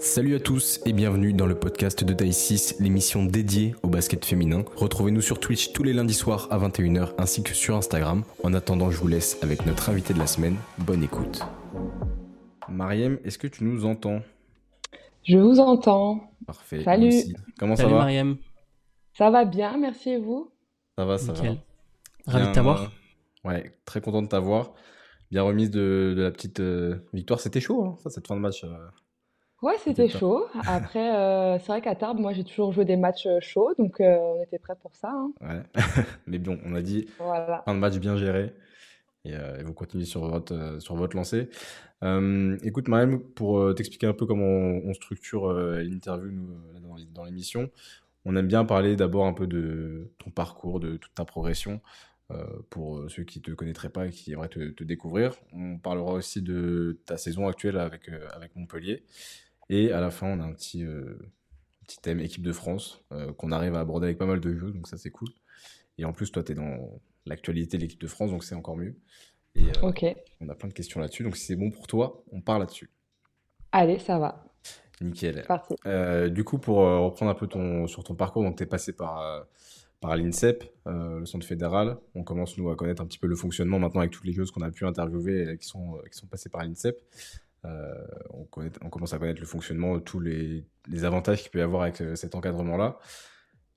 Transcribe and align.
Salut 0.00 0.34
à 0.36 0.40
tous 0.40 0.80
et 0.86 0.92
bienvenue 0.92 1.32
dans 1.32 1.46
le 1.46 1.54
podcast 1.58 2.04
de 2.04 2.12
Taille 2.12 2.32
6, 2.32 2.76
l'émission 2.80 3.24
dédiée 3.24 3.74
au 3.82 3.88
basket 3.88 4.24
féminin. 4.24 4.64
Retrouvez-nous 4.76 5.20
sur 5.20 5.40
Twitch 5.40 5.72
tous 5.72 5.82
les 5.82 5.92
lundis 5.92 6.14
soirs 6.14 6.46
à 6.50 6.58
21h 6.58 7.14
ainsi 7.18 7.42
que 7.42 7.52
sur 7.54 7.76
Instagram. 7.76 8.22
En 8.42 8.54
attendant, 8.54 8.90
je 8.90 8.98
vous 8.98 9.08
laisse 9.08 9.38
avec 9.42 9.66
notre 9.66 9.90
invité 9.90 10.14
de 10.14 10.18
la 10.18 10.26
semaine. 10.26 10.56
Bonne 10.78 11.02
écoute. 11.02 11.40
Mariem, 12.68 13.18
est-ce 13.24 13.38
que 13.38 13.46
tu 13.46 13.64
nous 13.64 13.84
entends? 13.86 14.20
Je 15.24 15.38
vous 15.38 15.58
entends. 15.60 16.20
Parfait. 16.46 16.82
Salut. 16.84 17.06
Merci. 17.08 17.34
Comment 17.58 17.76
ça 17.76 17.82
Salut 17.82 17.94
va? 17.94 18.00
Mariam. 18.00 18.36
Ça 19.16 19.30
va 19.30 19.44
bien, 19.44 19.76
merci 19.78 20.10
et 20.10 20.18
vous? 20.18 20.50
Ça 20.96 21.04
va, 21.04 21.18
ça 21.18 21.32
Nickel. 21.32 21.58
va. 22.26 22.32
Ravi 22.32 22.48
de 22.48 22.52
t'avoir. 22.52 22.82
euh, 22.82 23.48
Ouais, 23.48 23.72
très 23.84 24.00
content 24.00 24.22
de 24.22 24.28
t'avoir. 24.28 24.72
Bien 25.30 25.42
remise 25.42 25.70
de, 25.70 26.14
de 26.16 26.22
la 26.22 26.30
petite 26.30 26.60
euh, 26.60 26.98
victoire. 27.12 27.40
C'était 27.40 27.60
chaud, 27.60 27.84
hein, 27.84 27.96
ça, 28.02 28.10
cette 28.10 28.26
fin 28.26 28.36
de 28.36 28.40
match. 28.40 28.64
euh. 28.64 28.68
Ouais, 29.62 29.74
c'était 29.82 30.08
chaud. 30.08 30.46
Après, 30.66 31.14
euh, 31.16 31.58
c'est 31.58 31.66
vrai 31.66 31.80
qu'à 31.80 31.94
Tarbes, 31.96 32.20
moi 32.20 32.32
j'ai 32.32 32.44
toujours 32.44 32.72
joué 32.72 32.84
des 32.84 32.96
matchs 32.96 33.26
euh, 33.26 33.40
chauds, 33.40 33.74
donc 33.78 34.00
euh, 34.00 34.16
on 34.16 34.42
était 34.42 34.58
prêts 34.58 34.76
pour 34.80 34.94
ça. 34.94 35.10
hein. 35.10 35.32
Ouais. 35.40 35.62
Mais 36.26 36.38
bon, 36.38 36.58
on 36.64 36.74
a 36.74 36.82
dit 36.82 37.08
Voilà. 37.18 37.64
de 37.66 37.72
match 37.72 37.96
bien 37.98 38.16
géré. 38.16 38.52
Et, 39.24 39.34
euh, 39.34 39.58
et 39.58 39.64
vous 39.64 39.74
continuez 39.74 40.04
sur 40.04 40.26
votre, 40.28 40.54
euh, 40.54 40.80
sur 40.80 40.94
votre 40.94 41.16
lancée. 41.16 41.48
Euh, 42.04 42.56
écoute, 42.62 42.88
Mariam, 42.88 43.18
pour 43.20 43.58
euh, 43.58 43.74
t'expliquer 43.74 44.06
un 44.06 44.12
peu 44.12 44.26
comment 44.26 44.44
on, 44.46 44.82
on 44.88 44.94
structure 44.94 45.50
euh, 45.50 45.82
l'interview 45.82 46.30
nous, 46.30 46.48
euh, 46.52 46.78
dans, 46.80 46.96
dans 47.12 47.24
l'émission, 47.24 47.68
on 48.24 48.36
aime 48.36 48.46
bien 48.46 48.64
parler 48.64 48.94
d'abord 48.96 49.26
un 49.26 49.32
peu 49.34 49.46
de 49.48 50.12
ton 50.18 50.30
parcours, 50.30 50.78
de 50.80 50.96
toute 50.96 51.14
ta 51.14 51.24
progression, 51.24 51.80
euh, 52.30 52.44
pour 52.70 52.98
euh, 52.98 53.08
ceux 53.08 53.24
qui 53.24 53.40
te 53.42 53.50
connaîtraient 53.50 53.88
pas 53.90 54.06
et 54.06 54.10
qui 54.10 54.32
aimeraient 54.32 54.48
te, 54.48 54.70
te 54.70 54.84
découvrir. 54.84 55.32
On 55.52 55.78
parlera 55.78 56.12
aussi 56.12 56.40
de 56.40 57.00
ta 57.04 57.16
saison 57.16 57.48
actuelle 57.48 57.76
avec, 57.76 58.08
euh, 58.08 58.28
avec 58.34 58.54
Montpellier. 58.54 59.02
Et 59.70 59.92
à 59.92 60.00
la 60.00 60.10
fin, 60.10 60.26
on 60.28 60.40
a 60.40 60.44
un 60.44 60.52
petit, 60.52 60.84
euh, 60.84 61.18
petit 61.86 61.98
thème 62.00 62.20
équipe 62.20 62.42
de 62.42 62.52
France 62.52 63.04
euh, 63.12 63.32
qu'on 63.32 63.52
arrive 63.52 63.74
à 63.74 63.80
aborder 63.80 64.06
avec 64.06 64.18
pas 64.18 64.26
mal 64.26 64.40
de 64.40 64.54
jeux, 64.54 64.70
donc 64.72 64.88
ça 64.88 64.96
c'est 64.96 65.10
cool. 65.10 65.28
Et 65.98 66.04
en 66.04 66.12
plus, 66.12 66.30
toi, 66.30 66.42
tu 66.42 66.52
es 66.52 66.54
dans 66.54 67.00
l'actualité 67.26 67.76
de 67.76 67.82
l'équipe 67.82 68.00
de 68.00 68.06
France, 68.06 68.30
donc 68.30 68.44
c'est 68.44 68.54
encore 68.54 68.76
mieux. 68.76 68.96
Et 69.54 69.64
euh, 69.64 69.88
Ok. 69.88 70.04
on 70.40 70.48
a 70.48 70.54
plein 70.54 70.68
de 70.68 70.74
questions 70.74 71.00
là-dessus, 71.00 71.22
donc 71.22 71.36
si 71.36 71.44
c'est 71.44 71.56
bon 71.56 71.70
pour 71.70 71.86
toi, 71.86 72.22
on 72.32 72.40
part 72.40 72.58
là-dessus. 72.58 72.90
Allez, 73.72 73.98
ça 73.98 74.18
va. 74.18 74.44
Nickel. 75.00 75.44
Parti. 75.46 75.74
Euh, 75.86 76.28
du 76.28 76.44
coup, 76.44 76.58
pour 76.58 76.82
euh, 76.82 77.00
reprendre 77.00 77.30
un 77.30 77.34
peu 77.34 77.46
ton, 77.46 77.86
sur 77.86 78.02
ton 78.04 78.14
parcours, 78.14 78.42
donc 78.42 78.56
tu 78.56 78.62
es 78.62 78.66
passé 78.66 78.92
par, 78.92 79.20
euh, 79.20 79.42
par 80.00 80.16
l'INSEP, 80.16 80.64
le 80.86 81.24
centre 81.26 81.46
fédéral. 81.46 81.98
On 82.14 82.24
commence, 82.24 82.56
nous, 82.58 82.70
à 82.70 82.76
connaître 82.76 83.02
un 83.02 83.06
petit 83.06 83.18
peu 83.18 83.26
le 83.26 83.36
fonctionnement 83.36 83.78
maintenant 83.78 84.00
avec 84.00 84.12
toutes 84.12 84.24
les 84.24 84.32
joueuses 84.32 84.50
qu'on 84.50 84.62
a 84.62 84.70
pu 84.70 84.86
interviewer 84.86 85.52
et 85.52 85.58
qui 85.58 85.66
sont, 85.66 85.98
qui 86.10 86.18
sont 86.18 86.26
passées 86.26 86.48
par 86.48 86.62
l'INSEP. 86.64 86.96
Euh, 87.64 87.94
on, 88.30 88.44
connaît- 88.44 88.70
on 88.82 88.90
commence 88.90 89.12
à 89.14 89.18
connaître 89.18 89.40
le 89.40 89.46
fonctionnement, 89.46 89.98
tous 90.00 90.20
les, 90.20 90.66
les 90.88 91.04
avantages 91.04 91.42
qu'il 91.42 91.50
peut 91.50 91.58
y 91.58 91.62
avoir 91.62 91.82
avec 91.82 92.00
euh, 92.00 92.14
cet 92.16 92.34
encadrement-là. 92.34 92.98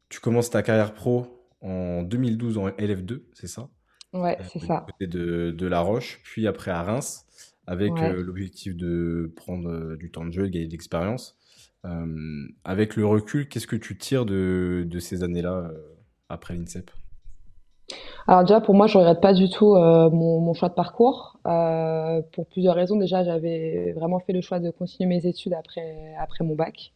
Tu 0.09 0.19
commences 0.19 0.49
ta 0.49 0.63
carrière 0.63 0.93
pro 0.93 1.47
en 1.61 2.03
2012 2.03 2.57
en 2.57 2.69
LF2, 2.69 3.23
c'est 3.33 3.47
ça? 3.47 3.69
Ouais, 4.13 4.37
euh, 4.39 4.43
c'est 4.43 4.59
ça. 4.59 4.85
côté 4.87 5.07
de, 5.07 5.51
de 5.51 5.67
La 5.67 5.81
Roche, 5.81 6.21
puis 6.23 6.47
après 6.47 6.71
à 6.71 6.83
Reims, 6.83 7.25
avec 7.67 7.91
Ouais. 7.91 8.01
l'objectif 8.01 8.75
de 8.75 9.31
prendre 9.35 9.95
du 9.95 10.11
temps 10.11 10.25
de 10.25 10.31
jeu 10.31 10.47
et 10.47 10.51
gagner 10.51 10.67
de 10.67 10.71
l'expérience. 10.71 11.37
Euh, 11.85 12.47
avec 12.63 12.95
le 12.95 13.05
recul, 13.05 13.47
qu'est-ce 13.49 13.67
que 13.67 13.75
tu 13.75 13.97
tires 13.97 14.25
de, 14.25 14.83
de 14.87 14.99
ces 14.99 15.23
années-là 15.23 15.71
euh, 15.71 15.95
après 16.29 16.55
l'INSEP? 16.55 16.91
Alors 18.27 18.43
déjà, 18.43 18.61
pour 18.61 18.75
moi, 18.75 18.87
je 18.87 18.97
regrette 18.97 19.21
pas 19.21 19.33
du 19.33 19.49
tout 19.49 19.75
euh, 19.75 20.09
mon, 20.09 20.53
choix 20.53 20.69
de 20.69 20.73
parcours, 20.73 21.37
euh, 21.47 22.21
pour 22.31 22.45
plusieurs 22.45 22.75
raisons. 22.75 22.95
Déjà, 22.95 23.23
j'avais 23.23 23.93
vraiment 23.93 24.19
fait 24.19 24.33
le 24.33 24.41
choix 24.41 24.59
de 24.59 24.69
continuer 24.69 25.09
mes 25.09 25.25
études 25.25 25.53
après, 25.53 26.13
après 26.19 26.43
mon 26.43 26.55
bac. 26.55 26.93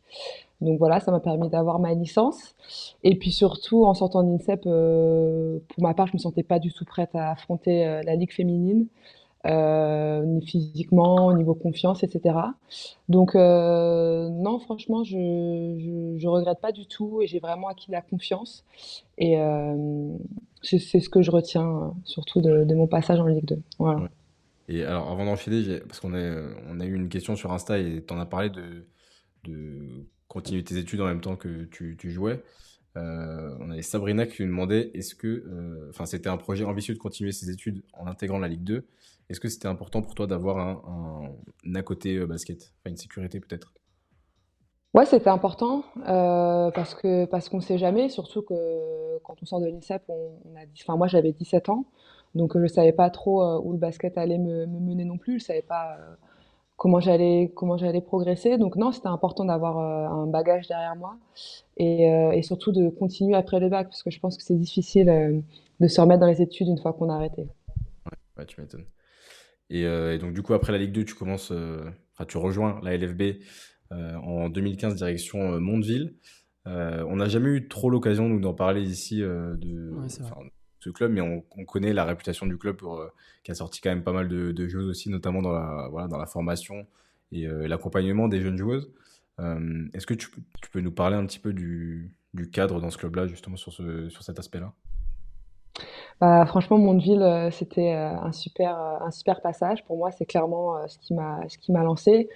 Donc 0.61 0.79
voilà, 0.79 0.99
ça 0.99 1.11
m'a 1.11 1.19
permis 1.19 1.49
d'avoir 1.49 1.79
ma 1.79 1.93
licence. 1.93 2.55
Et 3.03 3.15
puis 3.15 3.31
surtout, 3.31 3.85
en 3.85 3.93
sortant 3.93 4.23
de 4.23 4.31
l'INSEP, 4.31 4.61
euh, 4.65 5.59
pour 5.69 5.83
ma 5.83 5.93
part, 5.93 6.07
je 6.07 6.13
me 6.13 6.19
sentais 6.19 6.43
pas 6.43 6.59
du 6.59 6.71
tout 6.71 6.85
prête 6.85 7.13
à 7.15 7.31
affronter 7.31 8.01
la 8.05 8.15
ligue 8.15 8.31
féminine, 8.31 8.87
ni 9.45 10.45
physiquement, 10.45 11.27
au 11.27 11.33
niveau 11.33 11.53
confiance, 11.53 12.03
etc. 12.03 12.35
Donc 13.09 13.35
non, 13.35 14.59
franchement, 14.59 15.03
je, 15.03 15.17
je, 15.77 16.17
je 16.17 16.27
regrette 16.27 16.61
pas 16.61 16.71
du 16.71 16.85
tout 16.87 17.21
et 17.21 17.27
j'ai 17.27 17.39
vraiment 17.39 17.67
acquis 17.67 17.91
la 17.91 18.01
confiance. 18.01 18.63
Et 19.17 19.37
c'est 20.65 20.99
ce 20.99 21.09
que 21.09 21.21
je 21.21 21.31
retiens 21.31 21.67
euh, 21.67 21.89
surtout 22.03 22.41
de, 22.41 22.73
mon 22.73 22.87
passage 22.87 23.19
en 23.19 23.27
Ligue 23.27 23.45
2. 23.45 23.61
Voilà. 23.79 24.09
Et 24.67 24.83
alors, 24.83 25.11
avant 25.11 25.35
j'ai- 25.35 25.79
parce 25.81 25.99
qu'on 25.99 26.13
a, 26.13 26.41
on 26.69 26.79
a 26.79 26.85
eu 26.85 26.95
une 26.95 27.09
question 27.09 27.35
sur 27.35 27.51
Insta 27.51 27.77
et 27.77 28.03
tu 28.05 28.13
en 28.13 28.19
as 28.19 28.25
parlé 28.25 28.49
de, 28.49 28.85
continuer 30.27 30.63
tes 30.63 30.77
études 30.77 31.01
en 31.01 31.05
même 31.05 31.21
temps 31.21 31.35
que 31.35 31.65
tu, 31.65 32.11
jouais. 32.11 32.43
Euh, 32.97 33.55
on 33.59 33.69
avait 33.69 33.83
Sabrina 33.83 34.25
qui 34.25 34.41
lui 34.41 34.49
demandait 34.49 34.89
est-ce 34.93 35.13
que, 35.13 35.27
euh, 35.27 35.89
enfin, 35.89 36.05
c'était 36.05 36.29
un 36.29 36.37
projet 36.37 36.65
ambitieux 36.65 36.93
de 36.93 36.99
continuer 36.99 37.31
ses 37.31 37.51
études 37.51 37.83
en 37.93 38.07
intégrant 38.07 38.39
la 38.39 38.47
Ligue 38.47 38.63
2. 38.63 38.87
Est-ce 39.29 39.39
que 39.39 39.49
c'était 39.49 39.67
important 39.67 40.01
pour 40.01 40.15
toi 40.15 40.27
d'avoir 40.27 40.57
un, 40.57 41.29
un, 41.65 41.75
à 41.75 41.83
côté 41.83 42.25
basket, 42.25 42.73
enfin 42.79 42.91
une 42.91 42.97
sécurité 42.97 43.39
peut-être? 43.39 43.73
Ouais, 44.95 45.05
c'était 45.05 45.29
important 45.29 45.83
euh, 46.07 46.71
parce 46.71 46.95
que 46.95 47.25
parce 47.25 47.49
qu'on 47.49 47.59
sait 47.59 47.77
jamais, 47.77 48.07
surtout 48.07 48.41
que 48.43 49.17
quand 49.25 49.35
on 49.41 49.45
sort 49.45 49.59
de 49.59 49.65
l'INSEP, 49.65 50.03
on, 50.07 50.55
a, 50.55 50.61
enfin 50.81 50.95
moi 50.95 51.07
j'avais 51.07 51.33
17 51.33 51.67
ans, 51.67 51.85
donc 52.33 52.55
euh, 52.55 52.61
je 52.61 52.67
savais 52.67 52.93
pas 52.93 53.09
trop 53.09 53.43
euh, 53.43 53.59
où 53.61 53.73
le 53.73 53.77
basket 53.77 54.17
allait 54.17 54.37
me, 54.37 54.65
me 54.65 54.79
mener 54.79 55.03
non 55.03 55.17
plus, 55.17 55.41
je 55.41 55.43
savais 55.47 55.63
pas 55.63 55.97
comment 56.77 57.01
j'allais 57.01 57.51
comment 57.53 57.75
j'allais 57.75 57.99
progresser, 57.99 58.57
donc 58.57 58.77
non, 58.77 58.93
c'était 58.93 59.09
important 59.09 59.43
d'avoir 59.43 59.79
un 59.79 60.27
bagage 60.27 60.69
derrière 60.69 60.95
moi 60.95 61.17
et, 61.75 62.05
et 62.05 62.41
surtout 62.41 62.71
de 62.71 62.87
continuer 62.87 63.35
après 63.35 63.59
le 63.59 63.67
bac 63.67 63.87
parce 63.87 64.01
que 64.01 64.11
je 64.11 64.19
pense 64.21 64.37
que 64.37 64.43
c'est 64.43 64.55
difficile 64.55 65.43
de 65.81 65.87
se 65.89 65.99
remettre 65.99 66.21
dans 66.21 66.27
les 66.27 66.41
études 66.41 66.69
une 66.69 66.79
fois 66.79 66.93
qu'on 66.93 67.09
a 67.09 67.15
arrêté. 67.15 67.45
Ouais, 68.37 68.45
tu 68.45 68.61
m'étonnes. 68.61 68.85
Et, 69.69 69.81
et 69.81 70.17
donc, 70.19 70.33
du 70.33 70.41
coup, 70.41 70.53
après 70.53 70.71
la 70.71 70.77
Ligue 70.77 70.93
2, 70.93 71.03
tu 71.03 71.15
commences, 71.15 71.51
tu 72.29 72.37
rejoins 72.37 72.79
la 72.81 72.95
LFB 72.95 73.41
en 74.23 74.49
2015, 74.49 74.95
direction 74.95 75.53
euh, 75.53 75.59
Mondeville. 75.59 76.15
Euh, 76.67 77.03
on 77.07 77.17
n'a 77.17 77.27
jamais 77.29 77.49
eu 77.49 77.67
trop 77.67 77.89
l'occasion, 77.89 78.27
nous, 78.29 78.39
d'en 78.39 78.53
parler 78.53 78.81
ici 78.83 79.21
euh, 79.23 79.55
de 79.57 79.91
Ouais, 79.97 80.09
ce 80.79 80.89
club, 80.89 81.11
mais 81.11 81.21
on, 81.21 81.43
on 81.57 81.65
connaît 81.65 81.93
la 81.93 82.05
réputation 82.05 82.45
du 82.45 82.57
club 82.57 82.77
pour, 82.77 82.99
euh, 82.99 83.07
qui 83.43 83.51
a 83.51 83.55
sorti 83.55 83.81
quand 83.81 83.89
même 83.89 84.03
pas 84.03 84.13
mal 84.13 84.27
de, 84.29 84.51
de 84.51 84.67
joueuses 84.67 84.87
aussi, 84.89 85.09
notamment 85.09 85.41
dans 85.41 85.51
la, 85.51 85.87
voilà, 85.89 86.07
dans 86.07 86.17
la 86.17 86.27
formation 86.27 86.85
et 87.31 87.47
euh, 87.47 87.67
l'accompagnement 87.67 88.27
des 88.27 88.41
jeunes 88.41 88.57
joueuses. 88.57 88.91
Euh, 89.39 89.87
est-ce 89.93 90.05
que 90.05 90.13
tu, 90.13 90.29
peux- 90.29 90.41
tu 90.61 90.69
peux 90.69 90.81
nous 90.81 90.91
parler 90.91 91.15
un 91.15 91.25
petit 91.25 91.39
peu 91.39 91.53
du, 91.53 92.11
du 92.33 92.49
cadre 92.49 92.79
dans 92.81 92.91
ce 92.91 92.97
club-là, 92.97 93.27
justement, 93.27 93.57
sur, 93.57 93.73
ce, 93.73 94.09
sur 94.09 94.23
cet 94.23 94.39
aspect-là? 94.39 94.73
Bah, 96.21 96.45
franchement, 96.45 96.77
Mondeville, 96.77 97.21
euh, 97.21 97.51
c'était 97.51 97.93
euh, 97.93 98.17
un 98.19 98.31
super, 98.31 98.79
euh, 98.79 98.97
un 99.01 99.11
super 99.11 99.41
passage. 99.41 99.83
Pour 99.85 99.97
moi, 99.97 100.11
c'est 100.11 100.25
clairement 100.25 100.77
euh, 100.77 100.87
ce 100.87 100.97
qui 100.99 101.13
m'a 101.71 101.83
lancé. 101.83 102.29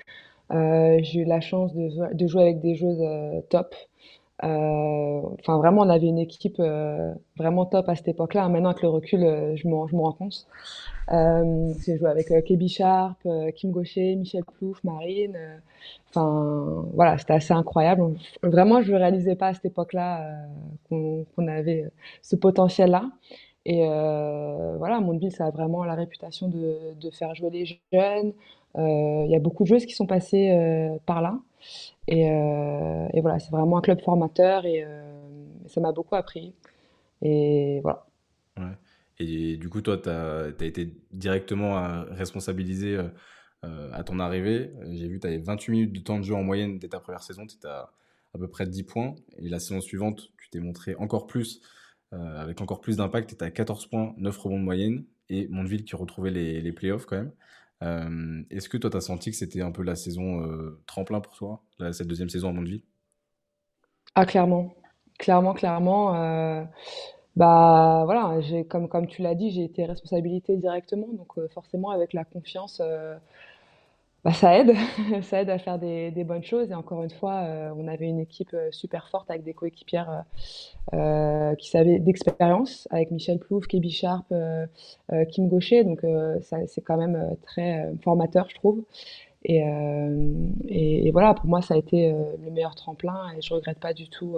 Euh, 0.52 0.98
j'ai 1.04 1.22
eu 1.22 1.26
la 1.26 1.42
chance 1.42 1.74
de, 1.76 1.90
jou- 1.90 2.14
de 2.14 2.28
jouer 2.28 2.42
avec 2.44 2.60
des 2.62 2.76
joueuses 2.76 3.02
euh, 3.02 3.42
top. 3.50 3.76
Euh, 4.44 5.22
Enfin, 5.42 5.58
vraiment, 5.58 5.82
on 5.82 5.90
avait 5.90 6.08
une 6.08 6.18
équipe 6.20 6.62
vraiment 7.38 7.66
top 7.66 7.90
à 7.90 7.96
cette 7.96 8.08
époque-là. 8.08 8.48
Maintenant, 8.50 8.70
avec 8.70 8.82
le 8.84 8.90
recul, 8.90 9.20
je 9.56 9.68
m'en, 9.68 9.86
rends 9.86 10.14
compte. 10.14 10.48
J'ai 11.86 11.98
joué 11.98 12.10
avec 12.10 12.32
euh, 12.32 12.42
Kéby 12.42 12.70
Sharp, 12.70 13.18
Kim 13.56 13.72
Gaucher, 13.72 14.16
Michel 14.16 14.44
Plouffe, 14.46 14.84
Marine. 14.84 15.38
Enfin, 16.10 16.86
voilà, 16.94 17.18
c'était 17.18 17.34
assez 17.34 17.54
incroyable. 17.54 18.16
Vraiment, 18.44 18.82
je 18.82 18.92
ne 18.94 18.98
réalisais 18.98 19.36
pas 19.36 19.48
à 19.48 19.54
cette 19.54 19.66
époque-là 19.66 20.26
qu'on, 20.90 21.26
avait 21.48 21.90
ce 22.22 22.36
potentiel-là. 22.36 23.04
Et 23.66 23.84
voilà, 24.78 25.00
Mondeville, 25.02 25.32
ça 25.32 25.48
a 25.48 25.52
vraiment 25.52 25.84
la 25.84 25.96
réputation 25.96 26.48
de, 26.48 26.94
de 27.00 27.10
faire 27.12 27.36
jouer 27.36 27.50
les 27.50 27.66
jeunes. 27.94 28.34
Euh, 28.78 29.24
Il 29.26 29.32
y 29.32 29.36
a 29.36 29.40
beaucoup 29.40 29.64
de 29.64 29.68
joueuses 29.68 29.86
qui 29.86 29.96
sont 29.96 30.06
passées 30.06 30.52
euh, 30.52 30.98
par 31.06 31.22
là. 31.22 31.40
Et, 32.08 32.30
euh, 32.30 33.08
et 33.14 33.22
voilà, 33.22 33.40
c'est 33.40 33.52
vraiment 33.52 33.78
un 33.78 33.82
club 33.82 34.02
formateur 34.02 34.66
et 34.66 34.86
ça 35.68 35.82
m'a 35.82 35.92
beaucoup 35.92 36.16
appris. 36.16 36.54
Et 37.22 37.80
voilà. 37.82 38.06
Et 39.20 39.58
du 39.58 39.70
coup, 39.70 39.82
toi, 39.82 39.98
tu 39.98 40.10
as, 40.10 40.48
été 40.62 40.94
directement 41.12 42.04
responsabilisé 42.12 42.98
à 43.62 44.04
ton 44.04 44.20
arrivée. 44.20 44.72
J'ai 44.92 45.08
vu 45.08 45.18
que 45.18 45.22
tu 45.22 45.28
avais 45.28 45.38
28 45.38 45.72
minutes 45.72 45.94
de 45.94 46.00
temps 46.00 46.18
de 46.18 46.24
jeu 46.24 46.34
en 46.34 46.44
moyenne 46.44 46.80
dès 46.80 46.88
ta 46.88 47.00
première 47.00 47.24
saison. 47.24 47.46
Tu 47.46 47.56
étais 47.58 47.68
à 47.68 47.92
à 48.36 48.38
peu 48.38 48.48
près 48.48 48.68
10 48.68 48.84
points. 48.84 49.16
Et 49.38 49.50
la 49.50 49.60
saison 49.60 49.82
suivante, 49.82 50.32
tu 50.38 50.50
t'es 50.50 50.60
montré 50.60 50.96
encore 50.96 51.28
plus, 51.28 51.62
avec 52.12 52.62
encore 52.62 52.80
plus 52.80 52.98
d'impact. 52.98 53.30
Tu 53.30 53.36
étais 53.36 53.46
à 53.46 53.52
14 53.52 53.88
points, 53.88 54.14
9 54.18 54.38
rebonds 54.38 54.60
de 54.60 54.64
moyenne. 54.64 55.06
Et 55.30 55.48
Mondeville 55.48 55.84
qui 55.84 55.96
retrouvait 55.96 56.32
les 56.32 56.72
playoffs 56.72 57.06
quand 57.06 57.18
même. 57.18 57.32
Est-ce 57.82 58.70
que 58.70 58.78
toi, 58.78 58.90
tu 58.90 58.98
as 58.98 59.02
senti 59.02 59.32
que 59.32 59.38
c'était 59.38 59.62
un 59.62 59.72
peu 59.72 59.84
la 59.84 59.96
saison 59.96 60.44
tremplin 60.86 61.22
pour 61.22 61.36
toi, 61.36 61.64
cette 61.92 62.08
deuxième 62.08 62.30
saison 62.30 62.50
à 62.50 62.54
Mondeville? 62.54 62.84
Ah, 64.16 64.26
clairement. 64.26 64.74
Clairement, 65.18 65.54
clairement. 65.54 66.16
euh, 66.16 66.64
bah 67.36 68.04
voilà, 68.06 68.40
comme, 68.70 68.90
comme 68.90 69.08
tu 69.08 69.22
l'as 69.22 69.36
dit, 69.36 69.52
j'ai 69.52 69.64
été 69.64 69.86
responsabilité 69.86 70.58
directement. 70.58 71.08
Donc 71.14 71.38
euh, 71.38 71.48
forcément, 71.50 71.92
avec 71.92 72.14
la 72.14 72.26
confiance, 72.26 72.82
euh, 72.84 73.16
bah, 74.26 74.34
ça 74.34 74.58
aide, 74.60 74.74
ça 75.22 75.38
à 75.40 75.58
faire 75.58 75.80
des, 75.80 76.24
bonnes 76.26 76.44
choses. 76.44 76.70
Et 76.72 76.74
encore 76.74 77.04
une 77.04 77.10
fois, 77.10 77.42
euh, 77.44 77.72
on 77.78 77.88
avait 77.88 78.08
une 78.08 78.20
équipe 78.20 78.54
euh, 78.54 78.70
super 78.72 79.08
forte 79.10 79.30
avec 79.30 79.44
des 79.44 79.54
coéquipières 79.54 80.26
euh, 80.94 81.56
qui 81.56 81.70
savaient 81.70 82.00
d'expérience, 82.00 82.88
avec 82.92 83.12
Michel 83.12 83.40
Plouf, 83.40 83.68
Kébi 83.68 83.92
Sharp, 83.92 84.34
Kim 85.32 85.48
Gaucher. 85.48 85.84
Donc 85.84 86.02
c'est 86.42 86.82
quand 86.82 86.98
même 86.98 87.36
très 87.44 87.92
formateur, 88.04 88.50
je 88.50 88.56
trouve. 88.56 88.84
Et, 89.46 89.64
et, 90.68 91.08
et, 91.08 91.12
voilà, 91.12 91.34
pour 91.34 91.46
moi, 91.46 91.62
ça 91.62 91.76
a 91.76 91.78
été 91.78 92.12
le 92.12 92.52
meilleur 92.52 92.76
tremplin 92.76 93.32
et 93.38 93.42
je 93.42 93.54
regrette 93.54 93.80
pas 93.80 93.94
du 93.94 94.10
tout 94.10 94.38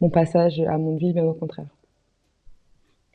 mon 0.00 0.08
passage 0.08 0.60
à 0.60 0.78
Mondeville, 0.78 1.12
bien 1.12 1.24
au 1.24 1.34
contraire. 1.34 1.66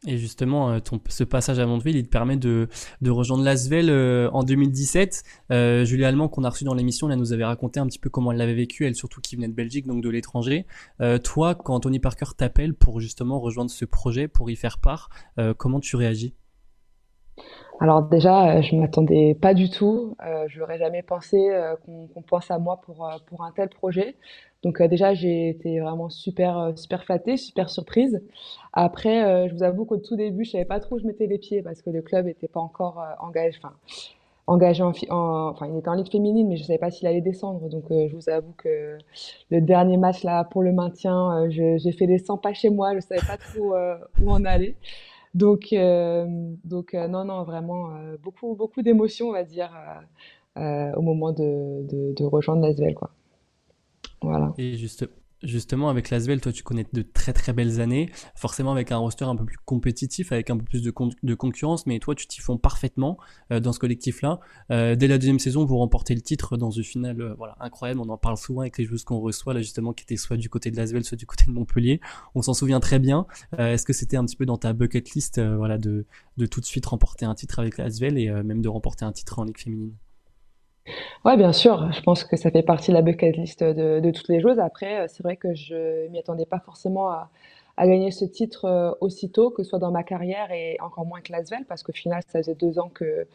Et 0.07 0.17
justement, 0.17 0.71
euh, 0.71 0.79
ce 1.09 1.23
passage 1.23 1.59
à 1.59 1.65
Mondeville, 1.65 1.95
il 1.95 2.03
te 2.03 2.09
permet 2.09 2.37
de, 2.37 2.67
rejoindre 3.07 3.43
l'Asvel 3.43 3.89
euh, 3.89 4.29
en 4.31 4.43
2017. 4.43 5.23
Euh, 5.51 5.85
Julie 5.85 6.05
Allemand, 6.05 6.27
qu'on 6.27 6.43
a 6.43 6.49
reçu 6.49 6.63
dans 6.63 6.73
l'émission, 6.73 7.09
elle 7.09 7.17
nous 7.17 7.33
avait 7.33 7.45
raconté 7.45 7.79
un 7.79 7.87
petit 7.87 7.99
peu 7.99 8.09
comment 8.09 8.31
elle 8.31 8.37
l'avait 8.37 8.53
vécu, 8.53 8.85
elle 8.85 8.95
surtout 8.95 9.21
qui 9.21 9.35
venait 9.35 9.47
de 9.47 9.53
Belgique, 9.53 9.87
donc 9.87 10.03
de 10.03 10.09
l'étranger. 10.09 10.65
Euh, 11.01 11.17
toi, 11.17 11.55
quand 11.55 11.79
Tony 11.79 11.99
Parker 11.99 12.25
t'appelle 12.37 12.73
pour 12.73 12.99
justement 12.99 13.39
rejoindre 13.39 13.71
ce 13.71 13.85
projet, 13.85 14.27
pour 14.27 14.49
y 14.49 14.55
faire 14.55 14.77
part, 14.77 15.09
comment 15.57 15.79
tu 15.79 15.95
réagis? 15.95 16.33
Alors 17.79 18.03
déjà, 18.03 18.61
je 18.61 18.75
m'attendais 18.75 19.35
pas 19.39 19.53
du 19.53 19.69
tout. 19.69 20.15
Euh, 20.25 20.45
je 20.47 20.59
n'aurais 20.59 20.77
jamais 20.77 21.03
pensé 21.03 21.37
qu'on 21.85 22.07
qu 22.07 22.21
pense 22.27 22.49
à 22.49 22.57
moi 22.57 22.81
pour, 22.81 23.09
pour 23.27 23.43
un 23.43 23.51
tel 23.51 23.69
projet. 23.69 24.15
Donc 24.65 24.81
euh, 24.81 24.87
déjà, 24.87 25.13
j'ai 25.13 25.49
été 25.49 25.79
vraiment 25.79 26.09
super, 26.09 26.57
euh, 26.57 26.75
super 26.75 27.03
flattée, 27.03 27.37
super 27.37 27.69
surprise. 27.69 28.19
Après, 28.73 29.23
euh, 29.23 29.47
je 29.47 29.53
vous 29.53 29.61
avoue 29.61 29.85
qu'au 29.85 29.97
tout 29.97 30.15
début, 30.15 30.43
je 30.43 30.51
savais 30.51 30.65
pas 30.65 30.79
trop 30.79 30.95
où 30.95 30.99
je 30.99 31.05
mettais 31.05 31.27
les 31.27 31.37
pieds 31.37 31.61
parce 31.61 31.83
que 31.83 31.91
le 31.91 32.01
club 32.01 32.25
n'était 32.25 32.47
pas 32.47 32.59
encore 32.59 32.99
engagé, 33.19 33.59
enfin, 33.61 33.75
engagé 34.47 34.81
en, 34.81 34.91
en, 35.09 35.49
enfin, 35.49 35.67
il 35.71 35.77
était 35.77 35.87
en 35.87 35.93
ligue 35.93 36.11
féminine, 36.11 36.47
mais 36.47 36.57
je 36.57 36.63
savais 36.63 36.79
pas 36.79 36.89
s'il 36.89 37.07
allait 37.07 37.21
descendre. 37.21 37.69
Donc, 37.69 37.83
je 37.91 38.15
vous 38.15 38.27
avoue 38.27 38.53
que 38.57 38.97
le 39.51 39.61
dernier 39.61 39.97
match 39.97 40.23
là 40.23 40.43
pour 40.45 40.63
le 40.63 40.73
maintien, 40.73 41.47
j'ai 41.49 41.91
fait 41.91 42.07
des 42.07 42.17
100 42.17 42.39
pas 42.39 42.53
chez 42.53 42.71
moi, 42.71 42.95
je 42.95 43.01
savais 43.01 43.21
pas 43.21 43.37
trop 43.37 43.75
où 44.21 44.31
on 44.31 44.43
allait. 44.45 44.75
Donc, 45.35 45.75
donc 46.63 46.93
non, 46.93 47.25
non, 47.25 47.43
vraiment 47.43 47.89
beaucoup, 48.23 48.55
beaucoup 48.55 48.81
d'émotions, 48.81 49.27
on 49.27 49.33
va 49.33 49.43
dire, 49.43 49.69
au 50.55 51.01
moment 51.01 51.31
de 51.33 52.23
rejoindre 52.23 52.65
Lasvel, 52.65 52.95
quoi. 52.95 53.11
Voilà. 54.21 54.53
Et 54.57 54.73
juste, 54.75 55.07
justement, 55.43 55.89
avec 55.89 56.09
l'Asvel, 56.09 56.41
toi, 56.41 56.51
tu 56.51 56.63
connais 56.63 56.85
de 56.91 57.01
très 57.01 57.33
très 57.33 57.53
belles 57.53 57.81
années, 57.81 58.09
forcément 58.35 58.71
avec 58.71 58.91
un 58.91 58.97
roster 58.97 59.25
un 59.25 59.35
peu 59.35 59.45
plus 59.45 59.57
compétitif, 59.65 60.31
avec 60.31 60.49
un 60.49 60.57
peu 60.57 60.63
plus 60.63 60.81
de, 60.81 60.91
con 60.91 61.09
de 61.21 61.35
concurrence, 61.35 61.85
mais 61.85 61.99
toi, 61.99 62.15
tu 62.15 62.27
t'y 62.27 62.41
fonds 62.41 62.57
parfaitement 62.57 63.17
euh, 63.51 63.59
dans 63.59 63.73
ce 63.73 63.79
collectif-là. 63.79 64.39
Euh, 64.71 64.95
dès 64.95 65.07
la 65.07 65.17
deuxième 65.17 65.39
saison, 65.39 65.65
vous 65.65 65.77
remportez 65.77 66.15
le 66.15 66.21
titre 66.21 66.57
dans 66.57 66.71
une 66.71 66.83
finale 66.83 67.21
euh, 67.21 67.33
voilà, 67.37 67.55
incroyable. 67.59 67.99
On 67.99 68.09
en 68.09 68.17
parle 68.17 68.37
souvent 68.37 68.61
avec 68.61 68.77
les 68.77 68.85
joueuses 68.85 69.03
qu'on 69.03 69.19
reçoit, 69.19 69.53
là, 69.53 69.61
justement, 69.61 69.93
qui 69.93 70.03
étaient 70.03 70.17
soit 70.17 70.37
du 70.37 70.49
côté 70.49 70.71
de 70.71 70.77
l'Asvel, 70.77 71.03
soit 71.03 71.17
du 71.17 71.25
côté 71.25 71.45
de 71.45 71.51
Montpellier. 71.51 72.01
On 72.33 72.41
s'en 72.41 72.53
souvient 72.53 72.79
très 72.79 72.99
bien. 72.99 73.25
Est-ce 73.57 73.85
que 73.85 73.93
c'était 73.93 74.17
un 74.17 74.25
petit 74.25 74.35
peu 74.35 74.45
dans 74.45 74.57
ta 74.57 74.73
bucket 74.73 75.11
list 75.11 75.39
voilà, 75.39 75.77
de, 75.77 76.05
tout 76.49 76.59
de 76.59 76.65
suite 76.65 76.85
remporter 76.85 77.25
un 77.25 77.35
titre 77.35 77.59
avec 77.59 77.77
l'Asvel 77.77 78.17
et 78.17 78.29
même 78.31 78.61
de 78.61 78.69
remporter 78.69 79.05
un 79.05 79.11
titre 79.11 79.39
en 79.39 79.43
Ligue 79.43 79.59
féminine? 79.59 79.93
Ouais, 81.23 81.37
bien 81.37 81.53
sûr. 81.53 81.91
Je 81.91 82.01
pense 82.01 82.23
que 82.23 82.37
ça 82.37 82.51
fait 82.51 82.61
partie 82.61 82.91
de 82.91 82.95
la 82.95 83.01
bucket 83.01 83.35
list 83.35 83.63
de, 83.63 83.99
de 83.99 84.11
toutes 84.11 84.29
les 84.29 84.39
joueuses. 84.39 84.59
Après, 84.59 85.01
euh, 85.01 85.05
c'est 85.07 85.23
vrai 85.23 85.37
que 85.37 85.53
je 85.55 86.07
m'y 86.09 86.19
attendais 86.19 86.45
pas 86.45 86.59
forcément 86.59 87.09
à, 87.09 87.29
à 87.77 87.87
gagner 87.87 88.11
ce 88.11 88.25
titre 88.25 88.65
euh, 88.65 88.91
aussitôt, 89.01 89.49
que 89.49 89.63
ce 89.63 89.69
soit 89.69 89.79
dans 89.79 89.91
ma 89.91 90.03
carrière 90.03 90.51
et 90.51 90.77
encore 90.81 91.05
moins 91.05 91.21
que 91.21 91.31
l'Asvel, 91.31 91.65
parce 91.67 91.81
qu'au 91.81 91.93
final, 91.93 92.21
ça 92.27 92.39
faisait 92.39 92.55
deux 92.55 92.77
ans 92.77 92.89
que, 92.93 93.27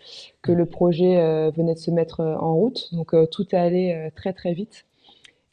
que 0.42 0.52
le 0.52 0.66
projet 0.66 1.18
euh, 1.18 1.50
venait 1.50 1.74
de 1.74 1.80
se 1.80 1.90
mettre 1.90 2.20
en 2.20 2.54
route. 2.54 2.94
Donc, 2.94 3.14
tout 3.30 3.46
est 3.54 3.58
allé 3.58 4.10
très, 4.14 4.32
très 4.32 4.52
vite. 4.52 4.84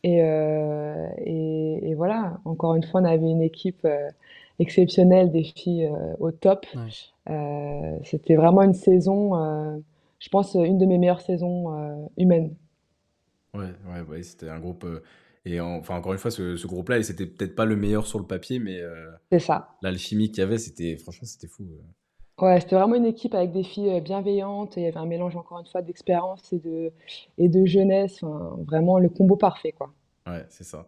Et, 0.03 0.19
et, 0.19 1.89
et, 1.89 1.95
voilà, 1.95 2.39
encore 2.45 2.75
une 2.75 2.83
fois, 2.83 3.01
on 3.01 3.05
avait 3.05 3.29
une 3.29 3.41
équipe 3.41 3.85
exceptionnelle, 4.59 5.31
des 5.31 5.43
filles 5.43 5.91
au 6.19 6.31
top. 6.31 6.65
Ouais. 6.75 8.00
C'était 8.03 8.35
vraiment 8.35 8.61
une 8.61 8.75
saison 8.75 9.33
je 10.19 10.29
pense, 10.29 10.55
une 10.55 10.77
de 10.77 10.85
mes 10.85 10.97
meilleures 10.97 11.21
saisons 11.21 11.77
euh, 11.77 12.05
humaines. 12.17 12.55
Ouais, 13.53 13.73
ouais, 13.89 14.01
ouais 14.01 14.23
c'était 14.23 14.49
un 14.49 14.59
groupe. 14.59 14.83
Euh, 14.83 15.01
et 15.45 15.59
en, 15.59 15.77
enfin, 15.77 15.95
encore 15.95 16.13
une 16.13 16.19
fois, 16.19 16.31
ce, 16.31 16.57
ce 16.57 16.67
groupe-là, 16.67 17.01
c'était 17.03 17.25
peut-être 17.25 17.55
pas 17.55 17.65
le 17.65 17.75
meilleur 17.75 18.05
sur 18.05 18.19
le 18.19 18.25
papier, 18.25 18.59
mais 18.59 18.81
euh, 18.81 19.09
c'est 19.31 19.39
ça. 19.39 19.69
L'alchimie 19.81 20.29
qu'il 20.29 20.39
y 20.39 20.41
avait, 20.41 20.57
c'était 20.57 20.97
franchement, 20.97 21.25
c'était 21.25 21.47
fou. 21.47 21.67
Ouais, 22.39 22.59
c'était 22.59 22.75
vraiment 22.75 22.95
une 22.95 23.05
équipe 23.05 23.33
avec 23.33 23.51
des 23.51 23.63
filles 23.63 24.01
bienveillantes. 24.01 24.75
Il 24.77 24.83
y 24.83 24.85
avait 24.85 24.97
un 24.97 25.05
mélange, 25.05 25.35
encore 25.35 25.59
une 25.59 25.65
fois, 25.65 25.81
d'expérience 25.81 26.51
et 26.53 26.59
de, 26.59 26.91
et 27.37 27.49
de 27.49 27.65
jeunesse. 27.65 28.21
Enfin, 28.21 28.57
vraiment 28.65 28.99
le 28.99 29.09
combo 29.09 29.37
parfait, 29.37 29.71
quoi. 29.71 29.93
Ouais, 30.27 30.45
c'est 30.49 30.65
ça. 30.65 30.85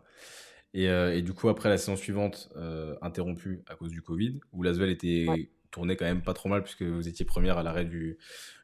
Et, 0.73 0.89
euh, 0.89 1.15
et, 1.15 1.21
du 1.21 1.33
coup, 1.33 1.49
après 1.49 1.69
la 1.69 1.77
saison 1.77 1.95
suivante, 1.95 2.49
euh, 2.57 2.95
interrompue 3.01 3.63
à 3.67 3.75
cause 3.75 3.89
du 3.89 4.01
Covid, 4.01 4.39
où 4.53 4.61
l'Asvel 4.61 4.89
était 4.89 5.25
ouais 5.27 5.49
tournait 5.71 5.95
quand 5.95 6.05
même 6.05 6.21
pas 6.21 6.33
trop 6.33 6.49
mal 6.49 6.63
puisque 6.63 6.83
vous 6.83 7.07
étiez 7.07 7.25
première 7.25 7.57
à 7.57 7.63
l'arrêt 7.63 7.85
du, 7.85 8.17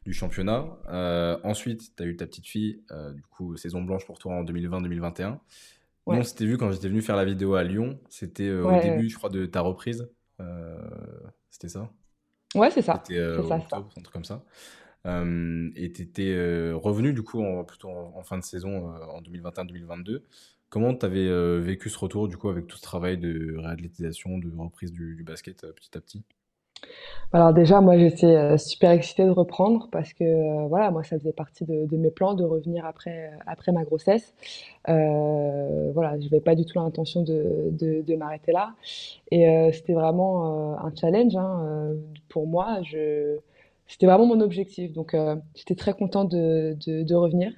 du, 0.06 0.14
championnat. 0.14 0.68
Euh, 0.90 1.38
ensuite, 1.44 1.96
tu 1.96 2.04
as 2.04 2.06
eu 2.06 2.16
ta 2.16 2.26
petite 2.26 2.48
fille, 2.48 2.84
euh, 2.92 3.14
du 3.14 3.22
coup, 3.24 3.56
saison 3.58 3.82
blanche 3.82 4.06
pour 4.06 4.20
toi 4.20 4.34
en 4.34 4.44
2020-2021. 4.44 5.40
Ouais. 6.06 6.20
on 6.20 6.24
s'était 6.24 6.46
vu 6.46 6.58
quand 6.58 6.72
j'étais 6.72 6.88
venu 6.88 7.02
faire 7.02 7.16
la 7.16 7.26
vidéo 7.26 7.56
à 7.56 7.64
Lyon. 7.64 8.00
C'était 8.10 8.44
euh, 8.44 8.64
ouais, 8.64 8.78
au 8.78 8.82
début, 8.82 9.10
je 9.10 9.18
crois, 9.18 9.30
de 9.30 9.46
ta 9.46 9.62
reprise. 9.62 10.08
C'était 11.50 11.70
ça? 11.70 11.90
Ouais, 12.54 12.70
c'est 12.72 12.82
ça. 12.82 13.02
C'était 13.06 13.20
ça, 13.20 13.56
octobre, 13.56 13.90
ça. 13.94 14.00
un 14.00 14.04
truc 14.04 14.14
comme 14.14 14.26
ça. 14.26 14.44
et 15.06 15.92
tu 15.92 16.02
étais 16.02 16.72
revenu, 16.74 17.14
du 17.14 17.24
coup, 17.24 17.44
en, 17.44 17.64
plutôt 17.64 17.90
en, 17.90 18.14
en, 18.16 18.24
fin 18.24 18.38
de 18.38 18.44
saison 18.44 18.90
en 18.90 19.22
2021-2022. 19.22 20.22
Comment 20.70 20.94
tu 20.94 21.06
avais 21.06 21.60
vécu 21.60 21.90
ce 21.90 21.98
retour, 21.98 22.28
du 22.28 22.38
coup, 22.38 22.50
avec 22.50 22.68
tout 22.68 22.78
ce 22.78 22.82
travail 22.82 23.18
de 23.18 23.56
réathlétisation, 23.58 24.38
de 24.38 24.52
reprise 24.56 24.92
du, 24.92 25.16
du 25.16 25.24
basket 25.24 25.62
petit 25.74 25.98
à 25.98 26.02
petit? 26.02 26.24
Alors 27.36 27.54
déjà, 27.54 27.82
moi 27.82 27.98
j'étais 27.98 28.28
euh, 28.28 28.58
super 28.58 28.92
excitée 28.92 29.26
de 29.26 29.30
reprendre 29.30 29.90
parce 29.92 30.14
que 30.14 30.24
euh, 30.24 30.68
voilà, 30.68 30.90
moi 30.90 31.04
ça 31.04 31.20
faisait 31.20 31.34
partie 31.34 31.66
de, 31.66 31.98
mes 31.98 32.10
plans 32.10 32.34
de 32.34 32.46
revenir 32.46 32.86
après, 32.86 33.30
euh, 33.34 33.38
après 33.46 33.74
ma 33.74 33.84
grossesse. 33.84 34.34
Voilà, 34.88 36.18
je 36.18 36.26
n'avais 36.26 36.40
pas 36.40 36.56
du 36.56 36.64
tout 36.64 36.80
l'intention 36.80 37.24
de, 37.24 37.72
de, 37.72 38.16
m'arrêter 38.16 38.54
là. 38.54 38.74
Et 39.32 39.46
c'était 39.74 39.94
vraiment 39.94 40.78
un 40.80 40.94
challenge 40.96 41.36
hein, 41.36 41.94
pour 42.30 42.48
moi. 42.48 42.82
Je, 42.84 43.38
c'était 43.88 44.06
vraiment 44.06 44.28
mon 44.28 44.40
objectif. 44.40 44.94
Donc, 44.94 45.16
j'étais 45.56 45.76
très 45.76 45.94
contente 45.94 46.32
de 46.32 47.16
revenir. 47.16 47.52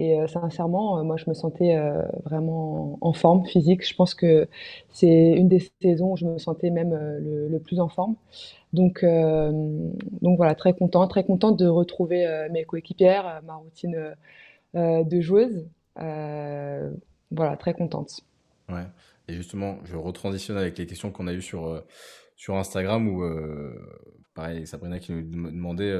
Et 0.00 0.18
euh, 0.18 0.26
sincèrement, 0.26 0.98
euh, 0.98 1.02
moi, 1.02 1.18
je 1.18 1.26
me 1.28 1.34
sentais 1.34 1.76
euh, 1.76 2.02
vraiment 2.24 2.96
en 3.02 3.12
forme 3.12 3.44
physique. 3.44 3.86
Je 3.86 3.94
pense 3.94 4.14
que 4.14 4.48
c'est 4.88 5.32
une 5.32 5.46
des 5.46 5.70
saisons 5.82 6.12
où 6.12 6.16
je 6.16 6.24
me 6.24 6.38
sentais 6.38 6.70
même 6.70 6.94
le, 6.94 7.58
plus 7.58 7.80
en 7.80 7.88
forme. 7.88 8.16
Donc, 8.72 9.04
donc 9.04 10.36
voilà, 10.38 10.54
très 10.54 10.72
contente, 10.72 11.10
très 11.10 11.24
contente 11.24 11.58
de 11.58 11.66
retrouver 11.66 12.48
mes 12.50 12.64
coéquipières, 12.64 13.42
ma 13.44 13.56
routine 13.56 14.14
de 14.74 15.20
joueuse. 15.20 15.68
voilà, 15.96 17.56
très 17.58 17.74
contente. 17.74 18.20
Ouais. 18.70 18.86
Et 19.28 19.34
justement, 19.34 19.78
je 19.84 19.96
retransitionne 19.96 20.56
avec 20.56 20.78
les 20.78 20.86
questions 20.86 21.10
qu'on 21.10 21.26
a 21.26 21.34
eues 21.34 21.42
sur, 21.42 21.84
sur 22.36 22.56
Instagram 22.56 23.06
où 23.06 23.22
pareil, 24.34 24.66
Sabrina 24.66 24.98
qui 24.98 25.12
nous 25.12 25.50
demandait 25.50 25.94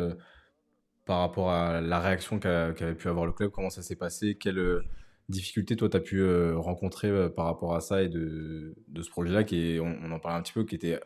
par 1.05 1.21
rapport 1.21 1.51
à 1.51 1.81
la 1.81 2.01
réaction 2.01 2.39
qu'avait 2.39 2.75
qu 2.75 2.95
pu 2.95 3.09
avoir 3.09 3.27
le 3.27 3.33
club, 3.33 3.51
comment 3.51 3.71
ça 3.71 3.83
s'est 3.83 3.97
passé, 3.97 4.37
quelles 4.37 4.59
euh, 4.59 4.83
difficultés 5.29 5.77
toi 5.77 5.89
tu 5.89 5.97
as 5.97 6.01
pu 6.01 6.21
euh, 6.21 6.57
rencontrer 6.59 7.09
euh, 7.09 7.29
par 7.29 7.47
rapport 7.47 7.75
à 7.75 7.81
ça 7.81 8.03
et 8.03 8.09
de, 8.09 8.75
ce 9.01 9.11
projet-là, 9.11 9.45
qui 9.45 9.75
est, 9.75 9.81
on, 9.81 10.13
en 10.13 10.21
parlait 10.21 10.39
un 10.39 10.43
petit 10.43 10.53
peu, 10.53 10.65
qui 10.65 10.75
était 10.75 11.01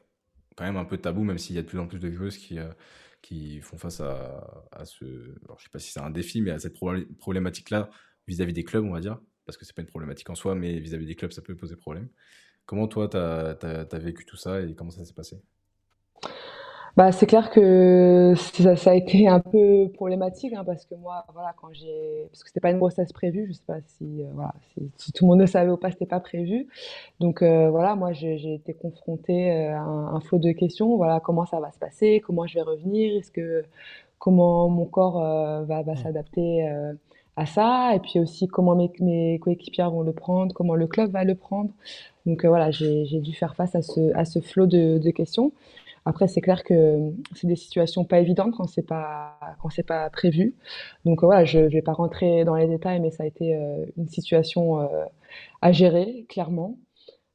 quand 0.57 0.65
même 0.65 0.77
un 0.77 0.85
peu 0.85 0.99
tabou, 0.99 1.25
même 1.25 1.39
s'il 1.39 1.57
y 1.57 1.59
a 1.59 1.63
de 1.63 1.67
plus 1.67 1.79
en 1.79 1.87
plus 1.87 1.99
de 1.99 2.11
joueuses 2.11 2.39
qui, 2.39 2.59
qui 3.23 3.61
font 3.61 3.79
face 3.79 4.01
à, 4.01 4.85
ce. 4.85 5.05
Alors, 5.45 5.59
je 5.59 5.65
sais 5.65 5.71
pas 5.71 5.79
si 5.79 5.91
c'est 5.91 6.01
un 6.01 6.11
défi, 6.11 6.43
mais 6.43 6.53
à 6.53 6.59
cette 6.59 6.75
problématique-là 7.19 7.91
vis-à-vis 8.29 8.53
des 8.53 8.65
clubs, 8.65 8.85
on 8.85 8.93
va 8.93 9.01
dire, 9.01 9.21
parce 9.47 9.57
que 9.59 9.65
c'est 9.65 9.75
pas 9.75 9.83
une 9.83 9.89
problématique 9.89 10.31
en 10.31 10.35
soi, 10.35 10.55
mais 10.55 10.79
vis-à-vis 10.79 11.05
-vis 11.05 11.09
des 11.09 11.15
clubs, 11.17 11.33
ça 11.33 11.43
peut 11.43 11.57
poser 11.57 11.77
problème. 11.77 12.09
Comment 12.67 12.89
toi, 12.89 13.09
tu 13.09 13.17
as, 13.17 13.99
vécu 13.99 14.25
tout 14.27 14.37
ça 14.37 14.61
et 14.61 14.75
comment 14.75 14.91
ça 14.91 15.05
s'est 15.05 15.15
passé? 15.15 15.43
Bah, 16.97 17.11
c'est 17.11 17.27
clair 17.27 17.51
que 17.51 18.35
ça, 18.37 18.77
ça, 18.77 18.93
a 18.93 18.95
été 18.95 19.27
un 19.27 19.41
peu 19.41 19.91
problématique 19.95 20.53
hein, 20.53 20.63
parce 20.65 20.85
que 20.85 20.95
moi, 20.95 21.25
voilà, 21.33 21.53
quand 21.61 21.73
j'ai, 21.73 22.29
parce 22.31 22.45
que 22.45 22.49
c'était 22.51 22.61
pas 22.61 22.71
une 22.71 22.79
grossesse 22.79 23.13
prévue, 23.13 23.47
je 23.49 23.55
sais 23.55 23.65
pas 23.67 23.81
si, 23.85 24.23
euh, 24.23 24.27
voilà, 24.33 24.55
si, 24.75 24.93
si, 24.97 25.13
tout 25.13 25.25
le 25.25 25.31
monde 25.31 25.41
le 25.41 25.49
savait 25.49 25.73
ou 25.73 25.77
pas, 25.77 25.91
c'était 25.91 26.07
pas 26.07 26.21
prévu. 26.21 26.69
Donc 27.19 27.43
euh, 27.43 27.69
voilà, 27.69 27.97
moi 27.97 28.13
j'ai 28.13 28.55
été 28.55 28.75
confrontée 28.75 29.51
euh, 29.51 29.77
à 29.77 29.81
un, 29.81 30.15
un, 30.15 30.21
flot 30.21 30.39
de 30.39 30.53
questions. 30.53 30.97
Voilà, 30.97 31.19
comment 31.19 31.47
ça 31.47 31.59
va 31.59 31.73
se 31.73 31.81
passer, 31.81 32.23
comment 32.25 32.47
je 32.47 32.55
vais 32.55 32.63
revenir, 32.63 33.17
est-ce 33.17 33.33
que, 33.33 33.65
comment 34.21 34.69
mon 34.69 34.85
corps 34.85 35.21
euh, 35.21 35.65
va, 35.65 35.83
va 35.83 35.97
s'adapter 35.97 36.65
à 37.37 37.47
ça, 37.47 37.93
et 37.97 37.99
puis 37.99 38.21
aussi 38.21 38.47
comment 38.47 38.77
mes, 38.77 38.93
mes 39.01 39.41
coéquipières 39.41 39.91
vont 39.91 40.03
le 40.03 40.13
prendre, 40.13 40.55
comment 40.55 40.77
le 40.77 40.87
club 40.87 41.11
va 41.11 41.25
le 41.25 41.35
prendre? 41.35 41.71
Donc 42.25 42.45
voilà, 42.45 42.71
j'ai 42.71 43.21
dû 43.21 43.35
faire 43.35 43.57
face 43.57 43.75
à 43.75 43.83
ce, 43.83 44.15
à 44.15 44.25
ce 44.25 44.39
flot 44.41 44.67
de, 44.67 44.99
de 44.99 45.11
questions. 45.11 45.53
Après, 46.05 46.29
c'est 46.29 46.41
clair 46.41 46.65
que 46.65 47.13
c'est 47.35 47.47
des 47.47 47.57
situations 47.57 48.05
pas 48.05 48.21
évidentes 48.21 48.55
quand 48.57 48.67
c'est 48.67 48.83
pas 48.83 49.39
quand 49.61 49.71
c'est 49.71 49.87
pas 49.87 50.11
prévu. 50.11 50.55
Donc 51.05 51.23
voilà, 51.23 51.45
je, 51.45 51.69
je 51.69 51.75
vais 51.75 51.83
pas 51.83 51.93
rentrer 51.95 52.45
dans 52.45 52.57
les 52.57 52.67
détails, 52.69 53.01
mais 53.01 53.11
ça 53.11 53.25
a 53.25 53.27
été 53.27 53.55
une 53.97 54.09
situation 54.09 54.89
à 55.63 55.73
gérer 55.73 56.27
clairement. 56.29 56.77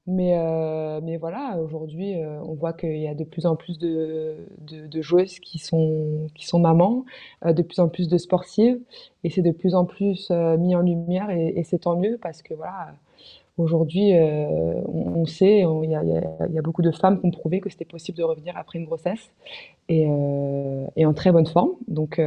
Mais, 0.09 0.33
euh, 0.39 1.01
mais 1.03 1.17
voilà, 1.17 1.59
aujourd'hui, 1.59 2.19
euh, 2.19 2.41
on 2.41 2.55
voit 2.55 2.73
qu'il 2.73 2.97
y 2.97 3.07
a 3.07 3.13
de 3.13 3.23
plus 3.23 3.45
en 3.45 3.55
plus 3.55 3.77
de, 3.77 4.37
de, 4.59 5.01
joueuses 5.03 5.39
qui 5.39 5.59
sont, 5.59 6.27
qui 6.33 6.47
sont 6.47 6.57
mamans, 6.59 7.05
euh, 7.45 7.53
de 7.53 7.61
plus 7.61 7.79
en 7.79 7.89
plus 7.89 8.07
de 8.07 8.17
sportives, 8.17 8.79
et 9.23 9.29
c'est 9.29 9.43
de 9.43 9.51
plus 9.51 9.75
en 9.75 9.85
plus 9.85 10.31
mis 10.31 10.75
en 10.75 10.81
lumière, 10.81 11.29
et, 11.29 11.63
c'est 11.63 11.79
tant 11.79 11.95
mieux 11.95 12.17
parce 12.19 12.41
que 12.41 12.55
voilà, 12.55 12.95
aujourd'hui, 13.59 14.11
on, 14.13 15.25
sait, 15.25 15.59
il 15.59 15.89
y 15.89 15.95
a, 15.95 16.61
beaucoup 16.61 16.81
de 16.81 16.91
femmes 16.91 17.19
qui 17.19 17.27
ont 17.27 17.31
prouvé 17.31 17.59
que 17.59 17.69
c'était 17.69 17.85
possible 17.85 18.17
de 18.17 18.23
revenir 18.23 18.57
après 18.57 18.79
une 18.79 18.85
grossesse 18.85 19.31
et, 19.87 20.07
et 20.95 21.05
en 21.05 21.13
très 21.13 21.31
bonne 21.31 21.47
forme. 21.47 21.71
Donc 21.87 22.21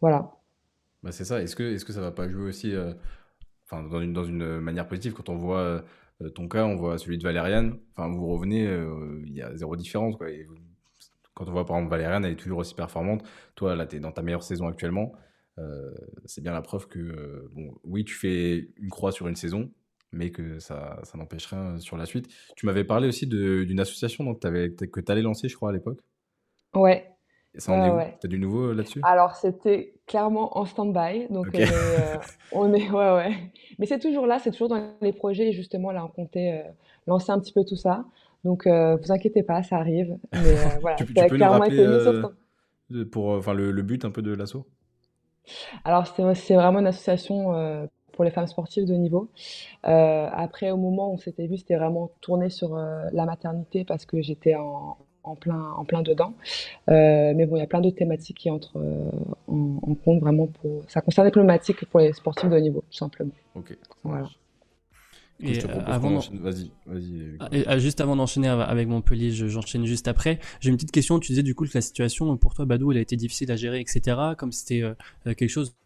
voilà. 0.00 0.30
Bah 1.02 1.12
c'est 1.12 1.24
ça. 1.24 1.42
Est-ce 1.42 1.56
que, 1.56 1.62
est 1.62 1.76
-ce 1.76 1.84
que 1.84 1.92
ça 1.92 2.00
va 2.00 2.10
pas 2.10 2.28
jouer 2.28 2.48
aussi 2.48 2.72
enfin, 3.64 3.82
dans, 3.82 4.24
une, 4.24 4.60
manière 4.60 4.88
positive? 4.88 5.12
Quand 5.12 5.28
on 5.28 5.36
voit 5.36 5.82
euh, 6.22 6.30
ton 6.30 6.48
cas, 6.48 6.64
on 6.64 6.76
voit 6.76 6.98
celui 6.98 7.18
de 7.18 7.22
Valériane. 7.22 7.78
Vous 7.96 8.26
revenez, 8.26 8.66
euh, 8.66 9.22
il 9.26 9.34
y 9.34 9.42
a 9.42 9.54
zéro 9.56 9.76
différence. 9.76 10.16
Quand 11.34 11.48
on 11.48 11.52
voit 11.52 11.66
par 11.66 11.76
exemple 11.76 11.90
Valériane, 11.90 12.24
elle 12.24 12.32
est 12.32 12.36
toujours 12.36 12.58
aussi 12.58 12.74
performante. 12.74 13.22
Toi, 13.54 13.76
là, 13.76 13.86
tu 13.86 13.96
es 13.96 14.00
dans 14.00 14.12
ta 14.12 14.22
meilleure 14.22 14.42
saison 14.42 14.66
actuellement. 14.66 15.12
Euh, 15.58 15.92
c'est 16.24 16.40
bien 16.40 16.52
la 16.52 16.62
preuve 16.62 16.88
que, 16.88 17.48
oui, 17.84 18.04
tu 18.04 18.14
fais 18.14 18.68
une 18.76 18.90
croix 18.90 19.12
sur 19.12 19.28
une 19.28 19.36
saison, 19.36 19.70
mais 20.12 20.30
que 20.30 20.58
ça, 20.58 20.98
ça 21.02 21.18
n'empêche 21.18 21.46
rien 21.46 21.78
sur 21.78 21.96
la 21.96 22.06
suite. 22.06 22.28
Tu 22.56 22.66
m'avais 22.66 22.84
parlé 22.84 23.08
aussi 23.08 23.26
d'une 23.26 23.80
association 23.80 24.24
donc, 24.24 24.44
avais, 24.44 24.70
que 24.70 25.00
tu 25.00 25.12
allais 25.12 25.22
lancer, 25.22 25.48
je 25.48 25.56
crois, 25.56 25.70
à 25.70 25.72
l'époque. 25.72 26.00
Ouais, 26.74 27.18
ça 27.56 27.72
en 27.72 27.84
est 27.84 27.90
où? 27.90 28.12
T'as 28.20 28.28
du 28.28 28.38
nouveau 28.38 28.70
euh, 28.70 28.74
là-dessus? 28.74 29.00
Alors, 29.02 29.34
c'était 29.34 29.94
clairement 30.06 30.56
en 30.58 30.64
stand-by. 30.64 31.28
Donc, 31.30 31.54
euh, 31.54 32.16
on, 32.52 32.72
est, 32.72 32.90
Ouais, 32.90 33.12
ouais. 33.14 33.36
Mais 33.78 33.86
c'est 33.86 33.98
toujours 33.98 34.26
là, 34.26 34.38
c'est 34.38 34.50
toujours 34.50 34.68
dans 34.68 34.94
les 35.00 35.12
projets. 35.12 35.52
justement, 35.52 35.90
là, 35.90 36.04
on 36.04 36.08
comptait 36.08 36.62
euh, 36.64 36.70
lancer 37.06 37.32
un 37.32 37.40
petit 37.40 37.52
peu 37.52 37.64
tout 37.64 37.76
ça. 37.76 38.04
Donc, 38.44 38.66
vous 38.66 39.12
inquiétez 39.12 39.42
pas, 39.42 39.62
ça 39.62 39.76
arrive. 39.76 40.16
Mais 40.32 40.54
voilà, 40.80 40.96
tu, 40.96 41.06
peux 41.06 41.26
clairement 41.26 41.64
été 41.64 41.86
mis 41.86 42.02
sur 42.02 42.32
pour 43.10 43.30
enfin, 43.30 43.52
le, 43.52 43.70
le, 43.70 43.82
but 43.82 44.04
un 44.04 44.10
peu 44.10 44.22
de 44.22 44.32
l'assaut? 44.32 44.66
Alors, 45.84 46.06
c'est 46.06 46.54
vraiment 46.54 46.78
une 46.78 46.86
association 46.86 47.88
pour 48.18 48.24
les 48.24 48.32
femmes 48.32 48.48
sportives 48.48 48.84
de 48.84 48.94
niveau. 48.94 49.28
après, 49.84 50.72
au 50.72 50.76
moment 50.76 51.10
où 51.10 51.14
on 51.14 51.18
s'était 51.18 51.46
vu, 51.46 51.56
c'était 51.56 51.76
vraiment 51.76 52.10
tourné 52.20 52.50
sur 52.50 52.74
la 52.74 53.24
maternité 53.24 53.84
parce 53.84 54.06
que 54.06 54.20
j'étais 54.20 54.56
en, 54.56 54.96
en 55.28 55.36
plein, 55.36 55.70
en 55.76 55.84
plein 55.84 56.02
dedans. 56.02 56.34
Euh, 56.88 57.32
mais 57.34 57.46
bon, 57.46 57.56
il 57.56 57.60
y 57.60 57.62
a 57.62 57.66
plein 57.66 57.80
d'autres 57.80 57.96
thématiques 57.96 58.38
qui 58.38 58.50
entrent 58.50 58.78
euh, 58.78 59.10
en, 59.46 59.94
compte 59.94 60.20
vraiment 60.20 60.46
pour. 60.46 60.82
Ça 60.88 61.00
concerne 61.00 61.26
les 61.26 61.30
problématiques 61.30 61.84
pour 61.86 62.00
les 62.00 62.12
sportifs 62.12 62.50
de 62.50 62.56
niveau, 62.58 62.82
tout 62.90 62.96
simplement. 62.96 63.32
Ok. 63.54 63.76
Voilà. 64.02 64.28
Et 65.40 65.60
avant 65.86 66.18
vas-y, 66.18 66.72
vas-y. 66.84 67.64
Ah, 67.66 67.78
juste 67.78 68.00
avant 68.00 68.16
d'enchaîner 68.16 68.48
avec 68.48 68.88
Montpellier, 68.88 69.30
j'enchaîne 69.30 69.84
juste 69.84 70.08
après. 70.08 70.40
J'ai 70.58 70.70
une 70.70 70.76
petite 70.76 70.90
question. 70.90 71.20
Tu 71.20 71.30
disais 71.30 71.44
du 71.44 71.54
coup 71.54 71.64
que 71.64 71.70
la 71.74 71.80
situation 71.80 72.36
pour 72.36 72.54
toi, 72.54 72.64
Badou, 72.64 72.90
elle 72.90 72.98
a 72.98 73.02
été 73.02 73.14
difficile 73.14 73.52
à 73.52 73.56
gérer, 73.56 73.78
etc. 73.80 74.16
Comme 74.36 74.50
c'était 74.50 74.82
euh, 74.82 74.94
quelque 75.24 75.46
chose 75.46 75.76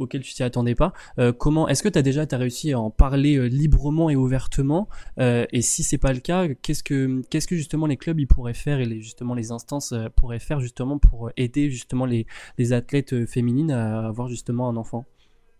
auquel 0.00 0.22
tu 0.22 0.34
t'y 0.34 0.42
attendais 0.42 0.74
pas. 0.74 0.92
Euh, 1.18 1.32
comment 1.32 1.68
est-ce 1.68 1.82
que 1.82 1.88
tu 1.88 1.98
as 1.98 2.02
déjà 2.02 2.24
réussi 2.30 2.72
à 2.72 2.80
en 2.80 2.90
parler 2.90 3.36
euh, 3.36 3.46
librement 3.46 4.10
et 4.10 4.16
ouvertement? 4.16 4.88
Euh, 5.18 5.46
Et 5.52 5.62
si 5.62 5.82
c'est 5.82 5.98
pas 5.98 6.12
le 6.12 6.20
cas, 6.20 6.48
qu'est-ce 6.48 6.82
que 6.82 7.22
qu'est-ce 7.30 7.46
que 7.46 7.56
justement 7.56 7.86
les 7.86 7.96
clubs 7.96 8.18
ils 8.18 8.26
pourraient 8.26 8.54
faire 8.54 8.80
et 8.80 8.86
les, 8.86 9.00
justement 9.00 9.34
les 9.34 9.52
instances 9.52 9.94
pourraient 10.16 10.38
faire 10.38 10.60
justement 10.60 10.98
pour 10.98 11.30
aider 11.36 11.70
justement 11.70 12.06
les, 12.06 12.26
les 12.58 12.72
athlètes 12.72 13.26
féminines 13.26 13.70
à 13.70 14.06
avoir 14.06 14.28
justement 14.28 14.68
un 14.68 14.76
enfant 14.76 15.04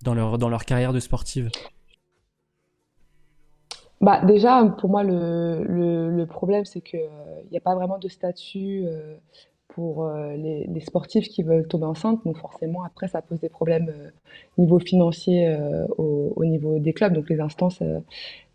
dans 0.02 0.14
leur 0.14 0.38
dans 0.38 0.49
leur 0.49 0.64
carrière 0.64 0.92
de 0.92 1.00
sportive? 1.00 1.50
Bah 4.00 4.25
déjà 4.25 4.64
pour 4.78 4.88
moi 4.88 5.02
le, 5.02 5.62
le, 5.64 6.26
problème 6.26 6.64
c'est 6.64 6.80
que 6.80 6.97
il 6.97 7.50
n'y 7.50 7.59
a 7.59 7.61
pas 7.61 7.75
vraiment 7.75 7.99
de 7.99 8.09
statut 8.09 8.87
pour 9.74 10.04
euh, 10.04 10.36
les, 10.36 10.80
sportifs 10.80 11.28
qui 11.28 11.42
veulent 11.42 11.66
tomber 11.66 11.86
enceinte. 11.86 12.20
Donc 12.24 12.36
forcément, 12.38 12.82
après, 12.84 13.08
ça 13.08 13.22
pose 13.22 13.40
des 13.40 13.48
problèmes 13.48 13.88
euh, 13.88 14.10
niveau 14.58 14.78
financier 14.78 15.48
euh, 15.48 15.86
au, 15.98 16.44
niveau 16.44 16.78
des 16.78 16.92
clubs. 16.92 17.12
Donc 17.12 17.28
les 17.28 17.40
instances, 17.40 17.80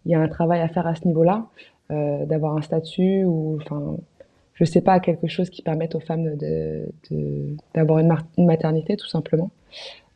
il 0.05 0.12
y 0.12 0.15
a 0.15 0.19
un 0.19 0.27
travail 0.27 0.62
à 0.62 0.67
faire 0.67 0.88
à 0.88 0.95
ce 0.95 1.07
niveau-là, 1.07 1.48
d'avoir 1.89 2.57
un 2.57 2.62
statut 2.62 3.25
ou, 3.25 3.60
enfin, 3.62 3.98
je 4.53 4.65
sais 4.65 4.81
pas, 4.81 5.00
quelque 5.00 5.27
chose 5.27 5.50
qui 5.50 5.62
permette 5.62 5.93
aux 5.93 6.00
femmes 6.00 6.36
d'avoir 7.75 8.00
une, 8.00 8.15
maternité, 8.38 8.98
tout 8.98 9.07
simplement. 9.07 9.51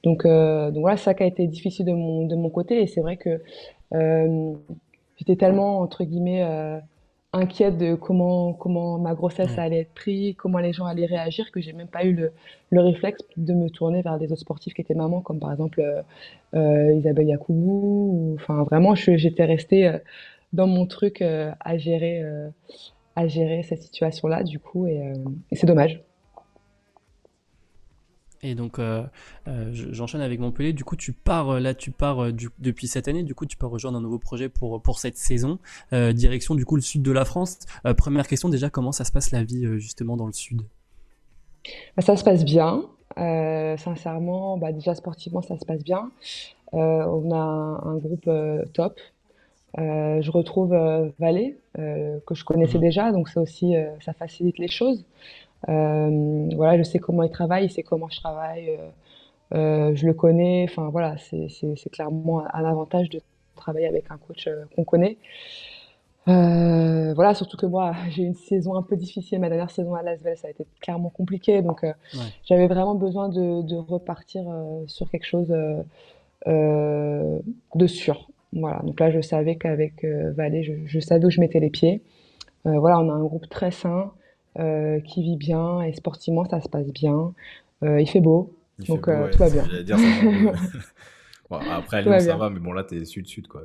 Donc, 0.03 0.25
donc 0.25 0.81
voilà, 0.81 0.97
ça 0.97 1.13
qui 1.13 1.23
a 1.23 1.27
été 1.27 1.45
difficile 1.47 1.85
de 1.85 1.93
mon 2.35 2.49
côté. 2.49 2.81
Et 2.81 2.87
c'est 2.87 3.01
vrai 3.01 3.17
que 3.17 3.41
j'étais 3.91 5.35
tellement, 5.35 5.79
entre 5.79 6.03
guillemets, 6.03 6.43
inquiète 7.33 7.77
de 7.77 7.95
comment, 7.95 8.53
comment 8.53 8.97
ma 8.97 9.13
grossesse 9.13 9.57
allait 9.57 9.81
être 9.81 9.93
prise, 9.93 10.35
comment 10.35 10.59
les 10.59 10.73
gens 10.73 10.85
allaient 10.85 11.05
réagir, 11.05 11.51
que 11.51 11.61
j'ai 11.61 11.73
même 11.73 11.87
pas 11.87 12.03
eu 12.03 12.13
le, 12.13 12.31
le, 12.71 12.81
réflexe 12.81 13.21
de 13.37 13.53
me 13.53 13.69
tourner 13.69 14.01
vers 14.01 14.17
des 14.17 14.31
autres 14.31 14.41
sportifs 14.41 14.73
qui 14.73 14.81
étaient 14.81 14.95
mamans, 14.95 15.21
comme 15.21 15.39
par 15.39 15.51
exemple 15.51 15.79
euh, 15.81 16.01
euh 16.55 16.93
Isabelle 16.95 17.27
Yacoubou. 17.27 18.35
Enfin, 18.35 18.63
vraiment, 18.63 18.95
j'étais 18.95 19.45
restée 19.45 19.87
euh, 19.87 19.97
dans 20.53 20.67
mon 20.67 20.87
truc 20.87 21.21
à 21.21 21.77
gérer, 21.77 22.23
à 23.15 23.27
gérer 23.27 23.61
cette 23.61 23.83
situation-là, 23.83 24.43
du 24.43 24.57
coup, 24.57 24.87
et, 24.87 25.13
et 25.51 25.55
c'est 25.55 25.67
dommage. 25.67 26.01
Et 28.41 28.55
donc, 28.55 28.79
euh, 28.79 29.03
euh, 29.47 29.69
j'enchaîne 29.71 30.21
avec 30.21 30.39
Montpellier. 30.39 30.73
Du 30.73 30.83
coup, 30.83 30.95
tu 30.95 31.11
pars 31.11 31.49
euh, 31.49 31.59
là, 31.59 31.73
tu 31.73 31.91
pars 31.91 32.31
depuis 32.59 32.87
cette 32.87 33.07
année. 33.07 33.23
Du 33.23 33.35
coup, 33.35 33.45
tu 33.45 33.57
peux 33.57 33.67
rejoindre 33.67 33.97
un 33.97 34.01
nouveau 34.01 34.19
projet 34.19 34.49
pour 34.49 34.81
pour 34.81 34.99
cette 34.99 35.17
saison. 35.17 35.59
direction 35.91 36.55
du 36.55 36.65
coup 36.65 36.75
le 36.75 36.81
sud 36.81 37.01
de 37.01 37.11
la 37.11 37.25
France. 37.25 37.59
première 37.97 38.27
question 38.27 38.49
déjà, 38.49 38.69
comment 38.69 38.91
ça 38.91 39.03
se 39.03 39.11
passe 39.11 39.31
la 39.31 39.43
vie 39.43 39.65
justement 39.79 40.15
dans 40.17 40.27
le 40.27 40.33
sud? 40.33 40.61
Bah, 41.95 42.03
Ça 42.03 42.15
se 42.15 42.23
passe 42.23 42.45
bien. 42.45 42.83
sincèrement, 43.17 44.57
bah, 44.57 44.71
déjà 44.71 44.95
sportivement, 44.95 45.41
ça 45.41 45.57
se 45.57 45.65
passe 45.65 45.83
bien. 45.83 46.11
on 46.71 47.31
a 47.31 47.81
un, 47.83 47.97
groupe 47.97 48.29
top. 48.73 48.99
je 49.77 50.31
retrouve 50.31 50.75
Valé 51.19 51.57
que 51.75 52.35
je 52.35 52.43
connaissais 52.45 52.77
mmh. 52.77 52.81
déjà, 52.81 53.11
donc 53.11 53.29
ça 53.29 53.41
aussi, 53.41 53.73
ça 53.99 54.13
facilite 54.13 54.57
les 54.57 54.69
choses. 54.69 55.05
Euh, 55.67 56.49
voilà, 56.55 56.77
je 56.77 56.83
sais 56.83 56.99
comment 56.99 57.23
il 57.23 57.31
travaille, 57.31 57.65
il 57.65 57.71
sait 57.71 57.83
comment 57.83 58.07
je 58.09 58.19
travaille, 58.19 58.69
euh, 58.69 58.89
euh, 59.55 59.95
je 59.95 60.05
le 60.05 60.13
connais. 60.13 60.65
Enfin 60.69 60.89
voilà, 60.89 61.15
c'est 61.17 61.89
clairement 61.91 62.43
un 62.53 62.65
avantage 62.65 63.09
de 63.09 63.21
travailler 63.55 63.87
avec 63.87 64.05
un 64.09 64.17
coach 64.17 64.47
qu'on 64.75 64.83
connaît. 64.85 65.17
voilà, 66.25 67.33
surtout 67.33 67.57
que 67.57 67.65
moi, 67.65 67.93
j'ai 68.09 68.23
eu 68.23 68.27
une 68.27 68.35
saison 68.35 68.75
un 68.75 68.83
peu 68.83 68.95
difficile. 68.95 69.39
Ma 69.39 69.49
dernière 69.49 69.71
saison 69.71 69.95
à 69.95 70.03
Lasvel, 70.03 70.37
ça 70.37 70.47
a 70.47 70.51
été 70.51 70.65
clairement 70.79 71.09
compliqué. 71.09 71.61
Donc, 71.61 71.85
j'avais 72.45 72.67
vraiment 72.67 72.95
besoin 72.95 73.29
de, 73.29 73.75
repartir 73.75 74.43
sur 74.87 75.09
quelque 75.09 75.25
chose 75.25 75.53
de 76.47 77.87
sûr. 77.87 78.29
Voilà, 78.51 78.79
donc 78.83 78.99
là, 78.99 79.11
je 79.11 79.21
savais 79.21 79.57
qu'avec 79.57 80.05
Valé, 80.05 80.63
je, 80.63 80.73
je, 80.85 80.99
savais 80.99 81.23
où 81.25 81.29
je 81.29 81.39
mettais 81.39 81.59
les 81.59 81.69
pieds. 81.69 82.01
voilà, 82.63 82.99
on 82.99 83.09
a 83.09 83.13
un 83.13 83.23
groupe 83.23 83.49
très 83.49 83.71
sain. 83.71 84.11
Euh, 84.59 84.99
qui 85.01 85.21
vit 85.21 85.37
bien 85.37 85.81
et 85.83 85.93
sportivement 85.93 86.43
ça 86.43 86.59
se 86.59 86.67
passe 86.67 86.91
bien. 86.91 87.33
Euh, 87.83 88.01
il 88.01 88.09
fait 88.09 88.19
beau, 88.19 88.57
donc 88.87 89.07
euh, 89.07 89.31
tout 89.31 89.37
va 89.37 89.49
bien. 89.49 89.63
Dire, 89.83 89.95
après, 91.49 91.97
à 91.97 92.01
Lyon, 92.01 92.19
ça 92.19 92.35
va, 92.35 92.49
mais 92.49 92.59
bon, 92.59 92.73
là, 92.73 92.83
t'es 92.83 93.05
sud-sud, 93.05 93.47
quoi. 93.47 93.61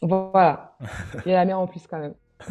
Voilà. 0.00 0.76
Il 1.26 1.30
y 1.30 1.34
a 1.34 1.38
la 1.38 1.44
mer 1.44 1.60
en 1.60 1.66
plus, 1.66 1.86
quand 1.86 1.98
même. 1.98 2.14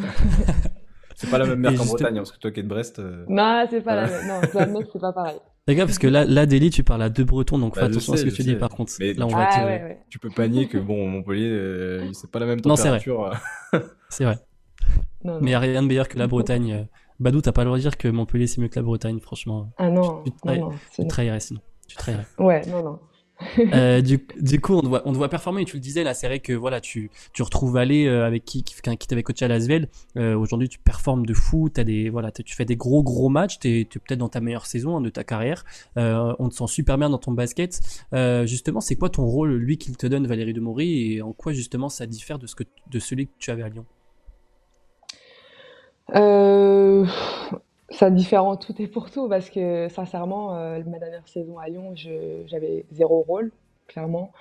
c'est 1.16 1.32
pas 1.32 1.40
la 1.40 1.48
même 1.48 1.60
mer 1.60 1.74
qu'en 1.76 1.86
Bretagne, 1.86 2.18
parce 2.18 2.32
que 2.32 2.38
toi 2.38 2.52
qui 2.52 2.60
es 2.60 2.64
de 2.64 2.68
Brest. 2.68 3.02
Non, 3.28 3.66
c'est 3.70 3.82
pas 3.82 3.96
la 3.96 4.08
même. 4.08 4.28
Non, 4.28 4.82
c'est 4.94 5.00
pas 5.00 5.14
pareil. 5.14 5.40
D'accord, 5.68 5.86
parce 5.86 6.00
que 6.00 6.08
là, 6.08 6.26
là, 6.26 6.46
Déli, 6.46 6.70
tu 6.70 6.84
parles 6.84 7.02
à 7.02 7.10
deux 7.10 7.24
Bretons, 7.24 7.58
donc 7.58 7.74
bah, 7.74 7.82
fais 7.82 7.88
attention 7.88 8.14
à 8.14 8.18
ce 8.18 8.26
que 8.26 8.30
tu 8.30 8.44
dis, 8.44 8.56
par 8.56 8.70
contre. 8.70 8.92
Mais 9.00 9.14
là, 9.14 9.26
on 9.26 9.30
va 9.30 9.48
Tu 10.10 10.20
peux 10.20 10.30
panier 10.30 10.68
que, 10.68 10.78
bon, 10.78 11.08
Montpellier, 11.08 12.12
c'est 12.14 12.30
pas 12.30 12.40
la 12.40 12.46
même 12.46 12.62
température. 12.62 13.22
Non, 13.22 13.32
c'est 13.32 13.80
vrai. 13.80 13.88
c'est 14.10 14.24
vrai. 14.26 14.38
Mais 15.24 15.38
il 15.42 15.46
n'y 15.46 15.54
a 15.56 15.60
rien 15.60 15.82
de 15.82 15.88
meilleur 15.88 16.08
que 16.08 16.20
la 16.20 16.28
Bretagne 16.28 16.88
Badou, 17.20 17.42
t'as 17.42 17.52
pas 17.52 17.64
le 17.64 17.68
droit 17.68 17.78
de 17.78 17.82
dire 17.82 17.98
que 17.98 18.08
Montpellier 18.08 18.48
c'est 18.48 18.62
mieux 18.62 18.68
que 18.68 18.80
la 18.80 18.84
Bretagne, 18.84 19.20
franchement. 19.20 19.72
Ah 19.78 19.90
non, 19.90 20.24
tu, 20.24 20.32
non, 20.46 20.70
non, 20.70 20.72
tu 20.94 21.08
trahirais 21.08 21.40
sinon. 21.40 21.62
Tu 21.88 21.96
trahirais. 21.96 22.26
Ouais, 22.38 22.62
non, 22.68 22.84
non. 22.84 23.00
euh, 23.74 24.02
du, 24.02 24.26
du, 24.40 24.60
coup, 24.60 24.74
on 24.74 24.82
te, 24.82 24.88
voit, 24.88 25.04
on 25.06 25.12
te 25.12 25.18
voit 25.18 25.30
performer 25.30 25.62
et 25.62 25.66
tu 25.66 25.76
le 25.76 25.82
disais 25.82 26.04
là, 26.04 26.14
c'est 26.14 26.28
vrai 26.28 26.40
que 26.40 26.54
voilà, 26.54 26.82
tu, 26.82 27.12
tu 27.34 27.44
retrouves 27.44 27.78
aller 27.78 28.08
euh, 28.08 28.26
avec 28.26 28.46
qui, 28.46 28.64
qui, 28.64 28.74
qui 28.82 29.08
t'avait 29.08 29.24
coaché 29.24 29.46
à 29.46 29.48
Lasvel. 29.48 29.90
Euh, 30.18 30.36
Aujourd'hui, 30.36 30.70
tu 30.70 30.80
performes 30.80 31.26
de 31.26 31.34
fou, 31.34 31.70
as 31.78 31.84
des, 31.84 32.10
voilà, 32.10 32.32
tu 32.32 32.56
fais 32.56 32.66
des 32.66 32.76
gros 32.76 33.04
gros 33.04 33.30
matchs, 33.30 33.60
tu 33.60 33.82
es, 33.82 33.86
peut-être 33.86 34.18
dans 34.18 34.30
ta 34.30 34.42
meilleure 34.42 34.66
saison 34.66 34.98
hein, 34.98 35.02
de 35.02 35.10
ta 35.10 35.24
carrière. 35.24 35.66
Euh, 35.98 36.34
on 36.40 36.50
te 36.50 36.56
sent 36.56 36.68
super 36.68 36.98
bien 36.98 37.10
dans 37.10 37.20
ton 37.20 37.32
basket. 37.32 37.80
Justement, 38.46 38.82
c'est 38.82 38.96
quoi 38.96 39.10
ton 39.10 39.26
rôle, 39.26 39.56
lui 39.56 39.78
qu'il 39.78 39.98
te 39.98 40.08
donne, 40.08 40.26
Valérie 40.26 40.54
de 40.54 40.62
Maury, 40.62 41.14
et 41.14 41.22
en 41.22 41.34
quoi 41.34 41.54
justement 41.54 41.90
ça 41.90 42.08
diffère 42.08 42.40
de, 42.40 42.48
ce 42.48 42.56
que, 42.56 42.64
de 42.90 43.00
celui 43.00 43.28
que 43.28 43.34
tu 43.38 43.52
avais 43.52 43.64
à 43.64 43.70
Lyon? 43.70 43.86
Euh, 46.16 47.06
Ça 47.90 48.10
différent 48.10 48.56
tout 48.56 48.74
et 48.82 48.88
pour 48.88 49.10
tout 49.12 49.28
parce 49.28 49.50
que 49.50 49.88
sincèrement, 49.90 50.56
euh, 50.56 50.82
ma 50.86 51.00
dernière 51.00 51.28
saison 51.28 51.58
à 51.58 51.68
Lyon, 51.68 51.94
j'avais 52.46 52.86
zéro 52.92 53.22
rôle, 53.22 53.52
clairement. 53.88 54.32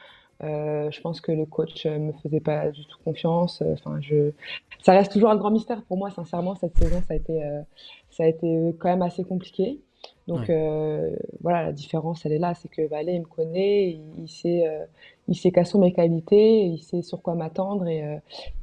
Euh, 0.45 0.91
je 0.91 1.01
pense 1.01 1.23
que 1.23 1.33
le 1.33 1.47
coach 1.47 1.87
me 1.87 2.13
faisait 2.23 2.41
pas 2.41 2.71
du 2.71 2.85
tout 2.87 2.99
confiance. 3.05 3.63
Enfin, 3.73 3.99
je, 4.01 4.33
ça 4.83 4.93
reste 4.93 5.13
toujours 5.13 5.31
un 5.31 5.37
grand 5.37 5.51
mystère 5.51 5.83
pour 5.83 5.97
moi. 5.97 6.11
Sincèrement, 6.11 6.55
cette 6.57 6.77
saison, 6.77 7.01
ça 7.07 7.15
a 7.15 7.17
été, 7.17 7.41
ça 8.11 8.25
a 8.25 8.27
été 8.27 8.75
quand 8.79 8.89
même 8.89 9.03
assez 9.03 9.25
compliqué. 9.25 9.81
Donc 10.29 10.51
voilà, 11.41 11.63
la 11.63 11.73
différence, 11.73 12.27
elle 12.27 12.33
est 12.33 12.39
là, 12.39 12.55
c'est 12.55 12.69
que 12.69 12.87
Valé, 12.87 13.13
il 13.15 13.21
me 13.21 13.27
connaît, 13.27 13.99
il, 14.19 14.29
sait, 14.29 14.67
il 15.29 15.37
sait 15.37 15.53
quelles 15.53 15.67
sont 15.67 15.81
mes 15.81 15.93
qualités, 15.93 16.65
il 16.65 16.79
sait 16.79 17.03
sur 17.03 17.23
quoi 17.23 17.35
m'attendre 17.35 17.87
et 17.87 18.05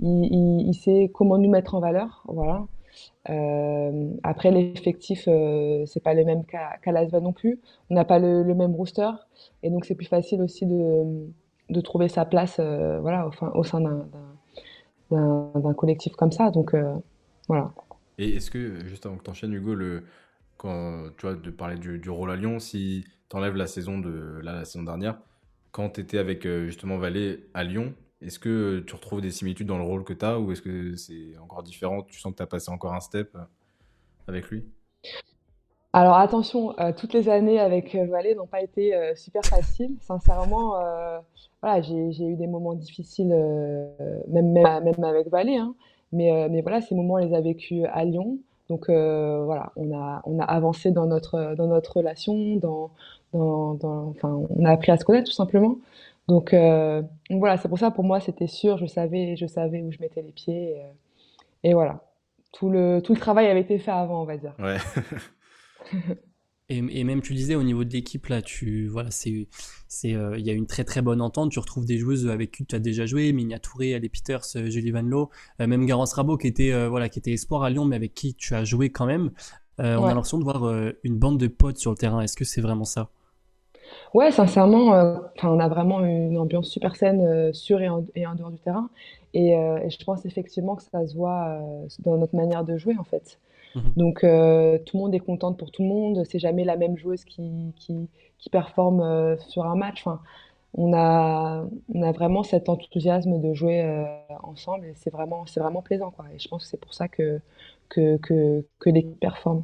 il, 0.01 0.67
il, 0.67 0.74
sait 0.74 1.10
comment 1.13 1.38
nous 1.38 1.50
mettre 1.50 1.74
en 1.74 1.79
valeur. 1.79 2.24
Voilà. 2.27 2.65
Euh, 3.30 4.10
après, 4.24 4.51
l'effectif, 4.51 5.25
euh, 5.27 5.86
c'est 5.86 6.01
pas 6.03 6.13
le 6.13 6.25
même 6.25 6.46
qu'à 6.46 6.77
qu 6.82 6.92
non 7.22 7.34
plus. 7.34 7.60
On 7.89 7.96
n'a 7.96 8.06
pas 8.06 8.20
le, 8.20 8.44
même 8.53 8.75
rooster. 8.75 9.10
Et 9.62 9.70
donc, 9.70 9.86
c'est 9.86 9.96
plus 9.96 10.08
facile 10.08 10.42
aussi 10.42 10.65
de, 10.65 11.27
de, 11.70 11.82
trouver 11.82 12.10
sa 12.10 12.25
place 12.25 12.58
euh, 12.60 13.00
voilà, 13.00 13.30
au, 13.53 13.63
sein 13.63 13.82
d'un 15.12 15.74
collectif 15.75 16.13
comme 16.13 16.32
ça. 16.32 16.51
Donc, 16.51 16.74
euh, 16.74 16.96
voilà. 17.48 17.72
Et 18.18 18.36
est-ce 18.36 18.51
que, 18.51 18.86
juste 18.86 19.06
avant 19.06 19.18
que 19.18 19.24
tu 19.24 19.30
enchaînes, 19.30 19.53
Hugo, 19.53 19.74
le, 19.74 20.03
quand 20.58 21.06
tu 21.18 21.25
vois, 21.25 21.36
de 21.36 21.50
parler 21.50 21.77
du, 21.77 22.10
rôle 22.10 22.32
à 22.32 22.36
Lyon, 22.36 22.60
si 22.60 23.06
tu 23.30 23.38
enlèves 23.38 23.56
la 23.56 23.68
saison 23.68 24.00
de 24.00 24.39
la 24.44 24.65
saison 24.65 24.84
dernière, 24.84 25.18
quand 25.72 25.92
tu 25.92 26.01
étais 26.01 26.20
avec 26.20 26.44
justement 26.44 26.98
Valé 26.98 27.46
à 27.53 27.63
Lyon, 27.63 27.94
est-ce 28.25 28.39
que 28.39 28.80
tu 28.88 28.96
retrouves 28.96 29.22
des 29.22 29.32
similitudes 29.32 29.68
dans 29.68 29.77
le 29.77 29.84
rôle 29.84 30.03
que 30.03 30.13
tu 30.13 30.25
as 30.25 30.39
ou 30.39 30.51
est-ce 30.51 30.62
que 30.62 30.96
c'est 30.96 31.38
encore 31.42 31.63
différent? 31.63 32.03
Tu 32.03 32.20
sens 32.20 32.32
que 32.32 32.38
tu 32.38 32.44
as 32.44 32.48
passé 32.48 32.72
encore 32.72 32.94
un 32.94 33.00
step 33.00 33.36
euh, 33.36 33.39
avec 34.27 34.50
lui? 34.50 34.63
Alors 35.92 36.18
attention, 36.18 36.77
euh, 36.80 36.92
toutes 36.96 37.13
les 37.13 37.30
années 37.30 37.60
avec 37.60 37.94
euh, 37.94 38.08
Valé 38.08 38.34
n'ont 38.36 38.48
pas 38.48 38.62
été 38.62 38.94
super 39.15 39.44
faciles. 39.44 39.96
Sincèrement, 40.01 40.75
voilà, 41.62 41.82
j'ai 41.82 42.25
eu 42.25 42.36
des 42.36 42.48
moments 42.48 42.74
difficiles, 42.74 43.36
même, 44.27 44.58
avec 45.03 45.30
Valé. 45.30 45.58
Hein. 45.58 45.75
Mais, 46.12 46.62
voilà, 46.62 46.82
ces 46.82 46.96
moments, 46.96 47.15
on 47.15 47.18
les 47.18 47.34
a 47.34 47.42
vécus 47.42 47.86
à 47.92 48.06
Lyon. 48.06 48.38
Donc 48.70 48.88
voilà, 48.88 49.72
on 49.75 49.92
a, 50.39 50.44
avancé 50.46 50.92
dans 50.92 51.06
notre, 51.06 51.56
dans 51.56 51.68
notre 51.68 51.98
relation, 51.98 52.56
dans, 52.56 52.89
dans, 53.34 53.77
enfin, 54.10 54.42
on 54.50 54.65
a 54.65 54.72
appris 54.72 54.92
à 54.92 54.98
se 54.98 55.06
connaître 55.06 55.30
tout 55.30 55.36
simplement. 55.36 55.77
Euh, 56.30 57.01
donc, 57.30 57.39
voilà, 57.39 57.58
c'est 57.58 57.68
pour 57.68 57.80
ça 57.80 57.92
pour 57.92 58.03
moi 58.03 58.20
c'était 58.20 58.48
sûr, 58.48 58.77
je 58.77 58.86
savais, 58.86 59.36
je 59.36 59.46
savais 59.46 59.82
où 59.82 59.92
je 59.92 60.00
mettais 60.00 60.22
les 60.22 60.32
pieds 60.32 60.77
et, 61.63 61.70
euh, 61.70 61.74
voilà. 61.74 62.03
Tout 62.51 62.70
le, 62.70 63.01
tout 63.01 63.13
le 63.13 63.20
travail 63.20 63.48
avait 63.48 63.62
été 63.62 63.80
fait 63.80 63.92
avant, 63.92 64.22
on 64.22 64.25
va 64.25 64.38
dire. 64.38 64.53
Ouais. 64.60 64.77
et, 66.70 66.77
et, 66.77 67.03
même 67.03 67.22
tu 67.22 67.34
disais 67.34 67.56
au 67.56 67.63
niveau 67.63 67.84
de 67.84 67.92
l'équipe 67.92 68.27
là, 68.27 68.44
tu 68.44 68.88
voilà, 68.88 69.10
c'est 69.10 69.48
c'est 69.88 70.13
euh, 70.13 70.38
il 70.38 70.46
y 70.46 70.51
a 70.51 70.53
une 70.53 70.68
très 70.68 70.84
très 70.84 71.01
bonne 71.01 71.20
entente. 71.20 71.51
Tu 71.51 71.58
retrouves 71.58 71.86
des 71.86 71.98
joueuses 71.98 72.27
avec 72.27 72.51
qui 72.51 72.65
tu 72.65 72.75
as 72.75 72.80
déjà 72.80 73.08
joué, 73.08 73.34
Minia 73.34 73.58
Touré, 73.58 73.96
Ali 73.96 74.08
Peters, 74.08 74.46
Julie 74.68 74.92
Van 74.92 75.01
Loo, 75.01 75.32
même 75.58 75.88
Garance 75.88 76.13
Rabot 76.13 76.38
qui 76.38 76.46
était 76.46 76.88
voilà 76.88 77.10
qui 77.10 77.18
était 77.18 77.34
espoir 77.34 77.63
à 77.63 77.72
Lyon, 77.72 77.86
mais 77.86 77.96
avec 77.96 78.13
qui 78.13 78.36
tu 78.36 78.53
as 78.53 78.63
joué 78.65 78.92
quand 78.92 79.08
même. 79.08 79.32
On 79.80 79.84
a 80.03 80.10
l'impression 80.10 80.38
de 80.38 80.44
voir 80.44 80.72
une 81.03 81.18
bande 81.18 81.39
de 81.39 81.48
potes 81.48 81.80
sur 81.80 81.89
le 81.89 81.98
terrain. 81.98 82.22
Est-ce 82.22 82.38
que 82.38 82.46
c'est 82.46 82.62
vraiment 82.62 82.86
ça? 82.86 83.10
Ouais, 84.13 84.32
sincèrement, 84.32 84.93
euh, 84.93 85.17
on 85.41 85.60
a 85.60 85.67
vraiment 85.67 86.05
une 86.05 86.38
ambiance 86.38 86.70
super 86.70 86.96
saine 86.96 87.22
euh, 87.22 87.51
sur 87.51 87.82
et 87.82 87.89
en, 87.89 88.05
et 88.15 88.27
en 88.27 88.36
dehors 88.36 88.51
du 88.51 88.60
terrain. 88.60 88.89
Et, 89.34 89.58
euh, 89.58 89.79
et, 89.79 89.89
je 89.89 90.03
pense 90.05 90.24
effectivement 90.25 90.75
que 90.75 90.84
ça 90.84 91.05
se 91.08 91.15
voit 91.15 91.60
dans 92.05 92.17
notre 92.17 92.36
manière 92.36 92.63
de 92.63 92.77
jouer 92.77 92.96
en 93.00 93.03
fait. 93.03 93.39
Mmh 93.75 93.79
Donc 93.98 94.20
tout 94.20 94.27
le 94.27 95.00
monde 95.00 95.15
est 95.15 95.20
contente 95.20 95.58
pour 95.58 95.72
tout 95.72 95.82
le 95.82 95.88
monde. 95.88 96.24
C'est 96.29 96.38
jamais 96.38 96.63
la 96.63 96.75
même 96.77 96.96
joueuse 96.98 97.24
qui, 97.25 97.74
qui, 97.75 98.08
qui 98.38 98.50
performe 98.51 99.36
sur 99.39 99.65
un 99.65 99.75
match. 99.75 100.03
Enfin, 100.05 100.22
on 100.75 100.93
a, 100.93 101.65
on 101.96 102.03
a 102.03 102.12
vraiment 102.12 102.43
cet 102.43 102.70
enthousiasme 102.70 103.41
de 103.41 103.53
jouer 103.55 103.84
ensemble 104.43 104.86
et 104.86 104.93
c'est 104.96 105.10
vraiment, 105.12 105.48
c'est 105.48 105.60
vraiment 105.60 105.82
plaisant 105.82 106.12
quoi. 106.12 106.25
Et 106.36 106.38
je 106.38 106.48
pense 106.48 106.65
que 106.65 106.70
c'est 106.70 106.79
pour 106.79 106.93
ça 106.93 107.08
que, 107.08 107.39
que, 107.89 108.17
que, 108.17 108.63
que 108.78 108.89
l'équipe 108.91 109.19
performe. 109.19 109.63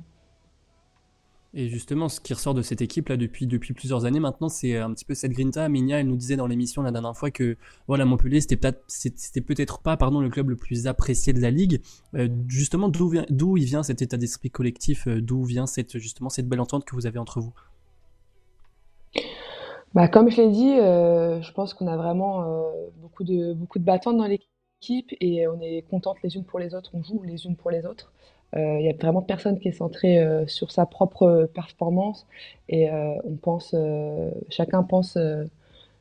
Et 1.55 1.67
justement, 1.67 2.09
ce 2.09 2.19
qui 2.19 2.33
ressort 2.35 2.53
de 2.53 2.61
cette 2.61 2.81
équipe 2.81 3.09
là 3.09 3.17
depuis 3.17 3.73
plusieurs 3.73 4.05
années 4.05 4.19
maintenant, 4.19 4.49
c'est 4.49 4.77
un 4.77 4.93
petit 4.93 5.05
peu 5.05 5.15
cette 5.15 5.31
grinta. 5.31 5.67
Minia, 5.67 5.99
elle 5.99 6.07
nous 6.07 6.15
disait 6.15 6.35
dans 6.35 6.45
l'émission 6.45 6.83
la 6.83 6.91
dernière 6.91 7.17
fois 7.17 7.31
que 7.31 7.57
voilà 7.87 8.05
Montpellier, 8.05 8.39
c'était 8.39 8.55
peut-être 8.55 8.85
peut-être 9.47 9.79
pas 9.79 9.97
pardon 9.97 10.21
le 10.21 10.29
club 10.29 10.49
le 10.49 10.55
plus 10.55 10.85
apprécié 10.85 11.33
de 11.33 11.41
la 11.41 11.49
ligue. 11.49 11.81
Euh, 12.13 12.29
justement, 12.47 12.87
d'où 12.87 13.09
vient 13.09 13.25
d'où 13.31 13.57
il 13.57 13.65
vient 13.65 13.81
cet 13.81 14.03
état 14.03 14.17
d'esprit 14.17 14.51
collectif, 14.51 15.07
euh, 15.07 15.21
d'où 15.21 15.43
vient 15.43 15.65
cette 15.65 15.97
justement 15.97 16.29
cette 16.29 16.47
belle 16.47 16.61
entente 16.61 16.85
que 16.85 16.93
vous 16.93 17.07
avez 17.07 17.17
entre 17.17 17.39
vous? 17.39 17.53
Bah, 19.95 20.07
comme 20.07 20.29
je 20.29 20.37
l'ai 20.37 20.51
dit, 20.51 20.73
euh, 20.73 21.41
je 21.41 21.51
pense 21.53 21.73
qu'on 21.73 21.87
a 21.87 21.97
vraiment 21.97 22.71
beaucoup 23.01 23.23
de 23.23 23.53
beaucoup 23.53 23.79
de 23.79 23.83
battantes 23.83 24.17
dans 24.17 24.27
l'équipe 24.27 25.15
et 25.19 25.47
on 25.47 25.59
est 25.61 25.83
contentes 25.89 26.17
les 26.23 26.35
unes 26.35 26.45
pour 26.45 26.59
les 26.59 26.75
autres, 26.75 26.91
on 26.93 27.01
joue 27.01 27.23
les 27.23 27.47
unes 27.47 27.55
pour 27.55 27.71
les 27.71 27.87
autres. 27.87 28.13
Il 28.53 28.59
euh, 28.59 28.81
y 28.81 28.89
a 28.89 28.93
vraiment 28.93 29.21
personne 29.21 29.59
qui 29.59 29.67
est 29.67 29.73
centré 29.73 30.17
euh, 30.17 30.47
sur 30.47 30.71
sa 30.71 30.87
propre 30.87 31.47
performance 31.53 32.25
et 32.67 32.89
euh, 32.89 33.13
on 33.23 33.35
pense, 33.35 33.75
chacun 34.49 34.83
pense 34.83 35.17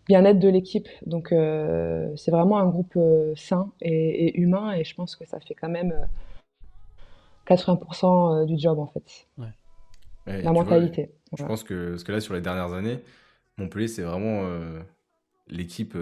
bien-être 0.06 0.38
de 0.38 0.48
l'équipe. 0.48 0.88
Donc 1.04 1.28
c'est 1.30 2.30
vraiment 2.30 2.58
un 2.58 2.66
groupe 2.66 2.98
sain 3.36 3.70
et, 3.80 4.38
humain 4.40 4.72
et 4.72 4.84
je 4.84 4.94
pense 4.94 5.16
que 5.16 5.26
ça 5.26 5.40
fait 5.40 5.54
quand 5.54 5.68
même 5.68 5.94
80% 7.46 8.46
du 8.46 8.58
job 8.58 8.78
en 8.78 8.86
fait. 8.86 9.26
La 10.26 10.52
mentalité. 10.52 11.10
je 11.36 11.44
pense 11.44 11.64
que, 11.64 11.90
parce 11.90 12.04
que 12.04 12.12
là 12.12 12.20
sur 12.20 12.34
les 12.34 12.40
dernières 12.40 12.72
années, 12.72 13.00
Montpellier 13.58 13.88
c'est 13.88 14.02
vraiment 14.02 14.42
l'équipe, 15.48 15.96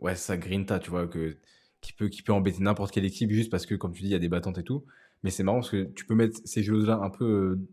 ouais 0.00 0.14
ça 0.14 0.36
grinta, 0.36 0.78
tu 0.78 0.90
vois, 0.90 1.08
que, 1.08 1.36
qui, 1.80 1.92
peut, 1.92 2.08
qui 2.08 2.22
peut 2.22 2.32
embêter 2.32 2.62
n'importe 2.62 2.92
quelle 2.92 3.04
équipe 3.04 3.30
juste 3.30 3.50
parce 3.50 3.66
que 3.66 3.74
comme 3.74 3.92
tu 3.92 4.02
dis 4.02 4.08
il 4.08 4.12
y 4.12 4.16
a 4.16 4.20
des 4.20 4.28
battantes 4.28 4.58
et 4.58 4.64
tout. 4.64 4.84
Mais 5.22 5.30
c'est 5.30 5.42
marrant 5.42 5.58
parce 5.58 5.70
que 5.70 5.84
tu 5.84 6.06
peux 6.06 6.14
mettre 6.14 6.38
ces 6.44 6.62
joueuses-là 6.62 6.98
un 7.02 7.10
peu 7.10 7.24
euh, 7.24 7.68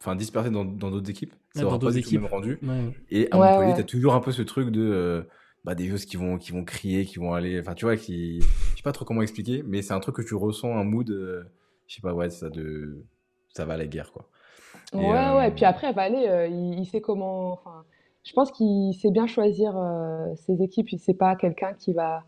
enfin 0.00 0.16
dispersées 0.16 0.50
dans 0.50 0.64
d'autres 0.64 1.10
équipes. 1.10 1.34
Ça 1.54 1.64
aura 1.64 1.78
pas 1.78 1.90
du 1.90 2.02
tout 2.02 2.12
même 2.12 2.26
rendu. 2.26 2.58
Et 3.10 3.30
à 3.30 3.36
Montpellier, 3.36 3.74
t'as 3.76 3.82
toujours 3.84 4.14
un 4.14 4.20
peu 4.20 4.32
ce 4.32 4.42
truc 4.42 4.70
de 4.70 4.82
euh, 4.82 5.22
bah, 5.64 5.74
des 5.74 5.86
joueuses 5.86 6.06
qui 6.06 6.16
vont, 6.16 6.38
qui 6.38 6.52
vont 6.52 6.64
crier, 6.64 7.04
qui 7.04 7.18
vont 7.18 7.34
aller. 7.34 7.60
Enfin, 7.60 7.74
tu 7.74 7.84
vois, 7.84 7.96
qui. 7.96 8.40
Je 8.40 8.76
sais 8.76 8.82
pas 8.82 8.92
trop 8.92 9.04
comment 9.04 9.22
expliquer, 9.22 9.62
mais 9.66 9.82
c'est 9.82 9.94
un 9.94 10.00
truc 10.00 10.16
que 10.16 10.22
tu 10.22 10.34
ressens, 10.34 10.76
un 10.76 10.84
mood. 10.84 11.10
Euh, 11.10 11.44
je 11.86 11.96
sais 11.96 12.00
pas, 12.00 12.14
ouais, 12.14 12.30
ça, 12.30 12.48
de... 12.48 13.04
ça 13.50 13.64
va 13.64 13.74
à 13.74 13.76
la 13.76 13.86
guerre, 13.86 14.12
quoi. 14.12 14.28
ouais, 14.94 15.02
ouais. 15.02 15.48
Et 15.48 15.50
puis 15.52 15.64
après, 15.64 15.92
il, 16.10 16.78
il, 16.78 16.86
sait 16.86 17.00
comment. 17.00 17.52
Enfin, 17.52 17.84
je 18.24 18.32
pense 18.32 18.50
qu'il 18.50 18.94
sait 18.94 19.10
bien 19.10 19.26
choisir 19.26 19.74
ses 20.36 20.62
équipes. 20.62 20.90
Il 20.90 20.98
sait 20.98 21.14
pas 21.14 21.36
quelqu'un 21.36 21.74
qui 21.74 21.92
va 21.92 22.24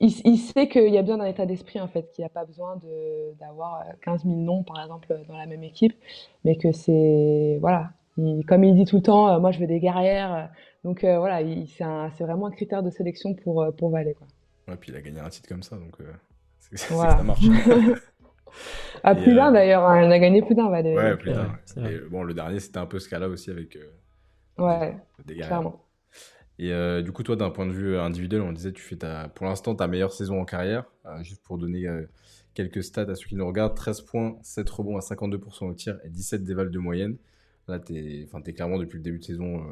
il, 0.00 0.38
sait 0.38 0.68
qu'il 0.68 0.92
y 0.92 0.98
a 0.98 1.02
bien 1.02 1.20
un 1.20 1.26
état 1.26 1.46
d'esprit, 1.46 1.80
en 1.80 1.88
fait, 1.88 2.10
qu'il 2.12 2.22
n'y 2.22 2.26
a 2.26 2.30
pas 2.30 2.44
besoin 2.44 2.78
d'avoir 3.40 3.84
15 4.02 4.24
000 4.24 4.36
noms, 4.36 4.62
par 4.62 4.82
exemple, 4.82 5.16
dans 5.28 5.36
la 5.36 5.46
même 5.46 5.62
équipe, 5.62 5.94
mais 6.44 6.56
que 6.56 6.72
c'est, 6.72 7.58
voilà, 7.60 7.90
comme 8.16 8.64
il 8.64 8.74
dit 8.74 8.84
tout 8.84 8.96
le 8.96 9.02
temps, 9.02 9.28
euh, 9.28 9.38
moi 9.38 9.50
je 9.50 9.58
veux 9.58 9.66
des 9.66 9.80
guerrières. 9.80 10.50
Donc 10.84 11.04
euh, 11.04 11.18
voilà, 11.18 11.40
c'est 11.76 12.24
vraiment 12.24 12.46
un 12.46 12.50
critère 12.50 12.82
de 12.82 12.90
sélection 12.90 13.34
pour, 13.34 13.62
euh, 13.62 13.70
pour 13.70 13.90
Valais. 13.90 14.14
Quoi. 14.14 14.26
Ouais, 14.68 14.76
puis 14.76 14.92
il 14.92 14.96
a 14.96 15.00
gagné 15.00 15.20
un 15.20 15.28
titre 15.28 15.48
comme 15.48 15.62
ça, 15.62 15.76
donc 15.76 15.96
c'est 16.60 16.76
ça 16.78 17.22
marche. 17.22 17.44
ah, 19.02 19.14
plus 19.14 19.34
d'un 19.34 19.52
d'ailleurs, 19.52 19.84
hein, 19.84 20.04
il 20.04 20.12
a 20.12 20.18
gagné 20.18 20.42
plus 20.42 20.54
d'un 20.54 20.70
Valais. 20.70 20.96
Ouais, 20.96 21.16
plus 21.16 21.32
d'un. 21.32 21.58
bon, 22.10 22.22
le 22.22 22.34
dernier, 22.34 22.60
c'était 22.60 22.78
un 22.78 22.86
peu 22.86 22.98
ce 22.98 23.08
cas-là 23.08 23.28
aussi 23.28 23.50
avec 23.50 23.78
ouais, 24.58 24.96
des, 25.24 25.34
des 25.34 25.40
clairement. 25.40 25.83
Et 26.58 26.72
euh, 26.72 27.02
du 27.02 27.12
coup, 27.12 27.22
toi, 27.22 27.36
d'un 27.36 27.50
point 27.50 27.66
de 27.66 27.72
vue 27.72 27.98
individuel, 27.98 28.42
on 28.42 28.52
disait, 28.52 28.72
tu 28.72 28.82
fais 28.82 28.96
pour 29.34 29.46
l'instant 29.46 29.74
ta 29.74 29.88
meilleure 29.88 30.12
saison 30.12 30.40
en 30.40 30.44
carrière. 30.44 30.84
Euh, 31.06 31.22
juste 31.22 31.42
pour 31.42 31.58
donner 31.58 31.86
euh, 31.86 32.02
quelques 32.54 32.82
stats 32.84 33.10
à 33.10 33.14
ceux 33.14 33.26
qui 33.26 33.34
nous 33.34 33.46
regardent 33.46 33.74
13 33.74 34.02
points, 34.02 34.36
7 34.42 34.68
rebonds 34.70 34.96
à 34.96 35.00
52% 35.00 35.64
au 35.64 35.74
tir 35.74 35.98
et 36.04 36.10
17 36.10 36.44
dévals 36.44 36.70
de 36.70 36.78
moyenne. 36.78 37.16
Là, 37.66 37.80
tu 37.80 37.94
es, 37.96 38.28
es, 38.46 38.52
clairement, 38.52 38.78
depuis 38.78 38.98
le 38.98 39.02
début 39.02 39.18
de 39.18 39.24
saison, 39.24 39.64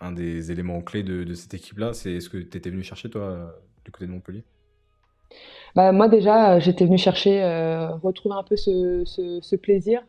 un 0.00 0.12
des 0.12 0.52
éléments 0.52 0.80
clés 0.82 1.02
de, 1.02 1.34
cette 1.34 1.54
équipe-là. 1.54 1.92
C'est 1.92 2.20
ce 2.20 2.28
que 2.28 2.38
tu 2.38 2.56
étais 2.56 2.70
venu 2.70 2.82
chercher, 2.82 3.10
toi, 3.10 3.56
du 3.84 3.90
côté 3.90 4.06
de 4.06 4.12
Montpellier? 4.12 4.44
Bah, 5.74 5.92
Moi, 5.92 6.08
déjà, 6.08 6.60
j'étais 6.60 6.84
venu 6.84 6.98
chercher, 6.98 7.42
retrouver 8.02 8.36
un 8.36 8.44
peu 8.44 8.56
ce 8.56 9.56
plaisir 9.56 10.02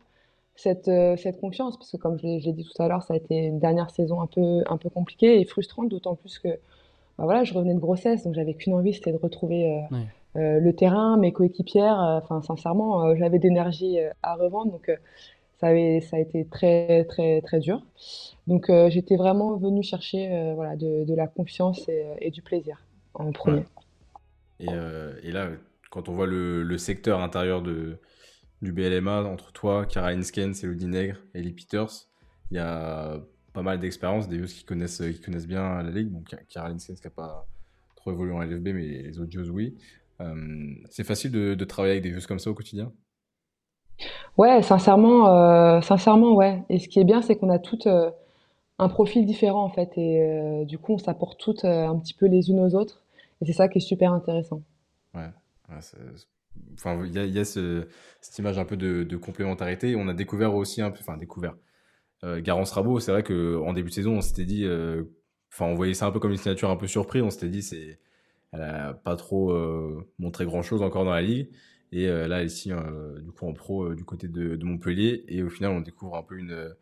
cette, 0.56 0.88
euh, 0.88 1.16
cette 1.16 1.40
confiance, 1.40 1.76
parce 1.76 1.90
que 1.90 1.96
comme 1.96 2.18
je 2.18 2.26
l'ai 2.26 2.52
dit 2.52 2.64
tout 2.64 2.82
à 2.82 2.88
l'heure, 2.88 3.02
ça 3.02 3.14
a 3.14 3.16
été 3.16 3.36
une 3.36 3.58
dernière 3.58 3.90
saison 3.90 4.20
un 4.20 4.26
peu, 4.26 4.62
un 4.66 4.76
peu 4.76 4.88
compliquée 4.88 5.40
et 5.40 5.44
frustrante, 5.44 5.88
d'autant 5.88 6.14
plus 6.14 6.38
que 6.38 6.48
bah 6.48 7.24
voilà, 7.24 7.44
je 7.44 7.54
revenais 7.54 7.74
de 7.74 7.80
grossesse, 7.80 8.24
donc 8.24 8.34
j'avais 8.34 8.54
qu'une 8.54 8.74
envie, 8.74 8.92
c'était 8.92 9.12
de 9.12 9.18
retrouver 9.18 9.84
euh, 9.92 9.96
euh, 10.36 10.60
le 10.60 10.72
terrain, 10.74 11.16
mes 11.16 11.32
coéquipières. 11.32 11.98
Enfin, 11.98 12.42
sincèrement, 12.42 13.14
j'avais 13.14 13.38
d'énergie 13.38 13.98
à 14.22 14.34
revendre, 14.34 14.72
donc 14.72 14.90
ça, 15.60 15.68
avait, 15.68 16.00
ça 16.00 16.16
a 16.16 16.20
été 16.20 16.44
très, 16.44 17.04
très, 17.04 17.40
très 17.40 17.60
dur. 17.60 17.80
Donc 18.48 18.70
j'étais 18.88 19.14
vraiment 19.14 19.56
venue 19.56 19.84
chercher 19.84 20.52
voilà, 20.56 20.74
de, 20.74 21.04
de, 21.04 21.14
la 21.14 21.28
confiance 21.28 21.88
et, 21.88 22.04
et, 22.20 22.30
du 22.32 22.42
plaisir 22.42 22.82
en 23.14 23.30
premier. 23.30 23.62
Et, 24.58 24.66
et, 25.22 25.30
là, 25.30 25.50
quand 25.90 26.08
on 26.08 26.14
voit 26.14 26.26
le, 26.26 26.64
le 26.64 26.78
secteur 26.78 27.20
intérieur 27.20 27.62
de, 27.62 27.98
du 28.64 28.72
BLMA 28.72 29.22
entre 29.24 29.52
toi, 29.52 29.86
Caroline 29.86 30.22
Skens, 30.22 30.64
Elodie 30.64 30.86
Nègre, 30.86 31.18
Ellie 31.34 31.52
Peters. 31.52 32.08
Il 32.50 32.56
y 32.56 32.60
a 32.60 33.20
pas 33.52 33.62
mal 33.62 33.78
d'expérience, 33.78 34.28
des 34.28 34.38
joueurs 34.38 34.50
qui 34.50 34.64
connaissent, 34.64 35.00
qui 35.00 35.20
connaissent 35.20 35.46
bien 35.46 35.82
la 35.82 35.90
ligue. 35.90 36.10
Donc, 36.10 36.34
Caroline 36.48 36.78
Skens 36.78 37.00
qui 37.00 37.06
n'a 37.06 37.10
pas 37.10 37.46
trop 37.96 38.12
évolué 38.12 38.34
en 38.34 38.42
LFB, 38.42 38.68
mais 38.68 39.02
les 39.02 39.20
autres 39.20 39.30
joueurs, 39.30 39.54
oui. 39.54 39.76
Euh, 40.20 40.74
c'est 40.90 41.04
facile 41.04 41.30
de, 41.30 41.64
travailler 41.64 41.92
avec 41.92 42.02
des 42.02 42.10
joueurs 42.10 42.26
comme 42.26 42.38
ça 42.38 42.50
au 42.50 42.54
quotidien? 42.54 42.92
Ouais, 44.36 44.62
sincèrement, 44.62 45.28
euh, 45.28 45.80
sincèrement, 45.80 46.34
ouais. 46.34 46.62
Et 46.68 46.78
ce 46.78 46.88
qui 46.88 47.00
est 47.00 47.04
bien, 47.04 47.22
c'est 47.22 47.36
qu'on 47.36 47.50
a 47.50 47.58
toutes 47.58 47.86
euh, 47.86 48.10
un 48.78 48.88
profil 48.88 49.24
différent 49.24 49.64
en 49.64 49.70
fait, 49.70 49.92
et 49.96 50.64
du 50.66 50.78
coup, 50.78 50.94
on 50.94 50.98
s'apporte 50.98 51.38
toutes 51.38 51.64
un 51.64 51.96
petit 51.98 52.14
peu 52.14 52.26
les 52.26 52.50
unes 52.50 52.58
aux 52.58 52.74
autres, 52.74 53.04
et 53.40 53.46
c'est 53.46 53.52
ça 53.52 53.68
qui 53.68 53.78
est 53.78 53.80
super 53.80 54.12
intéressant. 54.12 54.62
Ouais, 55.14 55.30
enfin, 56.74 57.04
il 57.04 57.14
y 57.14 57.38
a, 57.38 57.44
cette 57.44 58.38
image 58.38 58.58
un 58.58 58.64
peu 58.64 58.76
de, 58.76 59.16
complémentarité. 59.16 59.96
On 59.96 60.08
a 60.08 60.14
découvert 60.14 60.54
aussi 60.54 60.82
un 60.82 60.90
peu, 60.90 60.98
enfin 61.00 61.16
découvert. 61.16 61.56
Garance 62.38 62.72
Rabot, 62.72 63.00
c'est 63.00 63.12
vrai 63.12 63.22
qu'en 63.22 63.74
début 63.74 63.90
de 63.90 63.94
saison, 63.94 64.16
on 64.16 64.20
s'était 64.22 64.46
dit, 64.46 64.66
enfin, 65.52 65.66
on 65.66 65.74
voyait 65.74 65.92
ça 65.92 66.06
un 66.06 66.10
peu 66.10 66.20
comme 66.20 66.30
une 66.30 66.38
signature 66.38 66.70
un 66.70 66.76
peu 66.76 66.86
surprise. 66.86 67.22
On 67.22 67.30
s'était 67.30 67.50
dit, 67.50 67.62
c'est 67.62 67.98
elle 68.54 68.62
a 68.62 68.94
pas 68.94 69.16
trop 69.16 69.50
euh, 69.50 70.06
montré 70.18 70.44
grand 70.44 70.62
chose 70.62 70.82
encore 70.82 71.04
dans 71.04 71.12
la 71.12 71.22
ligue. 71.22 71.48
Et 71.92 72.08
euh, 72.08 72.28
là, 72.28 72.42
elle 72.42 72.50
signe 72.50 72.72
euh, 72.72 73.20
du 73.20 73.30
coup 73.30 73.46
en 73.46 73.52
pro 73.52 73.94
du 73.94 74.04
côté 74.04 74.28
de, 74.28 74.56
Montpellier. 74.64 75.24
Et 75.28 75.42
au 75.42 75.50
final, 75.50 75.72
on 75.72 75.80
découvre 75.80 76.16
un 76.16 76.22
peu 76.22 76.38
une, 76.38 76.74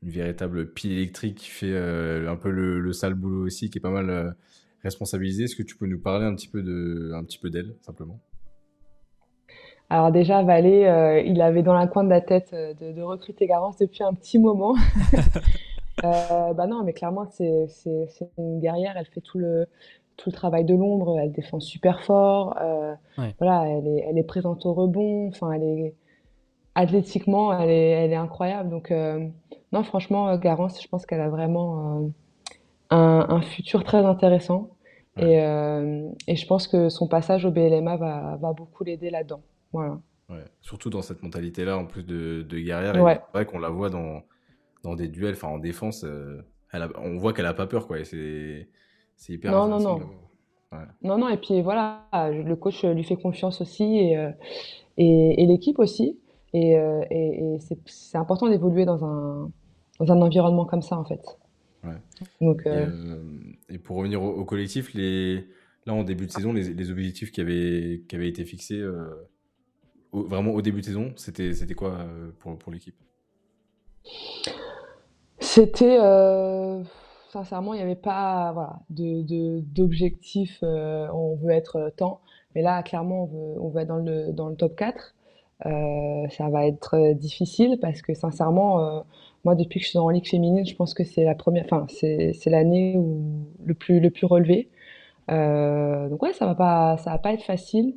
véritable 0.00 0.72
pile 0.72 0.92
électrique 0.92 1.38
qui 1.38 1.50
fait 1.50 1.76
un 1.76 2.36
peu 2.36 2.50
le, 2.50 2.92
sale 2.92 3.14
boulot 3.14 3.44
aussi, 3.44 3.68
qui 3.68 3.78
est 3.78 3.80
pas 3.80 3.90
mal 3.90 4.36
responsabilisé. 4.84 5.44
Est-ce 5.44 5.56
que 5.56 5.64
tu 5.64 5.76
peux 5.76 5.86
nous 5.86 5.98
parler 5.98 6.24
un 6.24 6.34
petit 6.36 6.46
peu 6.46 6.62
de, 6.62 7.12
un 7.14 7.24
petit 7.24 7.38
peu 7.38 7.50
d'elle 7.50 7.74
simplement? 7.82 8.20
Alors 9.90 10.12
déjà, 10.12 10.42
Valé, 10.42 11.24
il 11.26 11.40
avait 11.40 11.62
dans 11.62 11.72
la 11.72 11.86
coin 11.86 12.04
de 12.04 12.10
la 12.10 12.20
tête 12.20 12.52
de, 12.52 13.02
recruter 13.02 13.46
Garance 13.46 13.78
depuis 13.78 14.02
un 14.04 14.12
petit 14.12 14.38
moment. 14.38 14.74
bah 16.02 16.66
non, 16.68 16.84
mais 16.84 16.92
clairement, 16.92 17.26
c'est 17.30 17.66
une 18.36 18.60
guerrière. 18.60 18.94
Elle 18.96 19.06
fait 19.06 19.20
tout 19.20 19.38
le, 19.38 19.66
tout 20.18 20.30
le 20.30 20.34
travail 20.34 20.64
de 20.64 20.74
l'ombre, 20.74 21.18
elle 21.18 21.32
défend 21.32 21.60
super 21.60 22.02
fort. 22.02 22.58
Euh, 22.60 22.94
voilà, 23.38 23.66
elle 23.68 23.86
est, 23.86 24.04
elle 24.06 24.18
est 24.18 24.24
présente 24.24 24.66
au 24.66 24.74
rebond. 24.74 25.28
Enfin, 25.28 25.52
elle 25.52 25.62
est 25.62 25.94
athlétiquement, 26.74 27.58
elle 27.58 27.70
est, 27.70 27.90
elle 27.90 28.12
est 28.12 28.16
incroyable. 28.16 28.68
Donc, 28.68 28.90
euh, 28.90 29.26
non, 29.72 29.84
franchement, 29.84 30.36
Garance, 30.36 30.82
je 30.82 30.88
pense 30.88 31.06
qu'elle 31.06 31.20
a 31.20 31.28
vraiment 31.28 32.02
euh, 32.02 32.08
un, 32.90 33.26
un, 33.30 33.40
futur 33.40 33.84
très 33.84 34.04
intéressant. 34.04 34.68
Et, 35.16 35.34
et, 36.28 36.36
je 36.36 36.46
pense 36.46 36.68
que 36.68 36.88
son 36.88 37.08
passage 37.08 37.44
au 37.44 37.50
BLMA 37.50 37.96
va, 37.96 38.36
va 38.40 38.52
beaucoup 38.52 38.84
l'aider 38.84 39.10
là-dedans. 39.10 39.40
Voilà. 39.72 40.00
Ouais. 40.28 40.44
Surtout 40.60 40.90
dans 40.90 41.02
cette 41.02 41.22
mentalité-là, 41.22 41.78
en 41.78 41.86
plus 41.86 42.02
de, 42.04 42.42
de 42.42 42.58
guerrière. 42.58 42.94
C'est 42.94 43.32
vrai 43.32 43.46
qu'on 43.46 43.58
la 43.58 43.70
voit 43.70 43.90
dans, 43.90 44.22
dans 44.82 44.94
des 44.94 45.08
duels, 45.08 45.34
enfin 45.34 45.48
en 45.48 45.58
défense. 45.58 46.04
Elle 46.72 46.88
on 46.96 47.16
voit 47.16 47.32
qu'elle 47.32 47.46
a 47.46 47.54
pas 47.54 47.66
peur, 47.66 47.86
quoi. 47.86 48.04
C'est 48.04 48.68
c'est 49.18 49.32
hyper 49.34 49.52
Non, 49.52 49.68
non, 49.68 49.80
non. 49.80 50.00
Non, 51.02 51.18
non, 51.18 51.28
et 51.28 51.36
puis 51.36 51.60
voilà, 51.62 52.06
le 52.12 52.54
coach 52.54 52.84
lui 52.84 53.02
fait 53.02 53.16
confiance 53.16 53.60
aussi 53.60 53.84
et, 53.84 54.16
euh, 54.16 54.30
et, 54.96 55.46
l'équipe 55.46 55.78
aussi. 55.78 56.18
Et, 56.52 56.78
euh, 56.78 57.02
et 57.10 57.58
c'est 57.86 58.18
important 58.18 58.48
d'évoluer 58.48 58.84
dans 58.84 59.04
un, 59.04 59.50
dans 59.98 60.12
un 60.12 60.20
environnement 60.20 60.66
comme 60.66 60.82
ça, 60.82 60.96
en 60.96 61.04
fait. 61.04 61.22
Ouais. 61.84 61.96
Donc, 62.40 62.62
et, 62.66 62.68
euh, 62.68 63.78
pour 63.82 63.96
revenir 63.96 64.22
au, 64.22 64.44
collectif, 64.44 64.92
les... 64.94 65.46
là, 65.86 65.94
en 65.94 66.04
début 66.04 66.26
de 66.26 66.32
saison, 66.32 66.52
les, 66.52 66.74
les 66.74 66.90
objectifs 66.90 67.32
qui 67.32 67.40
avaient, 67.40 68.02
qui 68.06 68.16
avaient 68.16 68.28
été 68.28 68.44
fixés 68.44 68.82
vraiment 70.12 70.52
au 70.52 70.62
début 70.62 70.80
de 70.80 70.86
saison, 70.86 71.12
c'était 71.16 71.74
quoi 71.74 71.98
pour, 72.38 72.56
pour 72.58 72.72
l'équipe? 72.72 72.96
C'était 75.40 75.98
sincèrement, 77.28 77.74
il 77.74 77.76
n'y 77.78 77.82
avait 77.82 77.94
pas 77.94 78.52
voilà, 78.52 78.80
de, 78.90 79.60
d'objectif, 79.60 80.58
euh, 80.62 81.08
on 81.12 81.36
veut 81.36 81.52
être 81.52 81.92
tant. 81.96 82.20
Mais 82.54 82.62
là, 82.62 82.82
clairement, 82.82 83.24
on 83.24 83.68
veut, 83.68 83.74
veut 83.74 83.80
être 83.82 83.88
dans 83.88 83.96
le, 83.96 84.32
dans 84.32 84.48
le 84.48 84.56
top 84.56 84.76
4. 84.76 85.14
Euh, 85.66 86.28
ça 86.30 86.48
va 86.48 86.66
être 86.66 87.12
difficile 87.14 87.78
parce 87.80 88.02
que 88.02 88.14
sincèrement, 88.14 88.80
euh, 88.80 89.00
moi, 89.44 89.54
depuis 89.54 89.80
que 89.80 89.84
je 89.84 89.90
suis 89.90 89.98
en 89.98 90.08
Ligue 90.08 90.28
féminine, 90.28 90.64
je 90.66 90.74
pense 90.74 90.94
que 90.94 91.04
c'est 91.04 91.24
la 91.24 91.34
première, 91.34 91.64
enfin, 91.64 91.86
c'est, 91.88 92.34
l'année 92.46 92.96
où 92.96 93.46
le 93.64 93.74
plus, 93.74 94.00
le 94.00 94.10
plus 94.10 94.26
relevé. 94.26 94.68
donc 95.28 96.22
ouais, 96.22 96.32
ça 96.32 96.46
va 96.46 96.54
pas, 96.54 96.96
ça 96.98 97.10
va 97.10 97.18
pas 97.18 97.32
être 97.32 97.44
facile, 97.44 97.94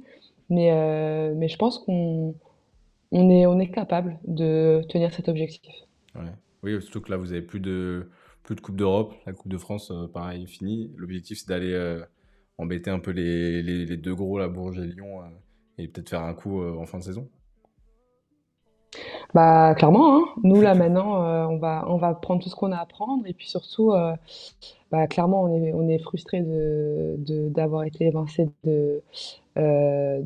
mais, 0.51 1.33
mais 1.35 1.47
je 1.47 1.57
pense 1.57 1.79
qu'on 1.79 2.35
on 3.11 3.29
est, 3.29 3.45
on 3.45 3.59
est 3.59 3.71
capable 3.71 4.19
de 4.25 4.81
tenir 4.89 5.13
cet 5.13 5.27
objectif. 5.27 5.73
Oui, 6.63 6.79
surtout 6.81 7.01
que 7.01 7.11
là, 7.11 7.17
vous 7.17 7.31
avez 7.31 7.41
plus 7.41 7.59
de, 7.59 8.09
plus 8.43 8.55
de 8.55 8.61
Coupe 8.61 8.75
d'Europe. 8.75 9.13
La 9.25 9.33
Coupe 9.33 9.51
de 9.51 9.57
France, 9.57 9.91
euh, 9.91 10.07
pareil, 10.07 10.47
fini. 10.47 10.91
L'objectif, 10.95 11.39
c'est 11.39 11.49
d'aller 11.49 11.73
euh, 11.73 12.03
embêter 12.57 12.89
un 12.89 12.99
peu 12.99 13.11
les, 13.11 13.63
les, 13.63 13.97
deux 13.97 14.15
gros, 14.15 14.37
la 14.37 14.47
Bourges 14.47 14.79
et 14.79 14.85
Lyon, 14.85 15.21
euh, 15.21 15.25
et 15.77 15.87
peut-être 15.87 16.09
faire 16.09 16.23
un 16.23 16.33
coup 16.33 16.61
en 16.63 16.85
fin 16.85 16.99
de 16.99 17.03
saison. 17.03 17.29
Bah 19.33 19.73
clairement, 19.75 20.17
hein. 20.17 20.25
nous 20.43 20.61
là 20.61 20.75
maintenant, 20.75 21.49
on 21.49 21.57
va 21.57 21.85
on 21.87 21.97
va 21.97 22.13
prendre 22.13 22.43
tout 22.43 22.49
ce 22.49 22.55
qu'on 22.55 22.71
a 22.71 22.77
à 22.77 22.85
prendre 22.85 23.25
et 23.25 23.33
puis 23.33 23.47
surtout, 23.47 23.93
bah, 24.91 25.07
clairement 25.07 25.43
on 25.43 25.63
est 25.63 25.73
on 25.73 25.87
est 25.87 25.99
frustré 25.99 26.41
de 26.41 27.15
d'avoir 27.49 27.83
été 27.85 28.07
évincé 28.07 28.49
de, 28.65 29.01
de, 29.55 30.23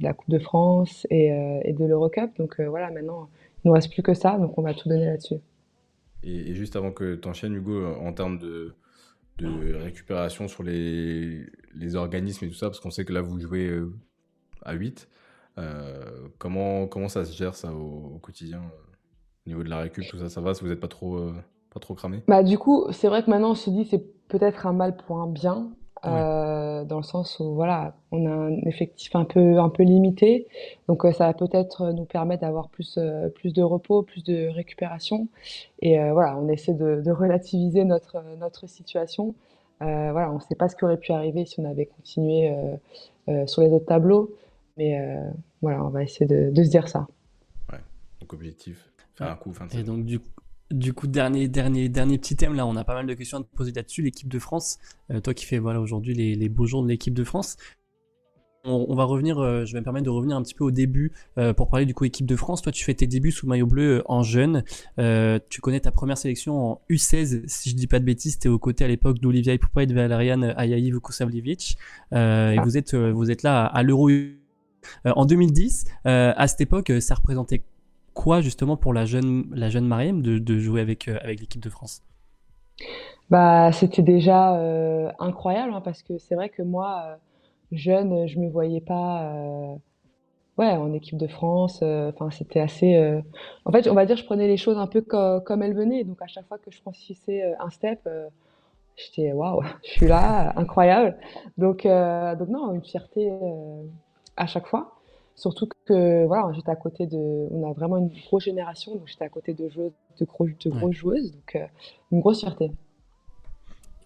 la 0.00 0.12
Coupe 0.12 0.30
de 0.30 0.40
France 0.40 1.06
et, 1.10 1.28
et 1.64 1.72
de 1.72 1.84
l'Eurocup. 1.84 2.36
Donc 2.36 2.60
voilà, 2.60 2.90
maintenant 2.90 3.28
il 3.64 3.68
nous 3.68 3.74
reste 3.74 3.92
plus 3.92 4.02
que 4.02 4.14
ça, 4.14 4.38
donc 4.38 4.56
on 4.58 4.62
va 4.62 4.74
tout 4.74 4.88
donner 4.88 5.06
là-dessus. 5.06 5.36
Et, 6.22 6.54
juste 6.54 6.76
avant 6.76 6.92
que 6.92 7.14
tu 7.14 7.28
enchaînes, 7.28 7.54
Hugo, 7.54 7.94
en 8.00 8.12
termes 8.12 8.38
de, 8.38 8.74
de 9.38 9.74
récupération 9.74 10.48
sur 10.48 10.62
les, 10.62 11.46
les, 11.74 11.96
organismes 11.96 12.44
et 12.44 12.48
tout 12.48 12.54
ça, 12.54 12.66
parce 12.66 12.80
qu'on 12.80 12.90
sait 12.90 13.04
que 13.04 13.12
là, 13.12 13.20
vous 13.20 13.38
jouez 13.40 13.66
euh, 13.66 13.92
à 14.62 14.74
8. 14.74 15.08
Euh, 15.58 16.28
comment, 16.38 16.86
comment 16.86 17.08
ça 17.08 17.24
se 17.24 17.36
gère 17.36 17.54
ça 17.54 17.72
au, 17.72 18.18
quotidien 18.22 18.58
euh, 18.58 19.46
Au 19.46 19.50
niveau 19.50 19.62
de 19.62 19.68
la 19.68 19.78
récup, 19.78 20.04
tout 20.08 20.18
ça, 20.18 20.28
ça 20.28 20.40
va 20.40 20.54
Si 20.54 20.62
vous 20.62 20.68
n'êtes 20.68 20.80
pas 20.80 20.88
trop, 20.88 21.32
pas 21.72 21.80
trop 21.80 21.94
cramé? 21.94 22.22
Bah, 22.28 22.42
Du 22.42 22.58
coup, 22.58 22.86
c'est 22.92 23.08
vrai 23.08 23.22
que 23.22 23.30
maintenant, 23.30 23.50
on 23.50 23.54
se 23.54 23.70
dit 23.70 23.84
c'est 23.84 24.04
peut-être 24.28 24.66
un 24.66 24.72
mal 24.72 24.96
pour 24.96 25.20
un 25.20 25.26
bien. 25.26 25.70
Euh, 26.04 26.84
dans 26.84 26.98
le 26.98 27.02
sens 27.02 27.40
où 27.40 27.54
voilà, 27.54 27.94
on 28.12 28.24
a 28.26 28.30
un 28.30 28.56
effectif 28.66 29.16
un 29.16 29.24
peu 29.24 29.58
un 29.58 29.68
peu 29.68 29.82
limité, 29.82 30.46
donc 30.86 31.04
euh, 31.04 31.12
ça 31.12 31.26
va 31.26 31.34
peut-être 31.34 31.90
nous 31.90 32.04
permettre 32.04 32.42
d'avoir 32.42 32.68
plus 32.68 32.98
euh, 32.98 33.28
plus 33.28 33.52
de 33.52 33.62
repos, 33.62 34.02
plus 34.02 34.22
de 34.22 34.48
récupération, 34.48 35.26
et 35.80 35.98
voilà, 36.12 36.38
on 36.38 36.48
essaie 36.48 36.74
de, 36.74 37.02
de, 37.04 37.10
relativiser 37.10 37.84
notre 37.84 38.22
notre 38.38 38.68
situation. 38.68 39.34
voilà, 39.80 40.30
on 40.30 40.36
ne 40.36 40.40
sait 40.40 40.54
pas 40.54 40.68
ce 40.68 40.76
qui 40.76 40.84
aurait 40.84 40.98
pu 40.98 41.12
arriver 41.12 41.44
si 41.44 41.58
on 41.60 41.64
avait 41.64 41.86
continué 41.86 42.54
sur 43.46 43.62
les 43.62 43.70
autres 43.72 43.86
tableaux, 43.86 44.30
mais 44.78 44.98
voilà, 45.60 45.84
on 45.84 45.90
va 45.90 46.02
essayer 46.02 46.26
de, 46.26 46.50
de 46.50 46.62
se 46.62 46.70
dire 46.70 46.88
ça. 46.88 47.06
Ouais, 47.70 47.80
donc 48.20 48.32
objectif, 48.32 48.90
faire 49.16 49.30
un 49.30 49.36
coup 49.36 49.52
fin 49.52 49.66
de 49.66 49.76
Et 49.76 49.82
donc 49.82 50.04
du 50.06 50.20
coup 50.20 50.30
du 50.70 50.92
coup, 50.92 51.06
dernier, 51.06 51.48
dernier, 51.48 51.88
dernier 51.88 52.18
petit 52.18 52.36
thème 52.36 52.54
là, 52.54 52.66
on 52.66 52.76
a 52.76 52.84
pas 52.84 52.94
mal 52.94 53.06
de 53.06 53.14
questions 53.14 53.38
à 53.38 53.42
te 53.42 53.56
poser 53.56 53.72
là-dessus. 53.72 54.02
L'équipe 54.02 54.28
de 54.28 54.38
France, 54.38 54.78
euh, 55.10 55.20
toi 55.20 55.34
qui 55.34 55.46
fais 55.46 55.58
voilà 55.58 55.80
aujourd'hui 55.80 56.14
les, 56.14 56.34
les, 56.34 56.48
beaux 56.48 56.66
jours 56.66 56.82
de 56.82 56.88
l'équipe 56.88 57.14
de 57.14 57.24
France, 57.24 57.56
on, 58.64 58.94
va 58.94 59.04
revenir, 59.04 59.38
euh, 59.38 59.64
je 59.64 59.72
vais 59.72 59.78
me 59.78 59.84
permettre 59.84 60.04
de 60.04 60.10
revenir 60.10 60.36
un 60.36 60.42
petit 60.42 60.52
peu 60.52 60.64
au 60.64 60.70
début 60.70 61.12
euh, 61.38 61.54
pour 61.54 61.68
parler 61.68 61.86
du 61.86 61.94
coup 61.94 62.04
équipe 62.04 62.26
de 62.26 62.36
France. 62.36 62.60
Toi, 62.60 62.70
tu 62.70 62.84
fais 62.84 62.92
tes 62.92 63.06
débuts 63.06 63.30
sous 63.30 63.46
maillot 63.46 63.66
bleu 63.66 64.02
en 64.06 64.22
jeune. 64.22 64.62
tu 65.48 65.60
connais 65.62 65.80
ta 65.80 65.90
première 65.90 66.18
sélection 66.18 66.72
en 66.72 66.80
U16, 66.90 67.44
si 67.46 67.70
je 67.70 67.74
dis 67.74 67.86
pas 67.86 67.98
de 67.98 68.04
bêtises. 68.04 68.38
T'es 68.38 68.50
aux 68.50 68.58
côtés 68.58 68.84
à 68.84 68.88
l'époque 68.88 69.20
d'Olivia 69.20 69.54
Ipoupa 69.54 69.84
et 69.84 69.86
de 69.86 69.94
Valerian 69.94 70.42
Ayayi 70.42 70.90
Vukusavljevic. 70.90 71.78
et 72.12 72.14
ah. 72.14 72.62
vous 72.62 72.76
êtes, 72.76 72.94
vous 72.94 73.30
êtes 73.30 73.42
là 73.42 73.64
à, 73.64 73.78
à 73.78 73.82
l'Euro 73.82 74.10
en 75.04 75.24
2010. 75.24 75.86
à 76.04 76.46
cette 76.48 76.60
époque, 76.60 76.92
ça 77.00 77.14
représentait 77.14 77.62
quoi 78.18 78.40
justement 78.40 78.76
pour 78.76 78.92
la 78.92 79.04
jeune, 79.04 79.48
la 79.54 79.70
jeune 79.70 79.86
Mariam 79.86 80.22
de, 80.22 80.58
jouer 80.58 80.80
avec, 80.80 81.06
euh, 81.06 81.18
avec 81.22 81.38
l'équipe 81.38 81.62
de 81.62 81.70
France? 81.70 82.02
Bah, 83.30 83.70
C'était 83.70 84.02
déjà 84.02 84.56
euh, 84.56 85.12
incroyable 85.20 85.72
hein, 85.72 85.80
parce 85.80 86.02
que 86.02 86.18
c'est 86.18 86.34
vrai 86.34 86.48
que 86.48 86.62
moi, 86.62 87.04
euh, 87.06 87.16
jeune, 87.70 88.26
je 88.26 88.40
me 88.40 88.48
voyais 88.48 88.80
pas 88.80 89.32
ouais, 90.58 90.72
en 90.72 90.92
équipe 90.94 91.16
de 91.16 91.28
France. 91.28 91.84
C'était 92.32 92.60
assez. 92.60 93.22
En 93.64 93.70
fait, 93.70 93.86
on 93.86 93.94
va 93.94 94.04
dire, 94.04 94.16
je 94.16 94.24
prenais 94.24 94.48
les 94.48 94.56
choses 94.56 94.78
un 94.78 94.88
peu 94.88 95.00
comme 95.00 95.62
elles 95.62 95.76
venaient. 95.76 96.02
Donc, 96.02 96.20
à 96.20 96.26
chaque 96.26 96.46
fois 96.48 96.58
que 96.58 96.72
je 96.72 96.80
franchissais 96.80 97.54
un 97.60 97.70
step, 97.70 98.08
j'étais 98.96 99.32
waouh, 99.32 99.62
je 99.84 99.90
suis 99.90 100.08
là, 100.08 100.52
incroyable. 100.56 101.18
Donc, 101.58 101.84
donc 101.84 102.48
non, 102.48 102.74
une 102.74 102.82
fierté 102.82 103.30
à 104.38 104.46
chaque 104.46 104.66
fois. 104.66 104.94
Surtout 105.34 105.68
que 105.84 106.26
voilà, 106.26 106.50
j'étais 106.52 106.70
à 106.70 106.76
côté 106.76 107.06
de, 107.06 107.16
on 107.16 107.70
a 107.70 107.72
vraiment 107.72 107.96
une 107.96 108.08
grosse 108.08 108.44
génération, 108.44 108.96
donc 108.96 109.06
j'étais 109.06 109.24
à 109.24 109.28
côté 109.28 109.54
de 109.54 109.68
gros, 109.68 110.46
de 110.48 110.70
grosses 110.70 110.96
joueuses, 110.96 111.32
donc 111.32 111.54
euh, 111.54 111.66
une 112.10 112.20
grosse 112.20 112.40
fierté. 112.40 112.72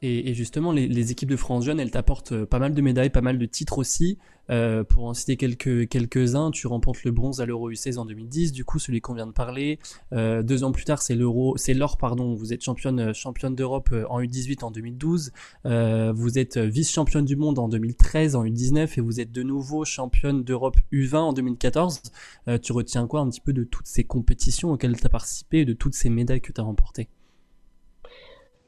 Et, 0.04 0.34
justement, 0.34 0.72
les, 0.72 1.12
équipes 1.12 1.30
de 1.30 1.36
France 1.36 1.64
Jeune, 1.64 1.78
elles 1.78 1.92
t'apportent 1.92 2.32
euh, 2.32 2.44
pas 2.44 2.58
mal 2.58 2.74
de 2.74 2.82
médailles, 2.82 3.10
pas 3.10 3.20
mal 3.20 3.38
de 3.38 3.46
titres 3.46 3.78
aussi. 3.78 4.18
Euh, 4.50 4.82
pour 4.82 5.04
en 5.04 5.14
citer 5.14 5.36
quelques, 5.36 5.88
quelques-uns, 5.88 6.50
tu 6.50 6.66
remportes 6.66 7.04
le 7.04 7.12
bronze 7.12 7.40
à 7.40 7.46
l'Euro 7.46 7.70
U16 7.70 7.98
en 7.98 8.04
2010, 8.04 8.50
du 8.50 8.64
coup, 8.64 8.80
celui 8.80 9.00
qu'on 9.00 9.14
vient 9.14 9.28
de 9.28 9.32
parler. 9.32 9.78
Euh, 10.12 10.42
deux 10.42 10.64
ans 10.64 10.72
plus 10.72 10.84
tard, 10.84 11.00
c'est 11.02 11.14
l'Euro, 11.14 11.56
c'est 11.56 11.72
l'or, 11.72 11.98
pardon. 11.98 12.34
Vous 12.34 12.52
êtes 12.52 12.64
championne, 12.64 13.14
championne 13.14 13.54
d'Europe 13.54 13.94
en 14.10 14.20
U18 14.20 14.64
en 14.64 14.72
2012. 14.72 15.30
vous 15.64 16.38
êtes 16.38 16.58
vice-championne 16.58 17.24
du 17.24 17.36
monde 17.36 17.60
en 17.60 17.68
2013, 17.68 18.34
en 18.34 18.44
U19, 18.44 18.98
et 18.98 19.00
vous 19.00 19.20
êtes 19.20 19.30
de 19.30 19.44
nouveau 19.44 19.84
championne 19.84 20.42
d'Europe 20.42 20.78
U20 20.92 21.16
en 21.16 21.32
2014. 21.32 22.02
tu 22.60 22.72
retiens 22.72 23.06
quoi 23.06 23.20
un 23.20 23.30
petit 23.30 23.40
peu 23.40 23.52
de 23.52 23.62
toutes 23.62 23.86
ces 23.86 24.02
compétitions 24.02 24.72
auxquelles 24.72 24.98
tu 24.98 25.06
as 25.06 25.10
participé 25.10 25.60
et 25.60 25.64
de 25.64 25.74
toutes 25.74 25.94
ces 25.94 26.10
médailles 26.10 26.40
que 26.40 26.52
tu 26.52 26.60
as 26.60 26.64
remportées? 26.64 27.08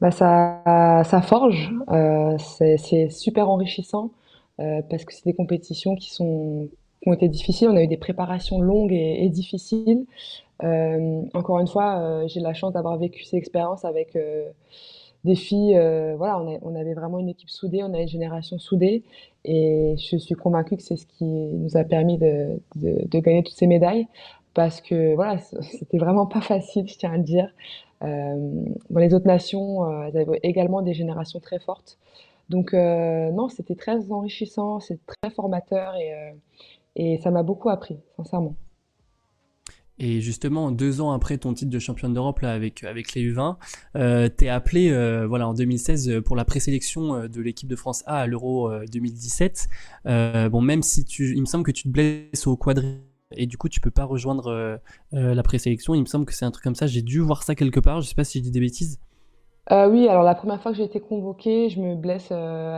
Bah, 0.01 0.11
ça, 0.11 1.21
forge, 1.21 1.71
euh, 1.89 2.37
c'est 2.37 3.09
super 3.09 3.49
enrichissant 3.49 4.11
euh, 4.59 4.81
parce 4.89 5.05
que 5.05 5.13
c'est 5.13 5.25
des 5.25 5.33
compétitions 5.33 5.95
qui, 5.95 6.13
sont, 6.13 6.67
qui 7.01 7.09
ont 7.09 7.13
été 7.13 7.29
difficiles. 7.29 7.69
On 7.69 7.75
a 7.75 7.83
eu 7.83 7.87
des 7.87 7.97
préparations 7.97 8.59
longues 8.59 8.91
et, 8.91 9.29
difficiles. 9.29 10.05
Euh, 10.63 11.21
encore 11.33 11.59
une 11.59 11.67
fois, 11.67 12.25
j'ai 12.27 12.41
la 12.41 12.53
chance 12.53 12.73
d'avoir 12.73 12.97
vécu 12.97 13.23
ces 13.23 13.37
expériences 13.37 13.85
avec 13.85 14.17
des 15.23 15.35
filles. 15.35 15.79
Voilà, 16.17 16.39
on, 16.61 16.75
avait 16.75 16.93
vraiment 16.93 17.19
une 17.19 17.29
équipe 17.29 17.49
soudée, 17.49 17.81
on 17.81 17.93
a 17.93 18.01
une 18.01 18.07
génération 18.07 18.59
soudée, 18.59 19.03
et 19.45 19.95
je 19.97 20.17
suis 20.17 20.35
convaincue 20.35 20.75
que 20.75 20.83
c'est 20.83 20.97
ce 20.97 21.05
qui 21.05 21.23
nous 21.23 21.77
a 21.77 21.83
permis 21.85 22.17
de, 22.17 22.59
de, 22.75 23.07
de, 23.07 23.19
gagner 23.19 23.43
toutes 23.43 23.55
ces 23.55 23.67
médailles 23.67 24.07
parce 24.55 24.81
que 24.81 25.13
voilà, 25.15 25.37
c'était 25.37 25.99
vraiment 25.99 26.25
pas 26.25 26.41
facile, 26.41 26.87
je 26.87 26.97
tiens 26.97 27.11
à 27.11 27.17
le 27.17 27.23
dire. 27.23 27.49
Euh, 28.03 28.35
dans 28.89 28.99
les 28.99 29.13
autres 29.13 29.27
nations, 29.27 29.85
euh, 29.85 30.03
elles 30.07 30.17
avaient 30.17 30.39
également 30.43 30.81
des 30.81 30.93
générations 30.93 31.39
très 31.39 31.59
fortes. 31.59 31.97
Donc 32.49 32.73
euh, 32.73 33.31
non, 33.31 33.49
c'était 33.49 33.75
très 33.75 34.11
enrichissant, 34.11 34.79
c'est 34.79 34.99
très 35.05 35.31
formateur 35.31 35.95
et, 36.95 37.17
ça 37.21 37.29
m'a 37.29 37.43
beaucoup 37.43 37.69
appris, 37.69 37.97
sincèrement. 38.15 38.55
Et 39.97 40.19
justement, 40.19 40.71
deux 40.71 40.99
ans 40.99 41.11
après 41.11 41.37
ton 41.37 41.53
titre 41.53 41.71
de 41.71 41.79
championne 41.79 42.13
d'Europe 42.13 42.43
avec 42.43 42.81
les 42.81 43.21
U20, 43.21 43.55
euh, 43.95 44.29
t'es 44.29 44.49
appelé 44.49 44.91
euh, 44.91 45.25
voilà 45.25 45.47
en 45.47 45.53
2016 45.53 46.21
pour 46.25 46.35
la 46.35 46.45
présélection 46.45 47.27
de 47.27 47.41
l'équipe 47.41 47.67
de 47.67 47.75
France 47.75 48.03
A 48.05 48.19
à 48.19 48.27
l'Euro 48.27 48.71
2017. 48.91 49.67
Euh, 50.05 50.49
bon, 50.49 50.61
même 50.61 50.83
si 50.83 51.05
tu, 51.05 51.33
il 51.35 51.41
me 51.41 51.45
semble 51.45 51.63
que 51.63 51.71
tu 51.71 51.83
te 51.83 51.89
blesses 51.89 52.45
au 52.45 52.55
quadri 52.57 52.99
et 53.31 53.45
du 53.45 53.57
coup 53.57 53.69
tu 53.69 53.79
peux 53.79 53.91
pas 53.91 54.05
rejoindre 54.05 54.47
euh, 54.47 54.77
euh, 55.13 55.33
la 55.33 55.43
présélection. 55.43 55.95
Il 55.95 56.01
me 56.01 56.05
semble 56.05 56.25
que 56.25 56.33
c'est 56.33 56.45
un 56.45 56.51
truc 56.51 56.63
comme 56.63 56.75
ça. 56.75 56.87
J'ai 56.87 57.01
dû 57.01 57.19
voir 57.19 57.43
ça 57.43 57.55
quelque 57.55 57.79
part. 57.79 58.01
Je 58.01 58.07
sais 58.07 58.15
pas 58.15 58.23
si 58.23 58.39
je 58.39 58.43
dis 58.43 58.51
des 58.51 58.59
bêtises. 58.59 58.99
Euh, 59.71 59.89
oui, 59.89 60.07
alors 60.07 60.23
la 60.23 60.35
première 60.35 60.61
fois 60.61 60.71
que 60.71 60.77
j'ai 60.77 60.83
été 60.83 60.99
convoquée, 60.99 61.69
je 61.69 61.79
me 61.79 61.95
blesse 61.95 62.31
à 62.31 62.35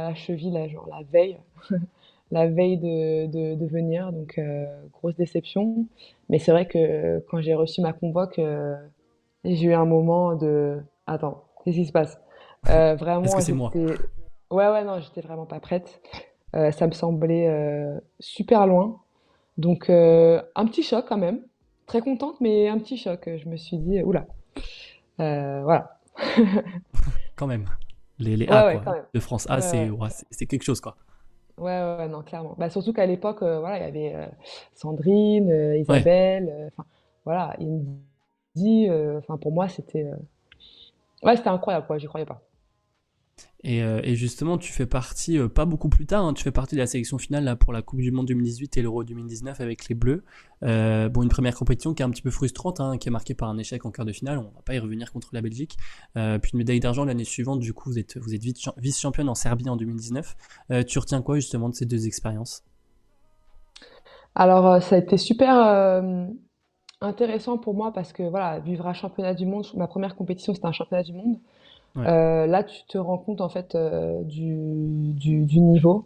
la 0.07 0.15
cheville, 0.15 0.53
là, 0.53 0.69
genre 0.69 0.87
la 0.89 1.03
veille, 1.11 1.37
la 2.31 2.47
veille 2.47 2.77
de, 2.77 3.55
de, 3.55 3.65
venir, 3.65 4.13
donc 4.13 4.39
grosse 4.93 5.15
déception. 5.15 5.85
Mais 6.29 6.39
c'est 6.39 6.51
vrai 6.51 6.65
que 6.65 7.19
quand 7.29 7.41
j'ai 7.41 7.55
reçu 7.55 7.81
ma 7.81 7.91
convoque, 7.91 8.39
j'ai 9.43 9.65
eu 9.65 9.73
un 9.73 9.83
moment 9.83 10.35
de 10.35 10.79
attends, 11.07 11.43
qu'est-ce 11.65 11.75
qui 11.75 11.85
se 11.85 11.91
passe? 11.91 12.17
Vraiment. 12.63 13.23
Est-ce 13.23 13.35
que 13.35 13.41
c'est 13.41 13.53
moi? 13.53 13.71
Ouais, 14.49 14.69
ouais, 14.69 14.85
non, 14.85 15.01
j'étais 15.01 15.19
vraiment 15.19 15.45
pas 15.45 15.59
prête. 15.59 16.01
ça 16.53 16.87
me 16.87 16.93
semblait 16.93 17.99
super 18.21 18.65
loin. 18.65 19.01
Donc, 19.57 19.89
euh, 19.89 20.41
un 20.55 20.65
petit 20.65 20.83
choc 20.83 21.05
quand 21.07 21.17
même. 21.17 21.41
Très 21.85 22.01
contente, 22.01 22.39
mais 22.41 22.67
un 22.67 22.77
petit 22.77 22.97
choc. 22.97 23.21
Je 23.25 23.47
me 23.47 23.57
suis 23.57 23.77
dit, 23.77 24.01
oula. 24.01 24.25
Euh, 25.19 25.61
voilà. 25.63 25.99
quand 27.35 27.47
même. 27.47 27.65
Les, 28.19 28.35
les 28.35 28.47
A, 28.47 28.77
quoi. 28.77 28.95
De 29.13 29.19
France 29.19 29.47
A, 29.49 29.61
c'est 29.61 30.45
quelque 30.45 30.63
chose, 30.63 30.81
quoi. 30.81 30.95
Ouais, 31.57 31.81
ouais, 31.97 32.07
non, 32.07 32.21
clairement. 32.21 32.55
Bah, 32.57 32.69
surtout 32.69 32.93
qu'à 32.93 33.05
l'époque, 33.05 33.41
euh, 33.41 33.59
voilà, 33.59 33.77
il 33.77 33.95
y 33.95 34.07
avait 34.09 34.29
Sandrine, 34.73 35.75
Isabelle, 35.79 36.71
enfin, 36.71 36.87
voilà, 37.25 37.55
il 37.59 37.67
me 37.67 37.85
dit, 38.55 38.87
enfin, 39.17 39.37
pour 39.37 39.51
moi, 39.51 39.67
c'était, 39.67 40.05
ouais, 41.23 41.35
c'était 41.35 41.49
incroyable, 41.49 41.87
quoi, 41.87 41.97
j'y 41.97 42.07
croyais 42.07 42.25
pas. 42.25 42.41
Euh, 43.65 44.01
et, 44.03 44.15
justement, 44.15 44.57
tu 44.57 44.71
fais 44.71 44.85
partie, 44.85 45.37
euh, 45.37 45.47
pas 45.47 45.65
beaucoup 45.65 45.89
plus 45.89 46.05
tard, 46.05 46.23
hein, 46.23 46.33
tu 46.33 46.43
fais 46.43 46.51
partie 46.51 46.75
de 46.75 46.79
la 46.79 46.87
sélection 46.87 47.17
finale 47.17 47.43
là, 47.43 47.55
pour 47.55 47.73
la 47.73 47.81
Coupe 47.81 47.99
du 47.99 48.11
Monde 48.11 48.27
2018 48.27 48.77
et 48.77 48.81
l'Euro 48.81 49.03
2019 49.03 49.59
avec 49.59 49.89
les 49.89 49.95
Bleus. 49.95 50.23
Euh, 50.63 51.09
bon, 51.09 51.23
une 51.23 51.29
première 51.29 51.55
compétition 51.55 51.93
qui 51.93 52.03
est 52.03 52.05
un 52.05 52.09
petit 52.11 52.21
peu 52.21 52.29
frustrante, 52.29 52.79
hein, 52.79 52.97
qui 52.97 53.09
est 53.09 53.11
marquée 53.11 53.33
par 53.33 53.49
un 53.49 53.57
échec 53.57 53.85
en 53.85 53.91
quart 53.91 54.05
de 54.05 54.11
finale. 54.11 54.37
On 54.37 54.43
va 54.43 54.61
pas 54.63 54.75
y 54.75 54.79
revenir 54.79 55.11
contre 55.11 55.29
la 55.33 55.41
Belgique. 55.41 55.75
puis 56.13 56.51
une 56.53 56.59
médaille 56.59 56.79
d'argent 56.79 57.03
l'année 57.03 57.23
suivante. 57.23 57.59
Du 57.59 57.73
coup, 57.73 57.89
vous 57.89 57.99
êtes, 57.99 58.17
vous 58.17 58.33
êtes 58.33 58.43
vice-championne 58.77 59.29
en 59.29 59.35
Serbie 59.35 59.69
en 59.69 59.75
2019. 59.75 60.35
tu 60.87 60.99
retiens 60.99 61.21
quoi 61.21 61.35
justement 61.35 61.69
de 61.69 61.75
ces 61.75 61.85
deux 61.85 62.05
expériences? 62.05 62.63
Alors, 64.35 64.81
ça 64.83 64.95
a 64.95 64.99
été 64.99 65.17
super 65.17 66.27
intéressant 67.01 67.57
pour 67.57 67.73
moi 67.73 67.91
parce 67.91 68.13
que 68.13 68.23
voilà, 68.23 68.59
vivre 68.59 68.87
un 68.87 68.93
championnat 68.93 69.33
du 69.33 69.45
monde, 69.45 69.65
ma 69.75 69.87
première 69.87 70.15
compétition 70.15 70.53
c'était 70.53 70.67
un 70.67 70.71
championnat 70.71 71.03
du 71.03 71.13
monde. 71.13 71.37
Euh, 71.97 72.45
là, 72.47 72.63
tu 72.63 72.83
te 72.87 72.97
rends 72.97 73.17
compte 73.17 73.41
en 73.41 73.49
fait 73.49 73.75
euh, 73.75 74.21
du, 74.23 75.13
du, 75.13 75.45
du, 75.45 75.59
niveau. 75.59 76.05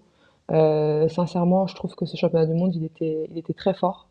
Euh, 0.52 1.08
sincèrement, 1.08 1.68
je 1.68 1.76
trouve 1.76 1.96
que 1.96 2.06
ce 2.06 2.18
championnat 2.18 2.46
du 2.46 2.54
monde, 2.54 2.76
il 2.76 2.86
était, 2.86 3.28
il 3.30 3.38
était 3.38 3.54
très 3.54 3.74
fort. 3.74 4.08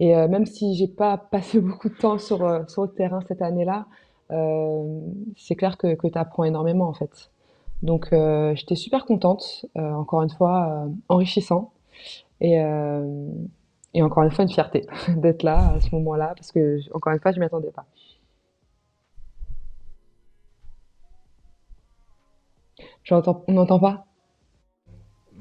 Et 0.00 0.14
même 0.28 0.46
si 0.46 0.74
j'ai 0.74 0.88
pas 0.88 1.16
passé 1.30 1.60
beaucoup 1.60 1.88
de 1.88 1.94
temps 1.94 2.18
sur, 2.18 2.38
sur 2.68 2.82
le 2.82 2.88
terrain 2.88 3.20
cette 3.28 3.42
année-là, 3.42 3.86
c'est 5.36 5.54
clair 5.56 5.76
que, 5.76 5.94
que 5.94 6.06
tu 6.08 6.18
apprends 6.18 6.44
énormément 6.44 6.88
en 6.88 6.94
fait. 6.94 7.30
Donc 7.82 8.08
j'étais 8.54 8.76
super 8.76 9.04
contente, 9.04 9.66
encore 9.76 10.22
une 10.22 10.30
fois, 10.30 10.86
enrichissant. 11.08 11.72
Et, 12.40 12.56
et 13.94 14.02
encore 14.02 14.22
une 14.24 14.30
fois, 14.30 14.44
une 14.44 14.50
fierté 14.50 14.86
d'être 15.16 15.42
là 15.42 15.74
à 15.74 15.80
ce 15.80 15.94
moment-là, 15.94 16.32
parce 16.34 16.50
que 16.50 16.78
encore 16.94 17.12
une 17.12 17.20
fois, 17.20 17.32
je 17.32 17.38
m'y 17.38 17.46
attendais 17.46 17.70
pas. 17.70 17.84
On 23.10 23.52
n'entend 23.52 23.80
pas 23.80 24.06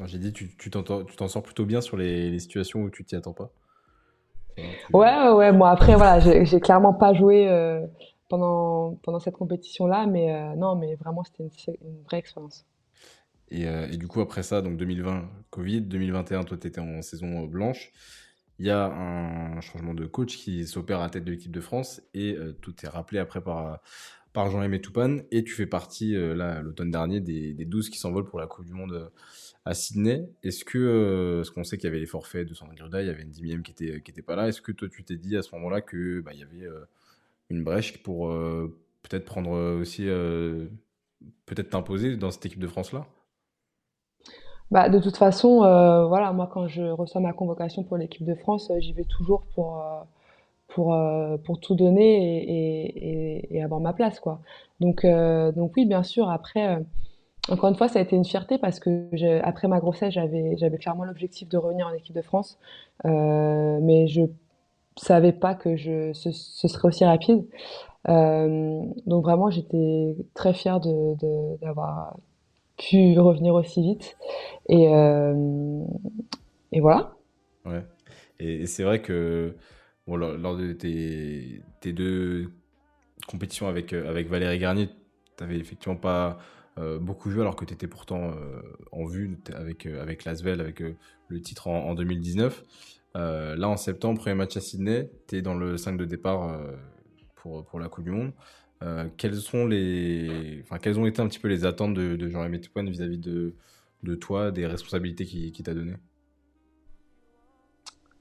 J'ai 0.05 0.17
dit, 0.17 0.33
tu 0.33 0.69
t'en 0.69 1.27
sors 1.27 1.43
plutôt 1.43 1.65
bien 1.65 1.81
sur 1.81 1.97
les, 1.97 2.39
situations 2.39 2.81
où 2.81 2.89
tu 2.89 3.03
t'y 3.03 3.15
attends 3.15 3.33
pas. 3.33 3.51
Ouais, 4.93 5.29
ouais, 5.29 5.51
Moi, 5.51 5.69
après, 5.69 5.95
voilà, 5.95 6.19
j'ai 6.19 6.59
clairement 6.59 6.93
pas 6.93 7.13
joué 7.13 7.47
euh, 7.47 7.85
pendant, 8.29 8.95
pendant 9.03 9.19
cette 9.19 9.35
compétition-là, 9.35 10.07
mais 10.07 10.33
euh, 10.33 10.55
non, 10.55 10.75
mais 10.75 10.95
vraiment, 10.95 11.23
c'était 11.23 11.43
une, 11.81 12.03
vraie 12.03 12.17
expérience. 12.17 12.65
Euh, 13.53 13.87
et, 13.91 13.97
du 13.97 14.07
coup, 14.07 14.21
après 14.21 14.43
ça, 14.43 14.61
donc 14.61 14.77
2020, 14.77 15.29
Covid, 15.49 15.81
2021, 15.81 16.43
toi, 16.43 16.57
tu 16.57 16.67
étais 16.67 16.81
en 16.81 17.01
saison 17.01 17.45
blanche. 17.45 17.91
Il 18.59 18.67
y 18.67 18.69
a 18.69 18.85
un 18.85 19.59
changement 19.61 19.95
de 19.95 20.05
coach 20.05 20.37
qui 20.37 20.67
s'opère 20.67 20.99
à 20.99 21.03
la 21.03 21.09
tête 21.09 21.23
de 21.23 21.31
l'équipe 21.31 21.51
de 21.51 21.61
France 21.61 22.01
et 22.13 22.37
tout 22.61 22.75
est 22.83 22.87
rappelé 22.87 23.19
après 23.19 23.41
par, 23.41 23.79
par 24.33 24.49
Jean-Aimé 24.49 24.79
Toupane 24.79 25.23
et 25.31 25.43
tu 25.43 25.53
fais 25.53 25.65
partie 25.65 26.15
euh, 26.15 26.33
là 26.33 26.61
l'automne 26.61 26.91
dernier 26.91 27.19
des, 27.19 27.53
des 27.53 27.65
12 27.65 27.89
qui 27.89 27.99
s'envolent 27.99 28.25
pour 28.25 28.39
la 28.39 28.47
Coupe 28.47 28.65
du 28.65 28.73
Monde 28.73 28.93
euh, 28.93 29.09
à 29.65 29.73
Sydney. 29.73 30.29
Est-ce 30.43 30.63
que, 30.63 30.77
euh, 30.77 31.43
ce 31.43 31.51
qu'on 31.51 31.63
sait 31.63 31.77
qu'il 31.77 31.85
y 31.85 31.87
avait 31.87 31.99
les 31.99 32.05
forfaits 32.05 32.47
de 32.47 32.53
Sandra 32.53 32.75
Gruda, 32.75 33.01
il 33.01 33.07
y 33.07 33.09
avait 33.09 33.23
une 33.23 33.29
dimième 33.29 33.61
qui 33.61 33.71
était, 33.71 34.01
qui 34.01 34.11
était 34.11 34.21
pas 34.21 34.35
là, 34.35 34.47
est-ce 34.47 34.61
que 34.61 34.71
toi 34.71 34.87
tu 34.89 35.03
t'es 35.03 35.17
dit 35.17 35.35
à 35.35 35.41
ce 35.41 35.53
moment-là 35.55 35.81
que 35.81 36.21
bah, 36.21 36.33
y 36.33 36.43
avait 36.43 36.67
une 37.49 37.63
brèche 37.63 38.01
pour 38.01 38.29
peut-être 39.03 39.25
prendre 39.25 39.51
aussi, 39.79 40.05
peut-être 41.45 41.69
t'imposer 41.69 42.17
dans 42.17 42.31
cette 42.31 42.45
équipe 42.45 42.59
de 42.59 42.67
France-là? 42.67 43.05
Bah, 44.71 44.89
de 44.89 44.99
toute 44.99 45.17
façon, 45.17 45.57
voilà, 46.07 46.33
moi 46.33 46.49
quand 46.51 46.67
je 46.67 46.81
reçois 46.81 47.21
ma 47.21 47.33
convocation 47.33 47.83
pour 47.83 47.97
l'équipe 47.97 48.25
de 48.25 48.35
France, 48.35 48.71
j'y 48.79 48.93
vais 48.93 49.03
toujours 49.03 49.45
pour 49.53 50.07
pour, 50.73 50.93
euh, 50.93 51.37
pour 51.37 51.59
tout 51.59 51.75
donner 51.75 52.43
et, 52.43 53.49
et, 53.49 53.57
et, 53.57 53.63
avoir 53.63 53.81
ma 53.81 53.93
place, 53.93 54.19
quoi. 54.19 54.39
Donc, 54.79 55.03
euh, 55.05 55.51
donc 55.51 55.73
oui, 55.75 55.85
bien 55.85 56.03
sûr, 56.03 56.29
après, 56.29 56.75
euh, 56.75 56.79
encore 57.49 57.69
une 57.69 57.75
fois, 57.75 57.87
ça 57.87 57.99
a 57.99 58.01
été 58.01 58.15
une 58.15 58.25
fierté 58.25 58.57
parce 58.57 58.79
que 58.79 59.41
après 59.43 59.67
ma 59.67 59.79
grossesse, 59.79 60.13
j'avais, 60.13 60.55
clairement 60.79 61.03
l'objectif 61.03 61.49
de 61.49 61.57
revenir 61.57 61.87
en 61.87 61.93
équipe 61.93 62.15
de 62.15 62.21
France, 62.21 62.57
mais 63.03 64.07
je 64.07 64.21
savais 64.95 65.31
pas 65.31 65.55
que 65.55 65.75
je, 65.75 66.13
ce, 66.13 66.31
serait 66.31 66.87
aussi 66.87 67.03
rapide. 67.03 67.43
donc 68.07 69.23
vraiment, 69.23 69.49
j'étais 69.49 70.15
très 70.35 70.53
fière 70.53 70.79
de, 70.79 71.57
d'avoir 71.61 72.15
pu 72.77 73.19
revenir 73.19 73.55
aussi 73.55 73.81
vite. 73.81 74.17
Et, 74.69 74.85
et 76.71 76.79
voilà. 76.79 77.15
Ouais. 77.65 77.83
Et, 78.39 78.67
c'est 78.67 78.83
vrai 78.83 79.01
que 79.01 79.55
lors, 80.17 80.57
de 80.57 80.73
tes, 80.73 81.61
deux 81.93 82.49
compétitions 83.27 83.67
avec, 83.67 83.93
euh, 83.93 84.09
avec 84.09 84.27
Valérie 84.27 84.59
Garnier, 84.59 84.87
tu 85.37 85.43
n'avais 85.43 85.57
effectivement 85.57 85.95
pas 85.95 86.39
euh, 86.77 86.99
beaucoup 86.99 87.29
joué 87.29 87.41
alors 87.41 87.55
que 87.55 87.65
tu 87.65 87.73
étais 87.73 87.87
pourtant 87.87 88.31
euh, 88.31 88.61
en 88.91 89.05
vue 89.05 89.37
avec, 89.53 89.85
avec 89.85 90.25
Lasvel, 90.25 90.61
avec 90.61 90.81
le 91.27 91.41
titre 91.41 91.67
en, 91.67 91.93
2019. 91.93 92.63
là, 93.15 93.69
en 93.69 93.77
septembre, 93.77 94.19
premier 94.19 94.35
match 94.35 94.57
à 94.57 94.61
Sydney, 94.61 95.09
tu 95.27 95.37
es 95.37 95.41
dans 95.41 95.55
le 95.55 95.77
5 95.77 95.97
de 95.97 96.05
départ 96.05 96.59
pour, 97.35 97.65
pour 97.65 97.79
la 97.79 97.89
Coupe 97.89 98.03
du 98.03 98.11
Monde. 98.11 98.33
quelles, 99.17 99.35
sont 99.35 99.65
les... 99.65 100.61
enfin, 100.63 100.77
quelles 100.77 100.99
ont 100.99 101.05
été 101.05 101.21
un 101.21 101.27
petit 101.27 101.39
peu 101.39 101.47
les 101.47 101.65
attentes 101.65 101.93
de, 101.93 102.29
Jean-Aimé 102.29 102.59
Toupane 102.59 102.89
vis-à-vis 102.89 103.19
de, 103.19 103.55
de 104.03 104.15
toi, 104.15 104.51
des 104.51 104.65
responsabilités 104.65 105.25
qu'il 105.25 105.51
qui 105.51 105.63
t'a 105.63 105.73
données? 105.73 105.97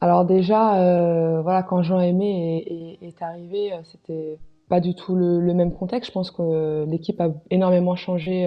Alors 0.01 0.25
déjà, 0.25 1.41
voilà, 1.43 1.63
quand 1.63 1.83
Jean-Aimé 1.83 2.99
est, 3.01 3.07
est, 3.07 3.23
arrivé, 3.23 3.73
c'était 3.85 4.39
pas 4.69 4.81
du 4.81 4.95
tout 4.95 5.15
le, 5.15 5.41
même 5.55 5.73
contexte. 5.73 6.09
Je 6.11 6.13
pense 6.13 6.31
que 6.31 6.85
l'équipe 6.89 7.21
a 7.21 7.29
énormément 7.51 7.97
changé 7.97 8.47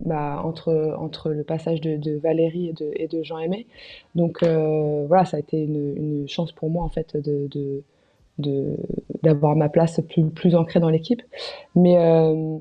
bah, 0.00 0.42
entre, 0.44 0.96
entre 0.98 1.30
le 1.30 1.44
passage 1.44 1.80
de, 1.80 2.18
Valérie 2.18 2.68
et 2.68 2.72
de, 2.72 2.90
et 2.94 3.08
de 3.08 3.22
Jean-Aimé. 3.22 3.66
Donc 4.14 4.42
euh, 4.42 5.06
voilà, 5.06 5.24
ça 5.24 5.36
a 5.36 5.40
été 5.40 5.62
une, 5.62 6.26
chance 6.28 6.52
pour 6.52 6.70
moi 6.70 6.84
en 6.84 6.88
fait 6.88 7.16
de, 7.16 7.48
de, 8.38 8.76
d'avoir 9.22 9.56
ma 9.56 9.68
place 9.68 10.00
plus, 10.08 10.28
plus 10.30 10.54
ancrée 10.54 10.80
dans 10.80 10.90
l'équipe. 10.90 11.22
Mais, 11.74 11.96
euh, 11.98 12.58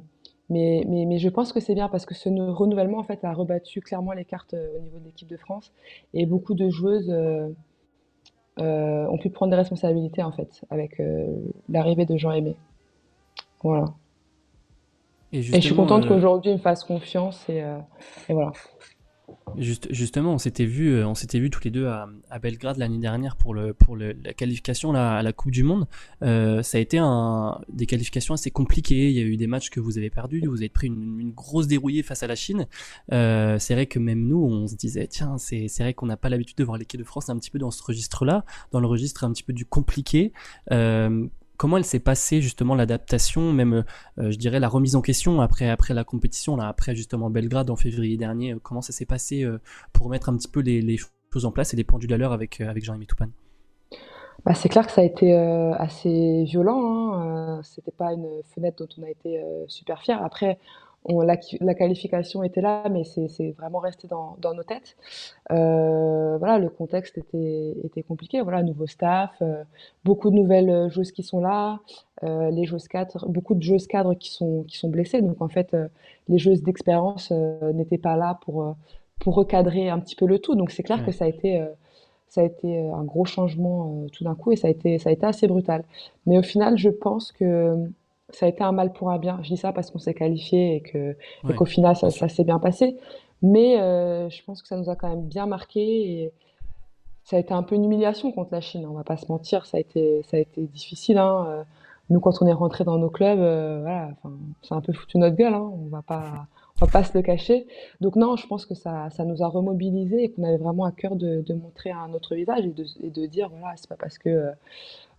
mais, 0.54 0.84
mais, 0.88 1.06
mais, 1.06 1.18
je 1.18 1.30
pense 1.30 1.52
que 1.52 1.60
c'est 1.60 1.76
bien 1.76 1.90
parce 1.90 2.06
que 2.06 2.14
ce 2.14 2.30
renouvellement 2.30 3.00
en 3.00 3.04
fait 3.04 3.24
a 3.24 3.34
rebattu 3.34 3.82
clairement 3.82 4.14
les 4.14 4.26
cartes 4.26 4.54
euh, 4.54 4.78
au 4.78 4.82
niveau 4.82 5.00
de 5.00 5.06
l'équipe 5.06 5.28
de 5.28 5.38
France 5.38 5.74
et 6.14 6.26
beaucoup 6.26 6.54
de 6.54 6.70
joueuses 6.70 7.14
ont 8.58 9.18
pu 9.18 9.30
prendre 9.30 9.50
des 9.52 9.58
responsabilités 9.58 10.22
en 10.24 10.32
fait 10.32 10.62
avec 10.70 11.02
l'arrivée 11.70 12.06
de 12.06 12.18
Jean-Aimé. 12.18 12.56
Voilà. 13.64 13.86
Et, 15.34 15.42
je 15.42 15.60
suis 15.60 15.76
contente 15.76 16.06
euh, 16.06 16.10
qu'aujourd'hui 16.10 16.52
il 16.52 16.58
me 16.58 16.62
fasse 16.62 16.84
confiance 16.84 17.50
et, 17.50 17.64
euh, 17.64 17.80
voilà. 18.30 18.52
Juste, 19.58 19.88
justement, 19.92 20.34
on 20.34 20.38
s'était 20.38 20.66
vu, 20.66 20.94
euh, 20.94 21.08
on 21.08 21.14
s'était 21.14 21.40
vu 21.40 21.50
tous 21.50 21.64
les 21.64 21.70
deux 21.70 21.86
à, 21.86 22.08
Belgrade 22.42 22.78
l'année 22.78 22.98
dernière 22.98 23.36
pour 23.36 23.56
la 23.56 23.74
qualification 24.36 24.94
à 24.94 25.22
la 25.22 25.34
Coupe 25.34 25.52
du 25.52 25.64
Monde. 25.64 25.88
ça 26.22 26.78
a 26.78 26.80
été 26.80 27.00
des 27.70 27.86
qualifications 27.86 28.34
assez 28.34 28.52
compliquées. 28.52 29.10
Il 29.10 29.16
y 29.16 29.20
a 29.20 29.24
eu 29.24 29.38
des 29.38 29.48
matchs 29.48 29.70
que 29.70 29.80
vous 29.80 29.98
avez 29.98 30.10
perdus, 30.10 30.42
vous 30.48 30.58
avez 30.58 30.70
pris 30.70 30.88
une, 30.88 31.32
grosse 31.32 31.68
dérouillée 31.68 32.04
face 32.04 32.24
à 32.24 32.28
la 32.28 32.36
Chine. 32.36 32.68
c'est 33.10 33.74
vrai 33.74 33.86
que 33.86 34.00
même 34.00 34.26
nous, 34.26 34.44
on 34.44 34.68
se 34.68 34.76
disait 34.76 35.08
tiens, 35.08 35.38
c'est 35.38 35.68
c'est 35.68 35.84
vrai 35.84 35.94
qu'on 35.94 36.08
n'a 36.08 36.18
pas 36.18 36.30
l'habitude 36.30 36.58
de 36.58 36.64
voir 36.64 36.78
l'équipe 36.78 37.00
de 37.00 37.06
France 37.06 37.30
un 37.30 37.38
petit 37.38 37.52
peu 37.52 37.60
dans 37.60 37.72
ce 37.72 37.84
registre-là, 37.84 38.46
dans 38.72 38.80
le 38.80 38.88
registre 38.88 39.24
un 39.24 39.32
petit 39.32 39.44
peu 39.44 39.54
du 39.54 39.66
compliqué 39.66 40.34
comment 41.64 41.78
elle 41.78 41.86
s'est 41.86 42.02
passée 42.02 42.42
justement 42.42 42.76
l'adaptation, 42.76 43.54
même 43.54 43.86
euh, 44.20 44.32
je 44.32 44.38
dirais 44.38 44.60
la 44.60 44.68
remise 44.68 44.98
en 44.98 45.02
question 45.02 45.40
après 45.40 45.78
la 45.94 46.04
compétition, 46.04 46.58
là 46.58 46.68
après 46.68 46.94
justement 46.94 47.30
Belgrade 47.30 47.70
en 47.70 47.78
février 47.78 48.18
dernier, 48.18 48.52
euh, 48.52 48.60
comment 48.62 48.82
ça 48.82 48.92
s'est 48.92 49.06
passé 49.06 49.44
euh, 49.44 49.62
pour 49.94 50.10
mettre 50.10 50.28
un 50.28 50.36
petit 50.36 50.50
peu 50.50 50.60
les, 50.60 50.98
choses 51.32 51.46
en 51.46 51.54
place 51.54 51.74
et 51.74 51.78
les 51.78 51.86
pendules 51.86 52.12
à 52.12 52.18
l'heure 52.18 52.34
avec 52.34 52.62
Jean-Yves 52.84 53.08
Toupane? 53.08 53.32
Bah, 54.44 54.54
c'est 54.56 54.68
clair 54.68 54.86
que 54.86 54.92
ça 54.92 55.00
a 55.00 55.06
été 55.06 55.34
assez 55.34 56.44
violent. 56.44 57.14
Hein. 57.14 57.62
C'était 57.64 57.94
pas 57.94 58.12
une 58.12 58.28
fenêtre 58.54 58.84
dont 58.84 59.02
on 59.02 59.04
a 59.06 59.10
été 59.10 59.42
super 59.70 60.02
fiers. 60.02 60.18
Après, 60.22 60.60
la, 61.06 61.74
qualification 61.76 62.44
était 62.44 62.62
là, 62.62 62.88
mais 62.90 63.04
c'est 63.04 63.52
vraiment 63.52 63.80
resté 63.80 64.08
dans, 64.08 64.38
nos 64.42 64.64
têtes. 64.64 64.96
Euh, 65.52 66.38
voilà, 66.38 66.58
le 66.60 66.70
contexte 66.70 67.18
était, 67.18 67.76
était 67.84 68.04
compliqué. 68.04 68.42
Voilà, 68.42 68.64
nouveau 68.64 68.88
staff, 68.88 69.32
euh, 69.42 69.64
beaucoup 70.04 70.30
de 70.30 70.36
nouvelles 70.36 70.90
joueuses 70.90 71.12
qui 71.12 71.24
sont 71.24 71.42
là, 71.42 71.80
euh, 72.24 72.50
les 72.52 72.66
joueuses 72.66 72.88
cadres, 72.88 73.28
beaucoup 73.28 73.56
de 73.56 73.62
joueuses 73.62 73.88
cadres 73.88 74.14
qui 74.14 74.32
sont 74.32 74.64
qui 74.64 74.78
sont 74.78 74.90
blessées. 74.90 75.22
Donc 75.22 75.42
en 75.42 75.50
fait, 75.50 75.76
les 76.30 76.38
joueuses 76.38 76.64
d'expérience 76.64 77.32
n'étaient 77.74 77.98
pas 77.98 78.16
là 78.16 78.40
pour 78.46 78.76
pour 79.20 79.36
recadrer 79.36 79.90
un 79.90 80.00
petit 80.00 80.16
peu 80.16 80.26
le 80.26 80.40
tout. 80.40 80.56
Donc 80.56 80.72
c'est 80.72 80.84
clair 80.84 81.06
que 81.06 81.12
ça 81.12 81.26
a 81.26 81.28
été 81.28 81.66
ça 82.30 82.42
a 82.42 82.44
été 82.46 82.80
un 82.90 83.04
gros 83.04 83.26
changement 83.26 84.06
tout 84.12 84.24
d'un 84.24 84.36
coup 84.36 84.52
et 84.52 84.56
ça 84.56 84.68
a 84.68 84.72
été 84.72 84.98
ça 85.00 85.10
a 85.10 85.14
été 85.14 85.26
assez 85.26 85.48
brutal. 85.48 85.84
Mais 86.26 86.38
au 86.38 86.44
final, 86.44 86.78
je 86.78 86.90
pense 86.90 87.32
que 87.32 87.90
ça 88.34 88.48
a 88.48 88.50
été 88.50 88.64
un 88.64 88.72
mal 88.72 88.92
pour 88.92 89.12
un 89.12 89.20
bien. 89.20 89.40
Je 89.44 89.50
dis 89.50 89.58
ça 89.58 89.72
parce 89.72 89.92
qu'on 89.92 90.00
s'est 90.00 90.14
qualifié 90.14 90.76
et 90.76 90.82
que 90.82 91.16
qu'au 91.54 91.66
final 91.66 91.96
ça, 91.96 92.10
s'est 92.10 92.44
bien 92.44 92.60
passé. 92.60 92.98
Mais 93.42 93.80
euh, 93.80 94.30
je 94.30 94.44
pense 94.44 94.62
que 94.62 94.68
ça 94.68 94.78
nous 94.78 94.90
a 94.90 94.96
quand 94.96 95.10
même 95.10 95.26
bien 95.26 95.46
marqué 95.46 95.82
et 95.82 96.34
ça 97.24 97.38
a 97.38 97.40
été 97.40 97.54
un 97.54 97.64
peu 97.64 97.76
une 97.76 97.86
humiliation 97.86 98.32
contre 98.32 98.50
la 98.52 98.62
Chine. 98.62 98.86
On 98.90 98.94
va 98.94 99.04
pas 99.04 99.18
se 99.18 99.32
mentir, 99.32 99.66
ça 99.66 99.78
a 99.78 99.80
été 99.80 100.24
ça 100.24 100.38
a 100.38 100.40
été 100.40 100.62
difficile. 100.62 101.18
Hein. 101.18 101.46
Euh, 101.48 101.64
nous, 102.10 102.20
quand 102.20 102.42
on 102.42 102.48
est 102.48 102.54
rentré 102.54 102.84
dans 102.84 102.98
nos 102.98 103.10
clubs, 103.10 103.40
euh, 103.40 103.80
voilà, 103.82 104.10
c'est 104.62 104.74
un 104.74 104.82
peu 104.82 104.94
foutu 104.94 105.18
notre 105.18 105.36
gueule. 105.36 105.54
Hein. 105.54 105.72
On 105.74 105.88
va 105.88 106.02
pas 106.02 106.48
on 106.82 106.86
va 106.86 106.92
pas 106.92 107.04
se 107.04 107.16
le 107.18 107.22
cacher. 107.22 107.68
Donc 108.02 108.16
non, 108.16 108.36
je 108.36 108.48
pense 108.48 108.66
que 108.66 108.76
ça, 108.76 109.10
ça 109.12 109.26
nous 109.26 109.44
a 109.44 109.48
remobilisés 109.48 110.24
et 110.24 110.32
qu'on 110.32 110.44
avait 110.44 110.58
vraiment 110.58 110.86
à 110.86 110.92
cœur 110.92 111.16
de, 111.16 111.42
de, 111.42 111.54
montrer 111.54 111.92
un 111.92 112.14
autre 112.14 112.36
visage 112.36 112.66
et 112.66 112.72
de, 112.72 112.86
et 113.02 113.10
de 113.10 113.26
dire 113.28 113.50
voilà, 113.50 113.76
c'est 113.78 113.88
pas 113.88 113.96
parce 113.96 114.18
que 114.18 114.52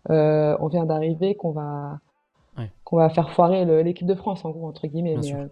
on 0.08 0.66
vient 0.68 0.84
d'arriver 0.84 1.34
qu'on 1.34 1.52
va 1.52 2.00
qu'on 2.84 2.96
va 2.96 3.10
faire 3.10 3.30
foirer 3.30 3.82
l'équipe 3.82 4.06
de 4.06 4.14
France, 4.14 4.44
en 4.44 4.50
gros, 4.50 4.66
entre 4.66 4.86
guillemets. 4.86 5.16
Euh, 5.16 5.46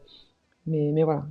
mais, 0.67 0.91
mais, 0.93 1.03
voilà. 1.03 1.27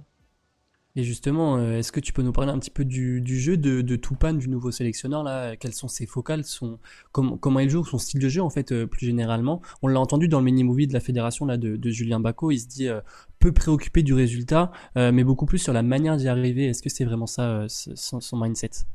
Et 0.97 1.03
justement, 1.03 1.57
euh, 1.57 1.77
est-ce 1.77 1.91
que 1.91 2.01
tu 2.01 2.11
peux 2.11 2.21
nous 2.21 2.33
parler 2.33 2.51
un 2.51 2.59
petit 2.59 2.69
peu 2.69 2.83
du, 2.83 3.23
jeu 3.25 3.55
de, 3.55 3.81
de 3.81 3.95
Toupane, 3.95 4.37
du 4.37 4.49
nouveau 4.49 4.71
sélectionneur 4.71 5.23
là? 5.23 5.55
Quelles 5.55 5.73
sont 5.73 5.87
ses 5.87 6.05
focales 6.05 6.43
son, 6.43 6.79
Comment 7.13 7.59
il 7.59 7.69
joue 7.69 7.85
Son 7.85 7.97
style 7.97 8.19
de 8.19 8.27
jeu, 8.27 8.41
en 8.41 8.49
fait, 8.49 8.71
euh, 8.73 8.87
plus 8.87 9.05
généralement? 9.05 9.61
On 9.81 9.87
l'a 9.87 9.99
entendu 9.99 10.27
dans 10.27 10.39
le 10.39 10.45
mini-movie 10.45 10.87
de 10.87 10.93
la 10.93 10.99
fédération 10.99 11.45
là, 11.45 11.57
de, 11.57 11.89
Julien 11.89 12.19
Bacot. 12.19 12.51
Il 12.51 12.59
se 12.59 12.67
dit 12.67 12.89
peu 13.39 13.53
préoccupé 13.53 14.03
du 14.03 14.13
résultat, 14.13 14.71
mais 14.95 15.23
beaucoup 15.23 15.45
plus 15.45 15.59
sur 15.59 15.73
la 15.73 15.83
manière 15.83 16.17
d'y 16.17 16.27
arriver. 16.27 16.65
Est-ce 16.65 16.81
que 16.81 16.89
c'est 16.89 17.05
vraiment 17.05 17.27
ça, 17.27 17.65
son 17.67 18.37
mindset? 18.37 18.85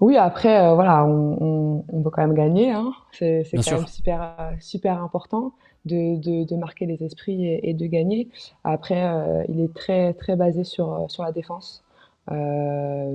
Oui, 0.00 0.16
après, 0.16 0.60
euh, 0.60 0.74
voilà, 0.74 1.04
on, 1.04 1.84
on, 1.88 2.00
veut 2.00 2.10
quand 2.10 2.22
même 2.22 2.34
gagner. 2.34 2.72
Hein. 2.72 2.92
C'est 3.12 3.44
quand 3.52 3.78
même 3.78 3.86
super, 3.86 4.52
super 4.60 5.02
important 5.02 5.52
de, 5.84 6.16
de, 6.16 6.44
de 6.44 6.56
marquer 6.56 6.86
les 6.86 7.02
esprits 7.04 7.46
et, 7.46 7.74
de 7.74 7.86
gagner. 7.86 8.28
Après, 8.64 9.02
euh, 9.04 9.44
il 9.48 9.60
est 9.60 9.72
très, 9.72 10.12
très 10.14 10.36
basé 10.36 10.64
sur, 10.64 11.06
sur 11.08 11.22
la 11.22 11.32
défense. 11.32 11.84
Euh, 12.30 13.12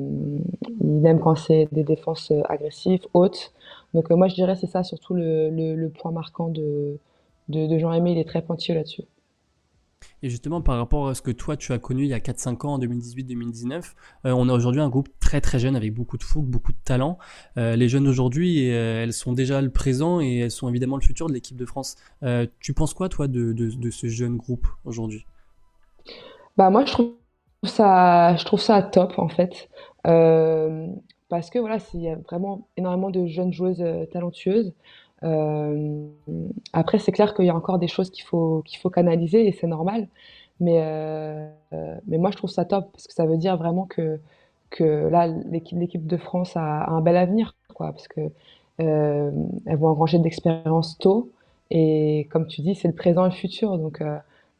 il 0.81 1.05
aime 1.05 1.19
quand 1.19 1.35
c'est 1.35 1.67
des 1.71 1.83
défenses 1.83 2.31
agressives, 2.47 3.01
hautes. 3.13 3.53
Donc, 3.93 4.09
moi, 4.11 4.27
je 4.27 4.35
dirais 4.35 4.55
c'est 4.55 4.67
ça 4.67 4.83
surtout 4.83 5.13
le, 5.15 5.49
le, 5.49 5.75
le, 5.75 5.89
point 5.89 6.11
marquant 6.11 6.47
de, 6.47 6.97
de, 7.49 7.67
de 7.67 7.77
Jean-Aimé. 7.77 8.13
Il 8.13 8.17
est 8.19 8.27
très 8.27 8.41
pointilleux 8.41 8.75
là-dessus. 8.75 9.03
Et 10.21 10.29
justement, 10.29 10.61
par 10.61 10.77
rapport 10.77 11.07
à 11.07 11.15
ce 11.15 11.21
que 11.21 11.31
toi, 11.31 11.55
tu 11.55 11.71
as 11.71 11.79
connu 11.79 12.03
il 12.03 12.09
y 12.09 12.13
a 12.13 12.19
4-5 12.19 12.65
ans, 12.65 12.73
en 12.73 12.79
2018-2019, 12.79 13.93
euh, 14.25 14.31
on 14.31 14.49
a 14.49 14.53
aujourd'hui 14.53 14.81
un 14.81 14.89
groupe 14.89 15.09
très 15.19 15.41
très 15.41 15.59
jeune 15.59 15.75
avec 15.75 15.93
beaucoup 15.93 16.17
de 16.17 16.23
fougue, 16.23 16.45
beaucoup 16.45 16.71
de 16.71 16.77
talent. 16.83 17.17
Euh, 17.57 17.75
les 17.75 17.87
jeunes 17.87 18.07
aujourd'hui, 18.07 18.71
euh, 18.71 19.03
elles 19.03 19.13
sont 19.13 19.33
déjà 19.33 19.61
le 19.61 19.69
présent 19.69 20.19
et 20.19 20.39
elles 20.39 20.51
sont 20.51 20.67
évidemment 20.67 20.97
le 20.97 21.01
futur 21.01 21.27
de 21.27 21.33
l'équipe 21.33 21.57
de 21.57 21.65
France. 21.65 21.95
tu 22.59 22.73
penses 22.73 22.93
quoi, 22.93 23.09
toi, 23.09 23.27
de, 23.27 23.89
ce 23.91 24.07
jeune 24.07 24.37
groupe 24.37 24.67
aujourd'hui? 24.85 25.25
Bah, 26.57 26.69
Moi, 26.69 26.85
je 26.85 26.91
trouve, 26.91 27.13
ça, 27.63 28.35
je 28.35 28.43
trouve 28.43 28.59
ça 28.59 28.81
top, 28.81 29.13
en 29.17 29.29
fait. 29.29 29.69
parce 30.03 31.49
que 31.49 31.59
voilà, 31.59 31.77
il 31.93 32.01
y 32.01 32.09
a 32.09 32.15
vraiment 32.15 32.67
énormément 32.75 33.09
de 33.09 33.25
jeunes 33.27 33.53
joueuses 33.53 33.83
talentueuses. 34.11 34.73
Euh, 35.23 36.07
après, 36.73 36.99
c'est 36.99 37.11
clair 37.11 37.33
qu'il 37.33 37.45
y 37.45 37.49
a 37.49 37.55
encore 37.55 37.79
des 37.79 37.87
choses 37.87 38.09
qu'il 38.09 38.23
faut, 38.23 38.61
qu'il 38.65 38.79
faut 38.79 38.89
canaliser 38.89 39.47
et 39.47 39.51
c'est 39.51 39.67
normal. 39.67 40.07
Mais, 40.59 40.77
euh, 40.79 41.47
mais 42.07 42.17
moi, 42.17 42.31
je 42.31 42.37
trouve 42.37 42.49
ça 42.49 42.65
top 42.65 42.91
parce 42.91 43.07
que 43.07 43.13
ça 43.13 43.25
veut 43.25 43.37
dire 43.37 43.57
vraiment 43.57 43.85
que, 43.85 44.19
que 44.69 45.07
là, 45.09 45.27
l'équipe 45.27 46.05
de 46.05 46.17
France 46.17 46.55
a, 46.57 46.89
un 46.89 47.01
bel 47.01 47.17
avenir, 47.17 47.55
quoi, 47.73 47.91
parce 47.91 48.07
que 48.07 48.21
euh, 48.81 49.31
vont 49.65 49.87
engranger 49.87 50.19
de 50.19 50.23
l'expérience 50.23 50.97
tôt. 50.97 51.29
Et 51.71 52.27
comme 52.31 52.47
tu 52.47 52.61
dis, 52.61 52.75
c'est 52.75 52.87
le 52.87 52.95
présent 52.95 53.25
et 53.25 53.29
le 53.29 53.35
futur, 53.35 53.77
donc 53.77 54.03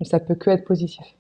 ça 0.01 0.19
peut 0.19 0.35
que 0.35 0.51
être 0.51 0.65
positif. 0.65 1.15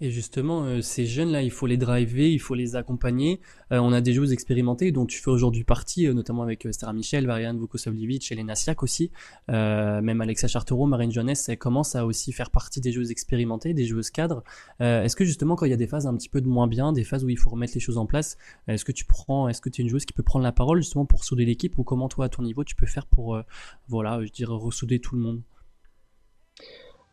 Et 0.00 0.12
justement, 0.12 0.62
euh, 0.62 0.80
ces 0.80 1.06
jeunes-là, 1.06 1.42
il 1.42 1.50
faut 1.50 1.66
les 1.66 1.76
driver, 1.76 2.30
il 2.30 2.38
faut 2.38 2.54
les 2.54 2.76
accompagner. 2.76 3.40
Euh, 3.72 3.78
on 3.78 3.92
a 3.92 4.00
des 4.00 4.12
joueuses 4.12 4.32
expérimentées 4.32 4.92
dont 4.92 5.06
tu 5.06 5.20
fais 5.20 5.30
aujourd'hui 5.30 5.64
partie, 5.64 6.06
euh, 6.06 6.14
notamment 6.14 6.42
avec 6.42 6.68
Sarah 6.70 6.92
Michel, 6.92 7.26
Variane 7.26 7.58
Vukosavljevic, 7.58 8.30
Elena 8.30 8.54
Siak 8.54 8.82
aussi. 8.84 9.10
même 9.48 10.20
Alexa 10.20 10.46
Chartereau, 10.46 10.86
Marine 10.86 11.10
Jeunesse, 11.10 11.48
elle 11.48 11.58
commence 11.58 11.96
à 11.96 12.06
aussi 12.06 12.32
faire 12.32 12.50
partie 12.50 12.80
des 12.80 12.92
joueuses 12.92 13.10
expérimentées, 13.10 13.74
des 13.74 13.86
joueuses 13.86 14.10
cadres. 14.10 14.44
est-ce 14.78 15.16
que 15.16 15.24
justement, 15.24 15.56
quand 15.56 15.66
il 15.66 15.70
y 15.70 15.74
a 15.74 15.76
des 15.76 15.86
phases 15.86 16.06
un 16.06 16.16
petit 16.16 16.28
peu 16.28 16.40
de 16.40 16.48
moins 16.48 16.68
bien, 16.68 16.92
des 16.92 17.04
phases 17.04 17.24
où 17.24 17.28
il 17.28 17.38
faut 17.38 17.50
remettre 17.50 17.72
les 17.74 17.80
choses 17.80 17.98
en 17.98 18.06
place, 18.06 18.36
est-ce 18.68 18.84
que 18.84 18.92
tu 18.92 19.04
prends, 19.04 19.48
est-ce 19.48 19.60
que 19.60 19.68
tu 19.68 19.82
es 19.82 19.84
une 19.84 19.90
joueuse 19.90 20.04
qui 20.04 20.12
peut 20.12 20.22
prendre 20.22 20.44
la 20.44 20.52
parole 20.52 20.78
justement 20.78 21.06
pour 21.06 21.24
souder 21.24 21.44
l'équipe 21.44 21.78
ou 21.78 21.84
comment 21.84 22.08
toi, 22.08 22.26
à 22.26 22.28
ton 22.28 22.42
niveau, 22.42 22.64
tu 22.64 22.76
peux 22.76 22.86
faire 22.86 23.06
pour, 23.06 23.40
voilà, 23.88 24.24
je 24.24 24.30
dirais, 24.30 24.54
ressouder 24.54 25.00
tout 25.00 25.16
le 25.16 25.22
monde? 25.22 25.42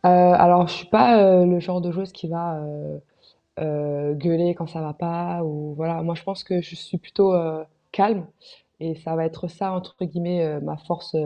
Euh, 0.06 0.34
alors, 0.38 0.68
je 0.68 0.74
suis 0.74 0.86
pas 0.86 1.18
euh, 1.18 1.44
le 1.44 1.58
genre 1.60 1.80
de 1.80 1.90
joueuse 1.90 2.12
qui 2.12 2.28
va 2.28 2.60
euh, 3.58 4.14
gueuler 4.14 4.54
quand 4.54 4.66
ça 4.66 4.80
va 4.80 4.92
pas 4.92 5.42
ou 5.42 5.74
voilà. 5.74 6.02
Moi, 6.02 6.14
je 6.14 6.22
pense 6.22 6.44
que 6.44 6.60
je 6.60 6.74
suis 6.74 6.98
plutôt 6.98 7.34
calme 7.92 8.26
et 8.80 8.94
ça 8.94 9.16
va 9.16 9.24
être 9.24 9.48
ça 9.48 9.72
entre 9.72 9.96
guillemets 10.04 10.60
ma 10.60 10.76
force 10.76 11.16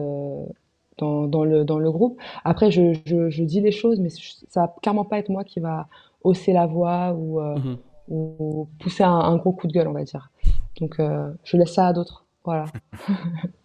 dans, 0.98 1.44
le, 1.44 1.64
dans 1.64 1.78
le 1.78 1.90
groupe. 1.90 2.20
Après, 2.44 2.70
je, 2.70 2.94
je, 3.04 3.42
dis 3.42 3.60
les 3.60 3.72
choses, 3.72 4.00
mais 4.00 4.10
ça 4.10 4.62
va 4.62 4.74
clairement 4.82 5.04
pas 5.04 5.18
être 5.18 5.30
moi 5.30 5.44
qui 5.44 5.60
va 5.60 5.86
hausser 6.22 6.52
la 6.52 6.66
voix 6.66 7.12
ou, 7.12 7.40
mmh 7.40 7.76
ou 8.08 8.66
pousser 8.80 9.04
un, 9.04 9.36
gros 9.36 9.52
coup 9.52 9.68
de 9.68 9.72
gueule, 9.72 9.86
on 9.86 9.92
va 9.92 10.02
dire. 10.02 10.32
Donc, 10.80 11.00
je 11.44 11.56
laisse 11.56 11.74
ça 11.74 11.86
à 11.86 11.92
d'autres. 11.92 12.24
Voilà. 12.44 12.64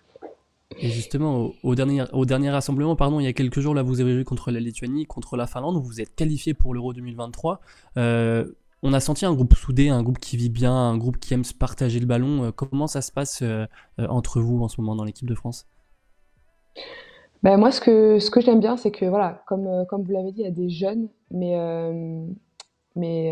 Et 0.78 0.90
justement, 0.90 1.52
au, 1.64 1.76
dernier, 1.76 2.04
au 2.12 2.26
dernier 2.26 2.50
rassemblement, 2.50 2.96
pardon, 2.96 3.20
il 3.20 3.24
y 3.24 3.28
a 3.28 3.34
quelques 3.34 3.60
jours, 3.60 3.74
là, 3.74 3.82
vous 3.82 4.02
avez 4.02 4.14
joué 4.14 4.24
contre 4.24 4.52
la 4.52 4.60
Lituanie, 4.60 5.06
contre 5.06 5.38
la 5.38 5.48
Finlande, 5.48 5.82
vous 5.82 6.02
êtes 6.02 6.14
qualifié 6.16 6.54
pour 6.54 6.74
l'Euro 6.74 6.94
2023. 6.94 7.62
Euh, 7.98 8.46
on 8.84 8.94
a 8.94 9.00
senti 9.00 9.26
un 9.26 9.34
groupe 9.34 9.54
soudé, 9.56 9.90
un 9.90 10.04
groupe 10.04 10.20
qui 10.20 10.38
vit 10.38 10.50
bien, 10.50 10.74
un 10.74 10.98
groupe 10.98 11.18
qui 11.18 11.34
aime 11.34 11.46
se 11.46 11.54
partager 11.54 12.00
le 12.00 12.06
ballon. 12.06 12.44
Euh, 12.44 12.52
comment 12.52 12.88
ça 12.88 13.02
se 13.02 13.12
passe 13.12 13.42
euh, 13.42 13.66
entre 13.98 14.42
vous 14.42 14.62
en 14.62 14.68
ce 14.68 14.82
moment 14.82 14.96
dans 14.96 15.06
l'équipe 15.06 15.28
de 15.28 15.36
France? 15.36 15.66
Ben, 17.42 17.58
Moi, 17.58 17.72
ce 17.72 17.80
que, 17.80 18.20
ce 18.20 18.30
que 18.30 18.42
j'aime 18.42 18.60
bien, 18.60 18.76
c'est 18.76 18.92
que, 18.92 19.06
voilà, 19.06 19.44
comme, 19.48 19.86
comme 19.90 20.04
vous 20.04 20.12
l'avez 20.12 20.32
dit, 20.34 20.42
il 20.42 20.46
y 20.46 20.48
a 20.48 20.52
des 20.52 20.70
jeunes, 20.70 21.08
mais 21.32 21.56
mais 22.98 23.32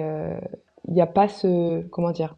il 0.87 0.93
n'y 0.93 1.01
a 1.01 1.07
pas 1.07 1.27
ce. 1.27 1.81
Comment 1.87 2.11
dire 2.11 2.35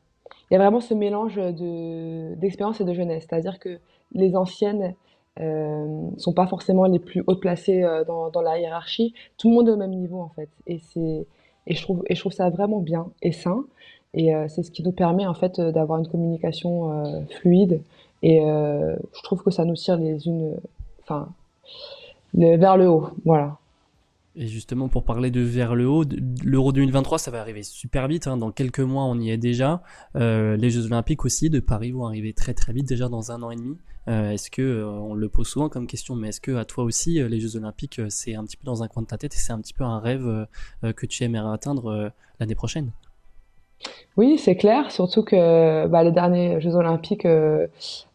Il 0.50 0.54
y 0.54 0.58
a 0.58 0.60
vraiment 0.60 0.80
ce 0.80 0.94
mélange 0.94 1.36
d'expérience 1.36 2.82
et 2.82 2.86
de 2.86 2.94
jeunesse. 2.94 3.26
C'est-à-dire 3.28 3.60
que 3.60 3.80
les 4.14 4.36
anciennes 4.36 4.94
ne 5.40 6.18
sont 6.18 6.34
pas 6.34 6.48
forcément 6.48 6.86
les 6.86 7.00
plus 7.00 7.24
haut 7.28 7.36
placées 7.36 7.82
dans, 8.08 8.30
dans, 8.30 8.42
la 8.42 8.58
hiérarchie. 8.58 9.14
Tout 9.38 9.50
le 9.50 9.56
monde 9.56 9.68
est 9.68 9.72
au 9.72 9.78
même 9.78 9.94
niveau, 9.94 10.22
en 10.22 10.30
fait. 10.30 10.48
Et, 10.68 10.80
et, 11.68 11.76
je, 11.76 11.82
trouve, 11.82 12.04
et 12.08 12.16
je 12.16 12.20
trouve 12.22 12.32
ça 12.32 12.50
vraiment 12.50 12.80
bien 12.80 13.08
et 13.22 13.34
sain. 13.34 13.66
Et 14.14 14.32
c'est 14.48 14.64
ce 14.64 14.72
qui 14.72 14.82
nous 14.82 14.94
permet, 14.94 15.26
en 15.26 15.34
fait, 15.34 15.60
d'avoir 15.60 16.00
une 16.00 16.08
communication 16.08 17.28
fluide. 17.32 17.82
Et 18.24 18.40
je 18.40 19.24
trouve 19.24 19.44
que 19.44 19.52
ça 19.52 19.66
nous 19.66 19.76
tire 19.76 19.98
les 19.98 20.26
unes. 20.26 20.56
Enfin. 21.04 21.28
vers 22.34 22.78
le 22.78 22.88
haut, 22.88 23.10
voilà. 23.26 23.58
Et 24.38 24.48
justement, 24.48 24.90
pour 24.90 25.04
parler 25.06 25.32
de 25.32 25.40
vers 25.40 25.76
le 25.76 25.88
haut, 25.88 26.04
l'Euro 26.44 26.74
2023, 26.74 27.20
ça 27.20 27.32
va 27.32 27.40
arriver 27.40 27.64
super 27.64 28.08
vite. 28.10 28.28
Hein. 28.28 28.36
Dans 28.36 28.52
quelques 28.52 28.82
mois, 28.82 29.06
on 29.06 29.18
y 29.18 29.30
est 29.30 29.38
déjà. 29.38 29.82
Euh, 30.18 30.58
les 30.58 30.70
Jeux 30.70 30.88
Olympiques 30.88 31.24
aussi 31.24 31.50
de 31.50 31.62
Paris 31.62 31.92
vont 31.92 32.06
arriver 32.06 32.34
très 32.34 32.54
très 32.54 32.74
vite, 32.74 32.86
déjà 32.86 33.08
dans 33.08 33.32
un 33.32 33.42
an 33.44 33.52
et 33.52 33.56
demi. 33.56 33.78
Euh, 34.08 34.32
est-ce 34.32 34.52
que, 34.52 34.62
euh, 34.62 34.86
on 34.86 35.14
le 35.14 35.30
pose 35.30 35.48
souvent 35.48 35.70
comme 35.70 35.88
question, 35.88 36.16
mais 36.16 36.30
est-ce 36.30 36.42
que 36.42 36.56
à 36.56 36.66
toi 36.66 36.84
aussi, 36.84 37.22
les 37.28 37.40
Jeux 37.40 37.56
Olympiques, 37.56 38.02
c'est 38.10 38.36
un 38.36 38.44
petit 38.44 38.58
peu 38.58 38.66
dans 38.66 38.84
un 38.84 38.88
coin 38.88 39.04
de 39.04 39.08
ta 39.08 39.18
tête 39.18 39.34
et 39.34 39.38
c'est 39.38 39.54
un 39.54 39.62
petit 39.62 39.74
peu 39.74 39.84
un 39.84 40.00
rêve 40.00 40.48
que 40.96 41.06
tu 41.06 41.24
aimerais 41.24 41.54
atteindre 41.54 42.12
l'année 42.40 42.56
prochaine? 42.56 42.92
Oui, 44.18 44.38
c'est 44.38 44.56
clair, 44.56 44.92
surtout 44.92 45.24
que 45.24 45.88
bah, 45.88 46.04
les 46.04 46.12
derniers 46.12 46.62
Jeux 46.62 46.76
Olympiques, 46.76 47.26
euh, 47.26 47.68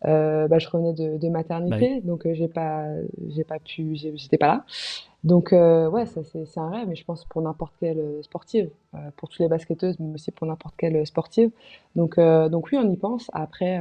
euh, 0.06 0.48
bah, 0.48 0.58
je 0.58 0.68
revenais 0.68 0.94
de, 0.94 1.28
maternité, 1.28 2.00
bah 2.00 2.06
donc 2.08 2.26
euh, 2.26 2.32
j'ai 2.32 2.48
pas, 2.48 2.86
j'ai 3.28 3.44
pas 3.44 3.58
pu, 3.58 3.96
j'étais 3.96 4.38
pas 4.38 4.46
là. 4.46 4.64
Donc 5.22 5.52
ouais, 5.52 6.06
ça 6.06 6.22
c'est 6.24 6.58
un 6.58 6.70
rêve, 6.70 6.88
mais 6.88 6.96
je 6.96 7.04
pense 7.04 7.26
pour 7.26 7.42
n'importe 7.42 7.74
quelle 7.78 8.02
sportive, 8.22 8.70
pour 9.16 9.28
toutes 9.28 9.40
les 9.40 9.48
basketteuses, 9.48 9.96
mais 10.00 10.14
aussi 10.14 10.30
pour 10.30 10.46
n'importe 10.46 10.74
quelle 10.78 11.06
sportive. 11.06 11.50
Donc 11.94 12.18
donc 12.18 12.68
oui, 12.72 12.78
on 12.80 12.90
y 12.90 12.96
pense. 12.96 13.30
Après, 13.34 13.78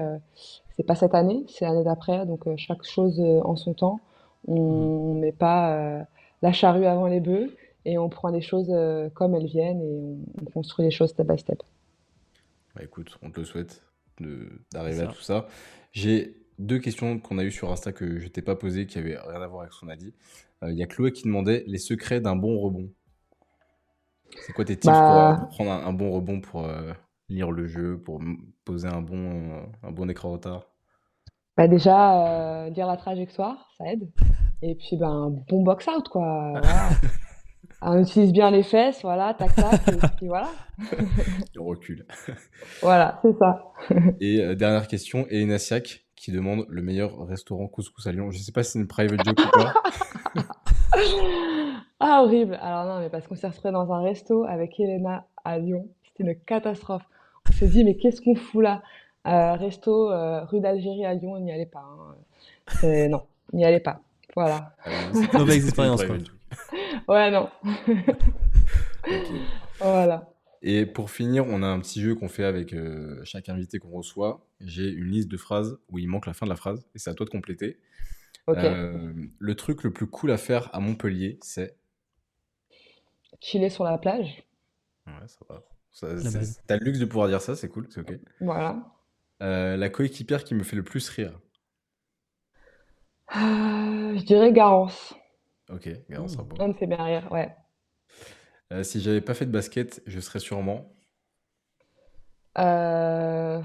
c'est 0.79 0.85
pas 0.85 0.95
cette 0.95 1.13
année, 1.13 1.43
c'est 1.49 1.65
l'année 1.65 1.83
d'après, 1.83 2.25
donc 2.25 2.45
chaque 2.55 2.83
chose 2.83 3.19
en 3.19 3.57
son 3.57 3.73
temps. 3.73 3.99
On, 4.47 5.15
mmh. 5.15 5.19
met 5.19 5.31
pas 5.33 6.05
la 6.41 6.51
charrue 6.53 6.85
avant 6.85 7.07
les 7.07 7.19
bœufs 7.19 7.53
et 7.83 7.97
on 7.97 8.07
prend 8.07 8.29
les 8.29 8.39
choses 8.39 8.73
comme 9.13 9.35
elles 9.35 9.47
viennent 9.47 9.81
et 9.81 10.17
on 10.41 10.45
construit 10.51 10.85
les 10.85 10.91
choses 10.91 11.09
step 11.09 11.27
by 11.27 11.37
step. 11.37 11.61
Bah, 12.75 12.81
écoute, 12.85 13.19
on 13.21 13.29
te 13.29 13.41
le 13.41 13.45
souhaite 13.45 13.83
d'arriver 14.71 15.01
à 15.01 15.07
tout 15.07 15.21
ça. 15.21 15.47
J'ai 15.91 16.37
deux 16.59 16.79
questions 16.79 17.19
qu'on 17.19 17.39
a 17.39 17.43
eues 17.43 17.51
sur 17.51 17.69
Insta 17.73 17.91
que 17.91 18.17
je 18.17 18.29
t'ai 18.29 18.41
pas 18.41 18.55
posées, 18.55 18.85
qui 18.85 18.99
avaient 18.99 19.17
rien 19.17 19.41
à 19.41 19.47
voir 19.47 19.63
avec 19.63 19.73
ce 19.73 19.81
qu'on 19.81 19.89
a 19.89 19.97
dit. 19.97 20.13
Il 20.65 20.77
y 20.77 20.83
a 20.83 20.87
Chloé 20.87 21.11
qui 21.11 21.23
demandait 21.23 21.65
les 21.67 21.77
secrets 21.77 22.21
d'un 22.21 22.37
bon 22.37 22.57
rebond. 22.57 22.89
C'est 24.45 24.53
quoi 24.53 24.63
tes 24.63 24.77
tips 24.77 24.93
bah. 24.93 25.37
pour, 25.41 25.49
prendre 25.49 25.71
un, 25.71 25.93
bon 25.93 26.11
rebond 26.11 26.39
pour 26.39 26.65
euh, 26.65 26.93
lire 27.29 27.51
le 27.51 27.67
jeu, 27.67 27.99
pour 27.99 28.21
poser 28.65 28.87
un 28.87 29.01
bon, 29.01 29.63
un 29.83 29.91
bon 29.91 30.09
écran 30.09 30.31
retard 30.31 30.69
bah 31.57 31.67
Déjà, 31.67 32.25
euh, 32.25 32.69
lire 32.69 32.87
la 32.87 32.97
trajectoire, 32.97 33.69
ça 33.77 33.85
aide. 33.91 34.09
Et 34.61 34.75
puis, 34.75 34.97
ben, 34.97 35.09
un 35.09 35.29
bon 35.29 35.63
box-out, 35.63 36.07
quoi. 36.09 36.53
on 37.81 37.99
utilise 38.01 38.31
bien 38.31 38.51
les 38.51 38.63
fesses, 38.63 39.01
voilà, 39.01 39.33
tac 39.33 39.55
tac, 39.55 39.87
et 39.87 40.07
puis 40.17 40.27
voilà. 40.27 40.49
on 41.59 41.65
recule. 41.65 42.05
voilà, 42.81 43.19
c'est 43.21 43.37
ça. 43.37 43.71
et 44.19 44.41
euh, 44.41 44.55
dernière 44.55 44.87
question, 44.87 45.25
et 45.29 45.57
Siak 45.57 46.05
qui 46.15 46.31
demande 46.33 46.65
le 46.67 46.81
meilleur 46.81 47.25
restaurant 47.27 47.67
couscous 47.67 48.05
à 48.05 48.11
Lyon. 48.11 48.31
Je 48.31 48.39
sais 48.39 48.51
pas 48.51 48.63
si 48.63 48.73
c'est 48.73 48.79
une 48.79 48.87
private 48.87 49.23
joke 49.25 49.39
ou 49.39 49.57
pas. 49.57 49.73
ah, 52.01 52.21
horrible. 52.23 52.59
Alors 52.61 52.85
non, 52.85 52.99
mais 52.99 53.09
parce 53.09 53.25
qu'on 53.25 53.35
s'est 53.35 53.47
retrouvés 53.47 53.71
dans 53.71 53.93
un 53.93 54.01
resto 54.01 54.43
avec 54.43 54.77
Elena 54.79 55.25
à 55.45 55.59
Lyon. 55.59 55.87
C'était 56.03 56.29
une 56.29 56.35
catastrophe. 56.35 57.03
On 57.47 57.51
s'est 57.53 57.67
dit, 57.67 57.83
mais 57.83 57.95
qu'est-ce 57.95 58.21
qu'on 58.21 58.35
fout 58.35 58.63
là? 58.63 58.81
Euh, 59.27 59.53
Resto 59.53 60.11
euh, 60.11 60.43
rue 60.45 60.59
d'Algérie 60.59 61.05
à 61.05 61.13
Lyon, 61.13 61.33
on 61.33 61.39
n'y 61.39 61.51
allait 61.51 61.65
pas. 61.65 61.85
Hein. 62.83 63.07
Non, 63.09 63.23
n'y 63.53 63.65
allait 63.65 63.79
pas. 63.79 64.01
Voilà. 64.35 64.75
Mauvaise 65.33 65.65
expérience, 65.65 66.03
quoi. 66.03 66.17
ouais, 67.07 67.31
non. 67.31 67.49
Voilà. 69.79 70.29
Et 70.61 70.85
pour 70.85 71.09
finir, 71.09 71.45
on 71.47 71.63
a 71.63 71.67
un 71.67 71.79
petit 71.79 72.01
jeu 72.01 72.15
qu'on 72.15 72.27
fait 72.27 72.43
avec 72.43 72.73
euh, 72.73 73.21
chaque 73.23 73.47
invité 73.47 73.79
qu'on 73.79 73.91
reçoit. 73.91 74.45
J'ai 74.59 74.89
une 74.89 75.07
liste 75.07 75.29
de 75.29 75.37
phrases 75.37 75.79
où 75.89 75.99
il 75.99 76.07
manque 76.07 76.25
la 76.25 76.33
fin 76.33 76.45
de 76.45 76.49
la 76.49 76.57
phrase 76.57 76.85
et 76.95 76.99
c'est 76.99 77.09
à 77.09 77.13
toi 77.13 77.25
de 77.25 77.29
compléter. 77.29 77.79
Euh, 78.49 79.13
le 79.37 79.55
truc 79.55 79.83
le 79.83 79.93
plus 79.93 80.07
cool 80.07 80.31
à 80.31 80.37
faire 80.37 80.73
à 80.73 80.79
Montpellier, 80.79 81.37
c'est? 81.41 81.77
Chiller 83.39 83.69
sur 83.69 83.83
la 83.83 83.97
plage. 83.97 84.43
Ouais, 85.07 85.27
ça 85.27 85.39
va. 85.47 85.63
T'as 85.99 86.77
le 86.77 86.85
luxe 86.85 86.99
de 86.99 87.05
pouvoir 87.05 87.27
dire 87.27 87.41
ça, 87.41 87.55
c'est 87.55 87.69
cool, 87.69 87.87
c'est 87.89 88.01
ok. 88.01 88.19
Voilà. 88.41 88.77
Euh, 89.41 89.77
la 89.77 89.89
coéquipière 89.89 90.43
qui 90.43 90.53
me 90.53 90.63
fait 90.63 90.75
le 90.75 90.83
plus 90.83 91.09
rire. 91.09 91.39
je 93.33 94.23
dirais 94.23 94.51
Garance. 94.51 95.15
Ok, 95.69 95.89
Garance, 96.09 96.35
bon. 96.35 96.55
On 96.59 96.69
me 96.69 96.73
fait 96.73 96.87
bien 96.87 97.03
rire, 97.03 97.31
ouais. 97.31 97.55
Euh, 98.71 98.83
si 98.83 99.01
j'avais 99.01 99.21
pas 99.21 99.33
fait 99.33 99.45
de 99.45 99.51
basket, 99.51 100.01
je 100.05 100.19
serais 100.19 100.39
sûrement. 100.39 100.93
Euh, 102.57 103.61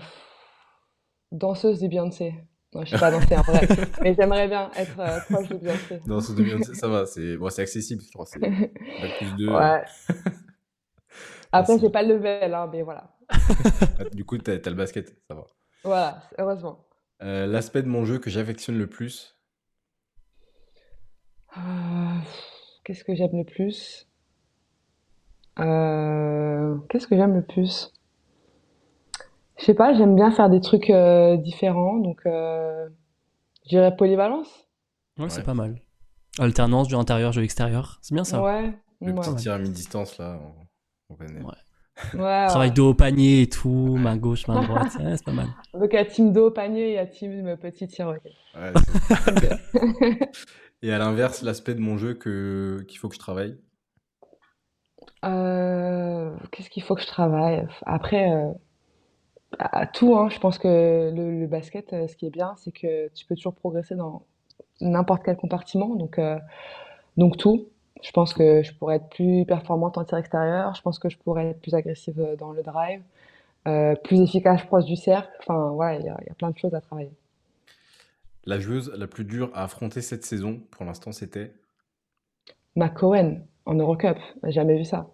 danseuse 1.32 1.80
de 1.80 1.88
Beyoncé. 1.88 2.34
Non, 2.74 2.84
je 2.84 2.90
sais 2.90 2.98
pas 2.98 3.10
danser 3.10 3.36
en 3.36 3.42
vrai, 3.42 3.68
mais 4.02 4.14
j'aimerais 4.14 4.48
bien 4.48 4.70
être 4.76 4.98
euh, 4.98 5.20
proche 5.30 5.48
de 5.48 5.56
Beyoncé. 5.56 6.00
Danseuse 6.06 6.36
de 6.36 6.42
Beyoncé, 6.42 6.74
ça 6.74 6.88
va, 6.88 7.06
c'est 7.06 7.36
bon, 7.36 7.46
accessible, 7.46 8.02
je 8.02 8.10
crois. 8.12 8.26
C'est 8.26 8.38
plus 9.18 9.34
de. 9.36 9.48
Ouais. 9.48 9.84
Après, 11.58 11.78
j'ai 11.78 11.90
pas 11.90 12.02
le 12.02 12.14
level, 12.14 12.54
hein, 12.54 12.68
mais 12.72 12.82
voilà. 12.82 13.16
du 14.12 14.24
coup, 14.24 14.38
t'as 14.38 14.54
as 14.54 14.70
le 14.70 14.74
basket, 14.76 15.14
ça 15.28 15.34
va. 15.34 15.44
Voilà, 15.82 16.22
heureusement. 16.38 16.86
L'aspect 17.20 17.82
de 17.82 17.88
mon 17.88 18.04
jeu 18.04 18.18
que 18.18 18.28
j'affectionne 18.28 18.76
le 18.76 18.86
plus 18.86 19.34
Qu'est-ce 22.84 23.04
que 23.04 23.14
j'aime 23.14 23.36
le 23.36 23.44
plus? 23.44 24.08
Euh, 25.58 26.76
qu'est-ce 26.88 27.06
que 27.06 27.16
j'aime 27.16 27.34
le 27.34 27.42
plus? 27.42 27.92
Je 29.56 29.64
sais 29.64 29.74
pas, 29.74 29.94
j'aime 29.94 30.16
bien 30.16 30.30
faire 30.32 30.50
des 30.50 30.60
trucs 30.60 30.90
euh, 30.90 31.36
différents, 31.36 31.96
donc 31.98 32.20
euh, 32.26 32.88
je 33.64 33.70
dirais 33.70 33.96
polyvalence. 33.96 34.68
Ouais, 35.18 35.30
c'est 35.30 35.44
pas 35.44 35.54
mal. 35.54 35.80
Alternance, 36.38 36.90
jeu 36.90 36.96
intérieur, 36.96 37.32
jeu 37.32 37.44
extérieur, 37.44 37.98
c'est 38.02 38.14
bien 38.14 38.24
ça. 38.24 38.42
Ouais. 38.42 38.74
Le 39.00 39.14
petit 39.14 39.34
tir 39.36 39.52
à 39.52 39.58
mi-distance 39.58 40.18
là, 40.18 40.38
on, 40.42 40.63
connaît. 41.14 41.42
Ouais. 41.42 41.52
Ouais, 42.14 42.46
Travail 42.48 42.72
dos 42.72 42.90
au 42.90 42.94
panier 42.94 43.42
et 43.42 43.48
tout, 43.48 43.96
main 43.96 44.16
gauche, 44.16 44.48
main 44.48 44.62
droite, 44.62 44.88
c'est 44.98 45.24
pas 45.24 45.32
mal. 45.32 45.46
Donc 45.72 45.90
il 45.92 45.94
y 45.94 45.98
a 45.98 46.04
team 46.04 46.32
dos 46.32 46.48
au 46.48 46.50
panier, 46.50 46.88
il 46.88 46.94
y 46.94 46.98
a 46.98 47.06
team 47.06 47.56
petit 47.56 47.86
tir. 47.86 48.08
Ouais, 48.08 48.20
et 50.82 50.92
à 50.92 50.98
l'inverse, 50.98 51.42
l'aspect 51.42 51.74
de 51.74 51.80
mon 51.80 51.96
jeu 51.96 52.14
que 52.14 52.84
qu'il 52.88 52.98
faut 52.98 53.08
que 53.08 53.14
je 53.14 53.20
travaille? 53.20 53.56
Euh, 55.24 56.34
qu'est-ce 56.50 56.68
qu'il 56.68 56.82
faut 56.82 56.96
que 56.96 57.02
je 57.02 57.06
travaille? 57.06 57.64
Après, 57.86 58.32
euh, 58.32 58.52
à 59.58 59.86
tout, 59.86 60.16
hein. 60.16 60.28
Je 60.30 60.38
pense 60.40 60.58
que 60.58 61.12
le, 61.14 61.46
basket, 61.46 61.92
euh, 61.92 62.08
ce 62.08 62.16
qui 62.16 62.26
est 62.26 62.30
bien, 62.30 62.54
c'est 62.56 62.72
que 62.72 63.08
tu 63.14 63.24
peux 63.24 63.36
toujours 63.36 63.54
progresser 63.54 63.94
dans 63.94 64.26
n'importe 64.80 65.22
quel 65.24 65.36
compartiment. 65.36 65.94
Donc, 65.94 66.20
donc 67.16 67.36
tout. 67.36 67.68
Je 68.04 68.10
pense 68.12 68.34
que 68.34 68.62
je 68.62 68.72
pourrais 68.74 68.96
être 68.96 69.08
plus 69.08 69.44
performante 69.46 69.98
en 69.98 70.04
tir 70.04 70.18
extérieur. 70.18 70.74
Je 70.74 70.82
pense 70.82 70.98
que 70.98 71.08
je 71.08 71.16
pourrais 71.16 71.50
être 71.50 71.60
plus 71.60 71.74
agressive 71.74 72.36
dans 72.38 72.52
le 72.52 72.62
drive, 72.62 73.00
plus 74.04 74.20
efficace 74.20 74.62
proche 74.64 74.84
du 74.84 74.96
cercle. 74.96 75.30
Enfin, 75.40 75.70
voilà, 75.70 75.98
il 75.98 76.04
y 76.04 76.08
a, 76.08 76.16
y 76.26 76.30
a 76.30 76.34
plein 76.34 76.50
de 76.50 76.58
choses 76.58 76.74
à 76.74 76.80
travailler. 76.80 77.12
La 78.46 78.60
joueuse 78.60 78.92
la 78.94 79.06
plus 79.06 79.24
dure 79.24 79.50
à 79.54 79.64
affronter 79.64 80.02
cette 80.02 80.24
saison, 80.24 80.60
pour 80.70 80.84
l'instant, 80.84 81.12
c'était? 81.12 81.54
McCohen 82.76 83.46
en 83.64 83.74
Eurocup. 83.74 84.18
Jamais 84.44 84.76
vu 84.76 84.84
ça. 84.84 85.08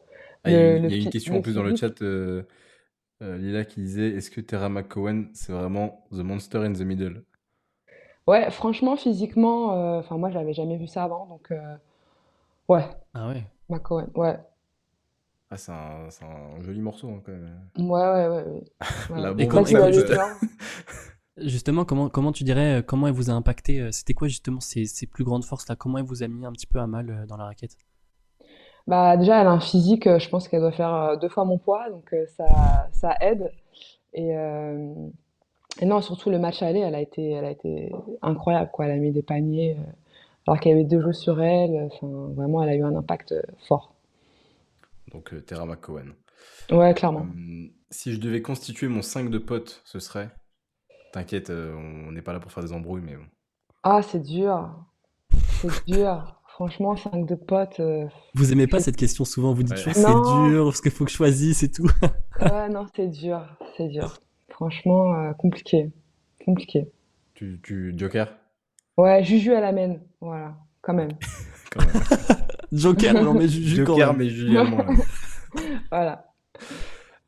Ah, 0.45 0.51
il 0.51 0.57
y 0.57 0.59
a, 0.59 0.97
une 0.97 1.11
question 1.11 1.36
en 1.36 1.43
plus 1.43 1.55
dans 1.55 1.62
le 1.62 1.76
chat, 1.76 2.01
euh, 2.03 2.43
euh, 3.22 3.36
Lila, 3.36 3.64
qui 3.64 3.80
disait 3.82 4.09
Est-ce 4.09 4.30
que 4.30 4.41
Terra 4.41 4.68
McCowan, 4.68 5.28
c'est 5.34 5.53
vraiment 5.53 6.05
The 6.11 6.20
Monster 6.20 6.59
in 6.59 6.72
the 6.72 6.80
Middle? 6.80 7.22
Ouais, 8.26 8.51
franchement, 8.51 8.97
physiquement, 8.97 9.74
euh, 9.74 10.01
enfin 10.01 10.16
moi, 10.16 10.30
j'avais 10.30 10.53
jamais 10.53 10.76
vu 10.76 10.86
ça 10.86 11.05
avant, 11.05 11.26
donc 11.26 11.53
ouais. 12.71 12.85
Ah 13.14 13.29
ouais 13.29 13.45
McCowan, 13.68 14.09
ouais. 14.14 14.39
Ah, 15.51 15.57
c'est 15.57 15.73
un, 15.73 16.07
un, 16.23 16.61
joli 16.61 16.81
morceau, 16.81 17.09
hein, 17.09 17.21
quand 17.25 17.33
même. 17.33 17.91
Ouais, 17.91 18.01
ouais, 18.01 18.29
ouais. 18.29 18.45
ouais. 18.45 19.21
La 19.21 19.35
et, 19.37 19.49
comment, 19.49 19.64
Justement, 21.37 21.85
comment, 21.85 22.09
comment 22.09 22.33
tu 22.33 22.45
dirais, 22.45 22.85
comment 22.87 23.09
elle 23.09 23.14
vous 23.14 23.31
a 23.31 23.33
impacté 23.33 23.91
C'était 23.91 24.14
quoi 24.14 24.29
justement 24.29 24.61
ses, 24.61 24.85
ses, 24.85 25.07
plus 25.07 25.25
grandes 25.25 25.45
forces 25.45 25.68
là? 25.68 25.75
Comment 25.75 25.99
elle 25.99 26.05
vous 26.05 26.23
a 26.23 26.29
mis 26.29 26.47
un 26.47 26.53
petit 26.53 26.66
peu 26.66 26.79
à 26.79 26.87
mal 26.87 27.27
dans 27.29 27.37
la 27.37 27.45
raquette? 27.45 27.77
Bah 28.87 29.16
déjà, 29.16 29.41
elle 29.41 29.47
a 29.47 29.51
un 29.51 29.61
physique, 29.61 30.05
je 30.05 30.29
pense 30.29 30.49
qu'elle 30.49 30.61
doit 30.61 30.73
faire 30.73 31.18
deux 31.21 31.29
fois 31.29 31.45
mon 31.45 31.59
poids, 31.59 31.91
donc 31.91 32.14
ça, 32.37 32.89
ça 32.93 33.14
aide. 33.21 33.51
Et, 34.12 34.37
euh, 34.37 34.95
et, 35.81 35.87
non, 35.87 36.01
surtout 36.01 36.31
le 36.31 36.39
match 36.39 36.62
aller, 36.62 36.81
elle 36.81 36.95
a 36.95 37.01
été, 37.01 37.31
elle 37.31 37.45
a 37.45 37.51
été 37.51 37.93
incroyable 38.23 38.71
quoi. 38.73 38.87
Elle 38.87 38.93
a 38.93 38.97
mis 38.97 39.12
des 39.12 39.23
paniers 39.23 39.77
alors 40.51 40.59
qu'il 40.59 40.72
y 40.72 40.74
avait 40.74 40.84
deux 40.84 41.01
jeux 41.01 41.12
sur 41.12 41.40
elle. 41.40 41.88
Enfin, 41.92 42.09
vraiment, 42.34 42.61
elle 42.64 42.70
a 42.70 42.74
eu 42.74 42.82
un 42.82 42.96
impact 42.96 43.34
fort. 43.68 43.94
Donc 45.12 45.32
euh, 45.32 45.40
Terra 45.40 45.64
McCowan. 45.64 46.12
Ouais, 46.72 46.92
clairement. 46.92 47.26
si 47.90 48.12
je 48.12 48.18
devais 48.18 48.42
constituer 48.42 48.88
mon 48.88 49.03
5 49.03 49.30
de 49.30 49.38
potes, 49.38 49.80
ce 49.84 50.01
serait? 50.01 50.30
T'inquiète, 51.12 51.51
on 51.51 52.11
n'est 52.11 52.22
pas 52.22 52.32
là 52.32 52.40
pour 52.40 52.51
faire 52.51 52.64
des 52.64 52.72
embrouilles, 52.72 53.03
mais 53.05 53.14
bon. 53.14 53.26
Ah, 53.84 54.03
c'est 54.03 54.20
dur. 54.20 54.70
C'est 55.61 55.84
dur. 55.86 56.40
Franchement, 56.48 56.96
5 56.96 57.26
de 57.26 57.36
potes. 57.36 57.78
Euh, 57.78 58.07
vous 58.34 58.53
aimez 58.53 58.66
pas 58.66 58.80
cette 58.80 58.96
question 58.96 59.24
souvent 59.24 59.55
Vous 59.55 59.62
dites 59.62 59.76
toujours 59.76 59.94
c'est 59.94 60.51
dur, 60.51 60.64
parce 60.64 60.80
qu'il 60.80 60.90
faut 60.90 61.05
que 61.05 61.11
je 61.12 61.16
choisisse 61.16 61.62
et 61.62 61.70
tout. 61.70 61.88
ouais, 62.40 62.68
non, 62.68 62.86
c'est 62.96 63.07
dur. 63.07 63.46
C'est 63.76 63.88
dur. 63.88 64.18
Franchement, 64.48 65.14
euh, 65.14 65.32
compliqué. 65.32 65.90
Compliqué. 66.44 66.90
Tu, 67.34 67.61
tu 67.62 67.94
Joker? 67.96 68.34
Ouais, 69.01 69.24
Juju 69.24 69.55
à 69.55 69.61
la 69.61 69.72
mène. 69.72 70.03
Voilà, 70.20 70.57
quand 70.82 70.94
même. 70.94 71.12
quand 71.72 71.80
même. 71.80 72.03
Joker, 72.72 73.14
non, 73.14 73.34
mais 73.34 73.48
Juju 73.48 73.76
Joker, 73.76 74.09
quand 74.09 74.12
même. 74.12 74.16
mais 74.18 74.28
Juju 74.28 74.57
voilà. 75.90 76.26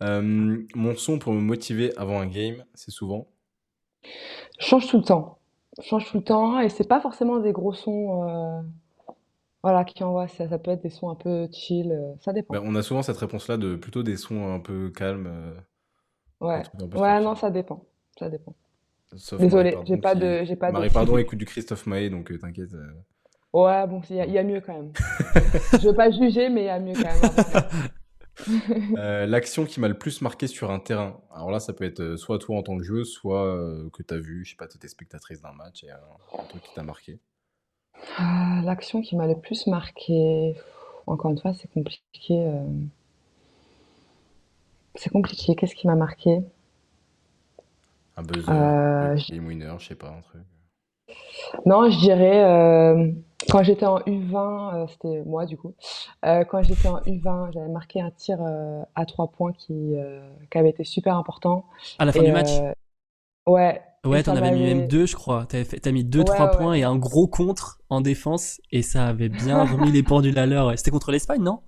Euh, 0.02 0.62
mon 0.74 0.94
son 0.96 1.18
pour 1.18 1.32
me 1.32 1.40
motiver 1.40 1.96
avant 1.96 2.20
un 2.20 2.26
game, 2.26 2.64
c'est 2.74 2.90
souvent 2.90 3.28
Change 4.58 4.88
tout 4.88 4.98
le 4.98 5.04
temps. 5.04 5.38
Change 5.80 6.10
tout 6.10 6.18
le 6.18 6.24
temps 6.24 6.60
et 6.60 6.68
c'est 6.68 6.86
pas 6.86 7.00
forcément 7.00 7.38
des 7.38 7.52
gros 7.52 7.72
sons 7.72 8.28
euh, 8.28 8.60
voilà, 9.62 9.84
qui 9.84 10.02
envoient. 10.04 10.28
Ça, 10.28 10.48
ça 10.48 10.58
peut 10.58 10.70
être 10.72 10.82
des 10.82 10.90
sons 10.90 11.08
un 11.08 11.14
peu 11.14 11.48
chill, 11.52 11.92
euh, 11.92 12.12
ça 12.20 12.32
dépend. 12.32 12.54
Bah, 12.54 12.60
on 12.62 12.74
a 12.74 12.82
souvent 12.82 13.02
cette 13.02 13.16
réponse-là 13.16 13.56
de 13.56 13.76
plutôt 13.76 14.02
des 14.02 14.16
sons 14.16 14.52
un 14.52 14.60
peu 14.60 14.90
calmes. 14.90 15.26
euh, 15.26 15.54
Ouais, 16.40 16.62
ouais, 16.96 17.20
non, 17.20 17.36
ça 17.36 17.50
dépend. 17.50 17.84
Ça 18.18 18.28
dépend. 18.28 18.54
Sauf 19.16 19.40
Marie 19.40 19.74
j'ai 19.86 19.96
pas 19.98 20.14
de, 20.14 20.44
j'ai 20.44 20.56
pas 20.56 20.68
de. 20.68 20.72
Marie 20.72 20.90
Pardon 20.90 21.18
écoute 21.18 21.38
du 21.38 21.44
Christophe 21.44 21.86
Maé, 21.86 22.08
donc 22.10 22.30
euh, 22.32 22.38
t'inquiète. 22.38 22.72
euh. 22.74 22.92
Ouais, 23.52 23.86
bon, 23.86 24.00
il 24.08 24.16
y, 24.16 24.20
a- 24.20 24.26
il 24.26 24.32
y 24.32 24.38
a 24.38 24.42
mieux 24.44 24.60
quand 24.62 24.72
même. 24.72 24.92
Je 25.80 25.88
veux 25.88 25.94
pas 25.94 26.10
juger, 26.10 26.48
mais 26.48 26.62
il 26.62 26.66
y 26.66 26.70
a 26.70 26.78
mieux 26.80 26.94
quand 26.94 27.02
même. 27.02 27.80
Euh, 28.96 29.26
L'action 29.26 29.66
qui 29.66 29.78
m'a 29.78 29.88
le 29.88 29.94
plus 29.98 30.22
marqué 30.22 30.46
sur 30.46 30.70
un 30.70 30.78
terrain. 30.80 31.20
Alors 31.34 31.50
là, 31.50 31.60
ça 31.60 31.74
peut 31.74 31.84
être 31.84 32.16
soit 32.16 32.38
toi 32.38 32.56
en 32.56 32.62
tant 32.62 32.76
que 32.78 32.82
joueuse, 32.82 33.12
soit 33.12 33.68
que 33.92 34.02
t'as 34.02 34.16
vu, 34.16 34.42
je 34.44 34.50
sais 34.52 34.56
pas, 34.56 34.66
t'étais 34.66 34.88
spectatrice 34.88 35.42
d'un 35.42 35.52
match 35.52 35.84
et 35.84 35.90
euh, 35.90 35.96
un 36.38 36.44
truc 36.44 36.62
qui 36.62 36.72
t'a 36.74 36.82
marqué. 36.82 37.18
Ah, 38.16 38.62
L'action 38.64 39.02
qui 39.02 39.16
m'a 39.16 39.26
le 39.26 39.36
plus 39.38 39.66
marqué, 39.66 40.56
encore 41.06 41.30
une 41.30 41.38
fois, 41.38 41.52
c'est 41.52 41.70
compliqué. 41.70 42.02
euh, 42.46 42.64
C'est 44.94 45.10
compliqué. 45.10 45.54
Qu'est-ce 45.54 45.74
qui 45.74 45.86
m'a 45.86 45.94
marqué? 45.94 46.40
Un 48.16 48.22
buzzer, 48.22 48.50
Euh, 48.52 49.14
un 49.14 49.16
je- 49.16 49.32
game 49.32 49.46
winner, 49.46 49.74
je 49.78 49.88
sais 49.88 49.94
pas, 49.94 50.08
un 50.10 50.20
truc. 50.22 50.42
Non, 51.66 51.90
je 51.90 51.98
dirais 51.98 52.44
euh, 52.44 53.10
quand 53.50 53.62
j'étais 53.62 53.86
en 53.86 53.98
U20, 54.06 54.74
euh, 54.74 54.86
c'était 54.88 55.22
moi 55.24 55.46
du 55.46 55.56
coup. 55.56 55.74
Euh, 56.24 56.44
quand 56.44 56.62
j'étais 56.62 56.88
en 56.88 57.00
U20, 57.06 57.50
j'avais 57.52 57.68
marqué 57.68 58.00
un 58.00 58.10
tir 58.10 58.38
euh, 58.40 58.82
à 58.94 59.06
trois 59.06 59.28
points 59.28 59.52
qui, 59.52 59.72
euh, 59.96 60.20
qui 60.50 60.58
avait 60.58 60.70
été 60.70 60.84
super 60.84 61.16
important. 61.16 61.66
À 61.98 62.04
la 62.04 62.12
fin 62.12 62.22
Et, 62.22 62.26
du 62.26 62.32
match 62.32 62.50
euh, 62.50 62.72
ouais. 63.46 63.82
Ouais, 64.04 64.22
t'en 64.22 64.34
avais 64.36 64.50
mis 64.50 64.64
même 64.64 64.88
deux, 64.88 65.06
je 65.06 65.14
crois. 65.14 65.46
T'avais 65.46 65.64
fait- 65.64 65.78
T'as 65.80 65.92
mis 65.92 66.04
deux, 66.04 66.20
Ouais, 66.20 66.24
trois 66.24 66.46
ouais. 66.50 66.56
points 66.56 66.74
et 66.74 66.82
un 66.82 66.96
gros 66.96 67.28
contre 67.28 67.80
en 67.88 68.00
défense, 68.00 68.60
et 68.72 68.82
ça 68.82 69.06
avait 69.06 69.28
bien 69.28 69.64
remis 69.64 69.92
les 69.92 70.02
pendules 70.02 70.38
à 70.38 70.46
l'heure. 70.46 70.72
C'était 70.76 70.90
contre 70.90 71.12
l'Espagne, 71.12 71.42
non? 71.42 71.60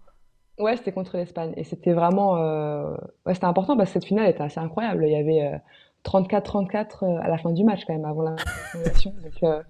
Ouais, 0.59 0.77
c'était 0.77 0.93
contre 0.93 1.17
l'Espagne. 1.17 1.53
Et 1.57 1.65
c'était 1.65 1.93
vraiment. 1.93 2.37
euh, 2.37 2.95
Ouais, 3.27 3.35
c'était 3.35 3.47
important 3.47 3.77
parce 3.77 3.91
que 3.91 3.95
cette 3.95 4.05
finale 4.05 4.29
était 4.29 4.43
assez 4.43 4.61
incroyable. 4.61 5.05
Il 5.07 5.13
y 5.13 5.17
avait 5.17 5.43
euh, 5.55 5.59
34-34 6.05 7.05
euh, 7.05 7.19
à 7.23 7.29
la 7.29 7.39
fin 7.39 7.53
du 7.53 7.65
match, 7.65 7.85
quand 7.87 7.93
même, 7.95 8.05
avant 8.05 8.23
la 8.23 8.37
prolongation. 8.73 9.15
Donc, 9.23 9.43
euh, 9.43 9.63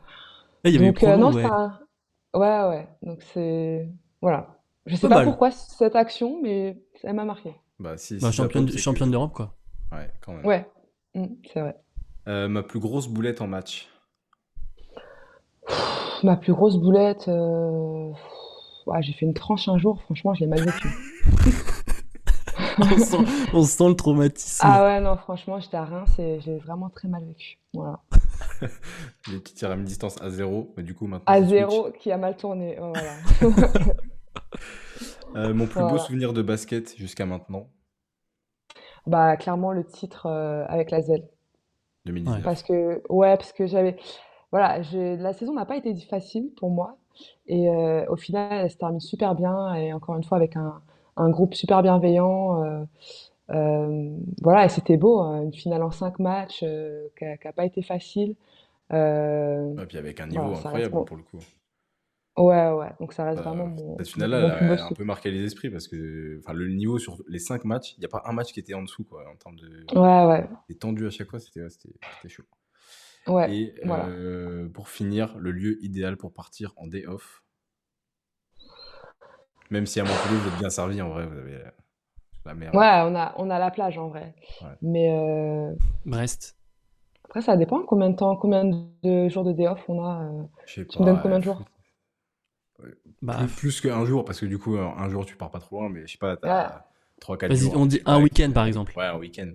Là, 0.65 0.71
il 0.71 0.75
y 0.75 0.77
avait 0.77 0.87
eu 0.87 0.89
donc, 0.93 1.03
euh, 1.05 1.07
prolong, 1.13 1.31
non, 1.31 1.33
ouais. 1.37 1.43
c'est 1.43 1.49
un- 1.51 1.79
Ouais, 2.35 2.69
ouais. 2.69 2.89
Donc, 3.03 3.23
c'est. 3.33 3.89
Voilà. 4.21 4.59
Je 4.87 4.97
sais 4.97 5.09
Pas 5.09 5.23
pourquoi 5.25 5.51
cette 5.53 5.95
action, 5.97 6.41
mais 6.43 6.77
elle 7.05 7.15
m'a 7.15 7.25
marqué. 7.25 7.55
Bah, 7.79 7.97
si, 7.97 8.15
Bah, 8.15 8.31
si 8.31 8.37
ça 8.37 8.49
championne, 8.83 9.11
d'Europe, 9.11 9.33
quoi. 9.33 9.55
Ouais, 9.93 10.11
quand 10.21 10.33
même. 10.33 10.45
Ouais, 10.45 10.67
Mm, 11.15 11.27
c'est 11.53 11.61
vrai. 11.61 11.77
Euh, 12.27 12.49
ma 12.49 12.63
plus 12.65 12.81
grosse 12.81 13.07
boulette 13.07 13.41
en 13.41 13.47
match. 13.47 13.89
Ma 16.25 16.37
plus 16.37 16.53
grosse 16.53 16.77
boulette. 16.77 17.29
euh, 17.29 18.11
ouais, 18.87 19.03
j'ai 19.03 19.13
fait 19.13 19.27
une 19.27 19.35
tranche 19.35 19.69
un 19.69 19.79
jour, 19.79 20.03
franchement, 20.03 20.35
je 20.35 20.41
l'ai 20.41 20.47
mal 20.49 20.61
vécu. 20.65 20.89
on, 22.79 22.99
sent, 22.99 23.17
on 23.53 23.63
sent 23.63 23.89
le 23.89 23.95
traumatisme. 23.95 24.67
Ah 24.67 24.85
ouais, 24.85 25.01
non, 25.01 25.17
franchement, 25.17 25.61
j'étais 25.61 25.77
à 25.77 25.85
Reims 25.85 26.19
et 26.19 26.41
j'ai 26.41 26.59
vraiment 26.59 26.91
très 26.91 27.09
mal 27.09 27.25
vécu. 27.25 27.59
Voilà. 27.73 28.01
Les 29.31 29.39
petits 29.39 29.55
tirs 29.55 29.71
à 29.71 29.77
mi-distance 29.77 30.21
à 30.21 30.31
zéro, 30.31 30.73
mais 30.77 30.83
du 30.83 30.95
coup 30.95 31.07
maintenant. 31.07 31.33
À 31.33 31.43
zéro, 31.43 31.91
qui 31.99 32.11
a 32.13 32.17
mal 32.17 32.37
tourné. 32.37 32.79
oh, 32.81 32.93
voilà. 32.93 33.55
Euh, 35.37 35.53
mon 35.53 35.67
plus 35.67 35.81
beau 35.81 35.99
souvenir 35.99 36.33
de 36.33 36.43
basket 36.43 36.97
jusqu'à 36.97 37.27
maintenant, 37.27 37.67
Bah, 39.09 39.37
clairement, 39.37 39.73
le 39.73 39.85
titre 39.85 40.27
euh, 40.27 40.65
avec 40.69 40.93
la 40.93 41.03
ZEL. 41.03 41.29
2019. 42.05 42.43
Parce 42.43 42.63
que, 42.63 43.03
ouais, 43.09 43.37
parce 43.37 43.53
que 43.53 43.67
j'avais. 43.67 43.97
Voilà, 44.53 44.79
la 44.93 45.33
saison 45.33 45.55
n'a 45.55 45.65
pas 45.65 45.77
été 45.77 45.93
facile 46.03 46.53
pour 46.57 46.71
moi. 46.71 46.99
Et 47.47 47.69
euh, 47.69 48.05
au 48.09 48.17
final, 48.17 48.53
elle 48.53 48.71
se 48.71 48.77
termine 48.77 49.01
super 49.01 49.35
bien. 49.35 49.75
Et 49.75 49.93
encore 49.93 50.17
une 50.17 50.23
fois, 50.23 50.37
avec 50.37 50.55
un, 50.55 50.81
un 51.17 51.31
groupe 51.31 51.55
super 51.55 51.83
bienveillant. 51.83 52.63
euh, 52.65 52.85
euh, 53.51 54.17
voilà, 54.43 54.65
et 54.65 54.69
c'était 54.69 54.97
beau. 54.97 55.21
hein, 55.21 55.43
une 55.43 55.53
finale 55.53 55.83
en 55.83 55.91
cinq 55.91 56.19
matchs 56.19 56.63
euh, 56.63 57.07
qui 57.19 57.25
n'a 57.25 57.53
pas 57.53 57.65
été 57.65 57.83
facile. 57.83 58.35
Et 58.91 59.87
puis 59.87 59.99
avec 59.99 60.21
un 60.21 60.27
niveau 60.27 60.43
voilà, 60.43 60.57
ça 60.57 60.71
reste 60.71 60.87
incroyable 60.87 61.05
pour 61.07 61.17
le 61.17 61.23
coup. 61.23 61.39
ouais, 62.37 62.71
ouais. 62.73 62.91
Donc 63.01 63.13
ça 63.13 63.25
reste 63.25 63.43
vraiment 63.43 63.67
mon, 63.67 63.97
cette 63.99 64.09
finale-là, 64.09 64.39
elle 64.73 64.79
a 64.79 64.87
un 64.87 64.93
peu 64.93 65.05
marqué 65.05 65.31
les 65.31 65.45
esprits 65.45 65.71
parce 65.71 65.89
que 65.89 66.41
le 66.53 66.69
niveau 66.69 66.99
sur 66.99 67.23
les 67.29 67.39
5 67.39 67.65
matchs, 67.65 67.95
il 67.97 68.01
n'y 68.01 68.07
a 68.07 68.09
pas 68.09 68.23
un 68.25 68.33
match 68.33 68.53
qui 68.53 68.61
était 68.61 68.75
en 68.75 68.83
dessous 68.83 69.05
quoi, 69.05 69.25
en 69.31 69.37
termes 69.37 69.57
de. 69.57 69.85
Ouais, 69.95 70.25
ouais. 70.27 70.49
C'était 70.69 70.79
tendu 70.79 71.07
à 71.07 71.11
chaque 71.11 71.29
fois, 71.29 71.41
c'était 71.41 71.63
chaud. 72.29 72.45
Ouais, 73.27 73.51
Et 73.51 73.75
voilà. 73.85 74.07
euh, 74.07 74.69
pour 74.69 74.89
finir, 74.89 75.37
le 75.39 75.51
lieu 75.51 75.83
idéal 75.83 76.17
pour 76.17 76.33
partir 76.33 76.73
en 76.77 76.87
day 76.87 77.07
off. 77.07 77.44
Même 79.71 79.87
si 79.87 80.01
à 80.01 80.05
Montpellier 80.05 80.37
vous 80.37 80.49
êtes 80.49 80.59
bien 80.59 80.71
servi, 80.71 81.01
en 81.03 81.09
vrai, 81.11 81.27
vous 81.27 81.39
avez 81.39 81.59
la- 82.45 82.55
mer. 82.55 82.75
Ouais, 82.75 83.01
on 83.11 83.15
a, 83.15 83.35
on 83.39 83.49
a 83.51 83.59
la 83.59 83.71
plage 83.71 83.97
en 83.99 84.09
vrai. 84.09 84.35
Ouais. 84.63 84.69
Mais 84.83 85.11
euh, 85.11 85.75
Brest. 86.05 86.57
après, 87.25 87.41
ça 87.43 87.57
dépend 87.57 87.83
combien 87.83 88.11
de 88.11 88.17
temps, 88.17 88.37
combien 88.37 88.65
de 88.65 89.29
jours 89.29 89.45
de 89.45 89.53
day 89.53 89.67
off 89.67 89.83
on 89.89 90.03
a. 90.05 90.23
euh. 90.25 90.43
Je 90.67 90.75
sais 90.75 90.87
Tu 90.87 91.01
me 91.01 91.07
donnes 91.07 91.17
pas, 91.17 91.23
combien 91.23 91.39
de 91.39 91.45
euh, 91.45 91.47
jours? 91.47 91.63
Bah, 93.23 93.37
Plus, 93.39 93.57
plus 93.57 93.81
qu'un 93.81 94.05
jour, 94.05 94.25
parce 94.25 94.41
que 94.41 94.47
du 94.47 94.59
coup, 94.59 94.77
un 94.77 95.09
jour, 95.09 95.25
tu 95.25 95.37
pars 95.37 95.51
pas 95.51 95.61
trop 95.61 95.81
loin, 95.81 95.89
mais 95.89 96.07
je 96.07 96.13
sais 96.13 96.19
pas, 96.19 96.37
t'as 96.37 96.85
3-4 97.21 97.49
vas-y, 97.49 97.59
jours. 97.61 97.75
on 97.77 97.87
dit 97.87 98.01
pas, 98.01 98.13
un 98.13 98.23
week-end, 98.23 98.51
par 98.53 98.67
exemple. 98.67 98.93
Ouais, 98.97 99.07
un 99.07 99.17
week-end. 99.19 99.53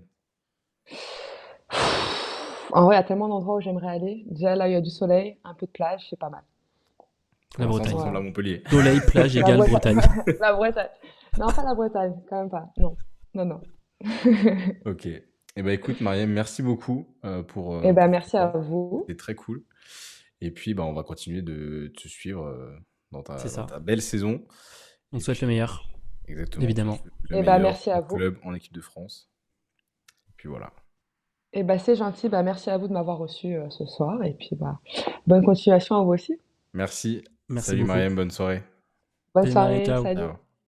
En 2.71 2.85
vrai, 2.85 2.95
il 2.95 2.97
y 2.97 3.01
a 3.01 3.03
tellement 3.03 3.27
d'endroits 3.27 3.55
où 3.57 3.61
j'aimerais 3.61 3.87
aller. 3.89 4.23
Déjà, 4.27 4.55
là, 4.55 4.67
il 4.67 4.73
y 4.73 4.75
a 4.75 4.81
du 4.81 4.89
soleil, 4.89 5.37
un 5.43 5.53
peu 5.53 5.65
de 5.65 5.71
plage, 5.71 6.05
c'est 6.09 6.19
pas 6.19 6.29
mal. 6.29 6.43
La 7.59 7.67
Bretagne. 7.67 7.91
ça 7.91 7.97
ressemble 7.97 8.17
à 8.17 8.21
Montpellier. 8.21 8.63
Soleil, 8.69 8.99
plage 9.07 9.35
La 9.35 9.41
égale 9.41 9.57
Bretagne. 9.57 9.95
Bretagne. 9.97 10.35
La 10.39 10.53
Bretagne. 10.53 10.89
Non, 11.37 11.47
pas 11.47 11.63
la 11.63 11.75
Bretagne, 11.75 12.13
quand 12.29 12.39
même 12.39 12.49
pas. 12.49 12.69
Non, 12.77 12.97
non, 13.35 13.45
non. 13.45 13.61
Ok. 14.85 15.07
Eh 15.55 15.61
ben 15.63 15.71
écoute, 15.71 15.99
Mariam, 16.01 16.29
merci 16.29 16.61
beaucoup 16.63 17.15
euh, 17.25 17.43
pour. 17.43 17.75
euh, 17.75 17.81
Eh 17.83 17.91
ben, 17.93 18.07
merci 18.07 18.37
à 18.37 18.47
vous. 18.47 19.03
C'était 19.07 19.17
très 19.17 19.35
cool. 19.35 19.63
Et 20.41 20.51
puis, 20.51 20.73
bah, 20.73 20.83
on 20.83 20.93
va 20.93 21.03
continuer 21.03 21.41
de 21.41 21.91
te 21.97 22.07
suivre 22.07 22.45
euh, 22.45 22.71
dans 23.11 23.21
ta, 23.23 23.35
dans 23.35 23.79
belle 23.81 24.01
saison. 24.01 24.41
On 25.11 25.17
te 25.17 25.23
souhaite 25.23 25.41
le 25.41 25.47
meilleur. 25.47 25.89
Exactement. 26.27 26.63
Évidemment. 26.63 26.97
Le 27.29 27.37
Eh 27.37 27.43
ben, 27.43 27.59
merci 27.59 27.89
à 27.91 28.01
vous. 28.01 28.15
club 28.15 28.37
en 28.43 28.53
équipe 28.53 28.73
de 28.73 28.81
France. 28.81 29.29
Et 30.29 30.33
puis 30.37 30.47
voilà. 30.47 30.71
Eh 31.53 31.63
ben, 31.63 31.77
c'est 31.79 31.95
gentil. 31.95 32.29
Bah, 32.29 32.43
merci 32.43 32.69
à 32.69 32.77
vous 32.77 32.87
de 32.87 32.93
m'avoir 32.93 33.17
reçu 33.17 33.55
euh, 33.55 33.69
ce 33.69 33.85
soir. 33.85 34.23
Et 34.23 34.33
puis, 34.35 34.51
bah, 34.53 34.79
bonne 35.27 35.43
continuation 35.43 35.95
à 35.95 36.03
vous 36.03 36.11
aussi. 36.13 36.39
Merci. 36.73 37.23
Merci 37.49 37.69
Salut 37.71 37.81
beaucoup. 37.81 37.93
Mariam, 37.93 38.15
bonne 38.15 38.31
soirée. 38.31 38.63
Bonne 39.33 39.51
soirée. 39.51 39.85
Salut. 39.85 40.03
Ciao. 40.15 40.48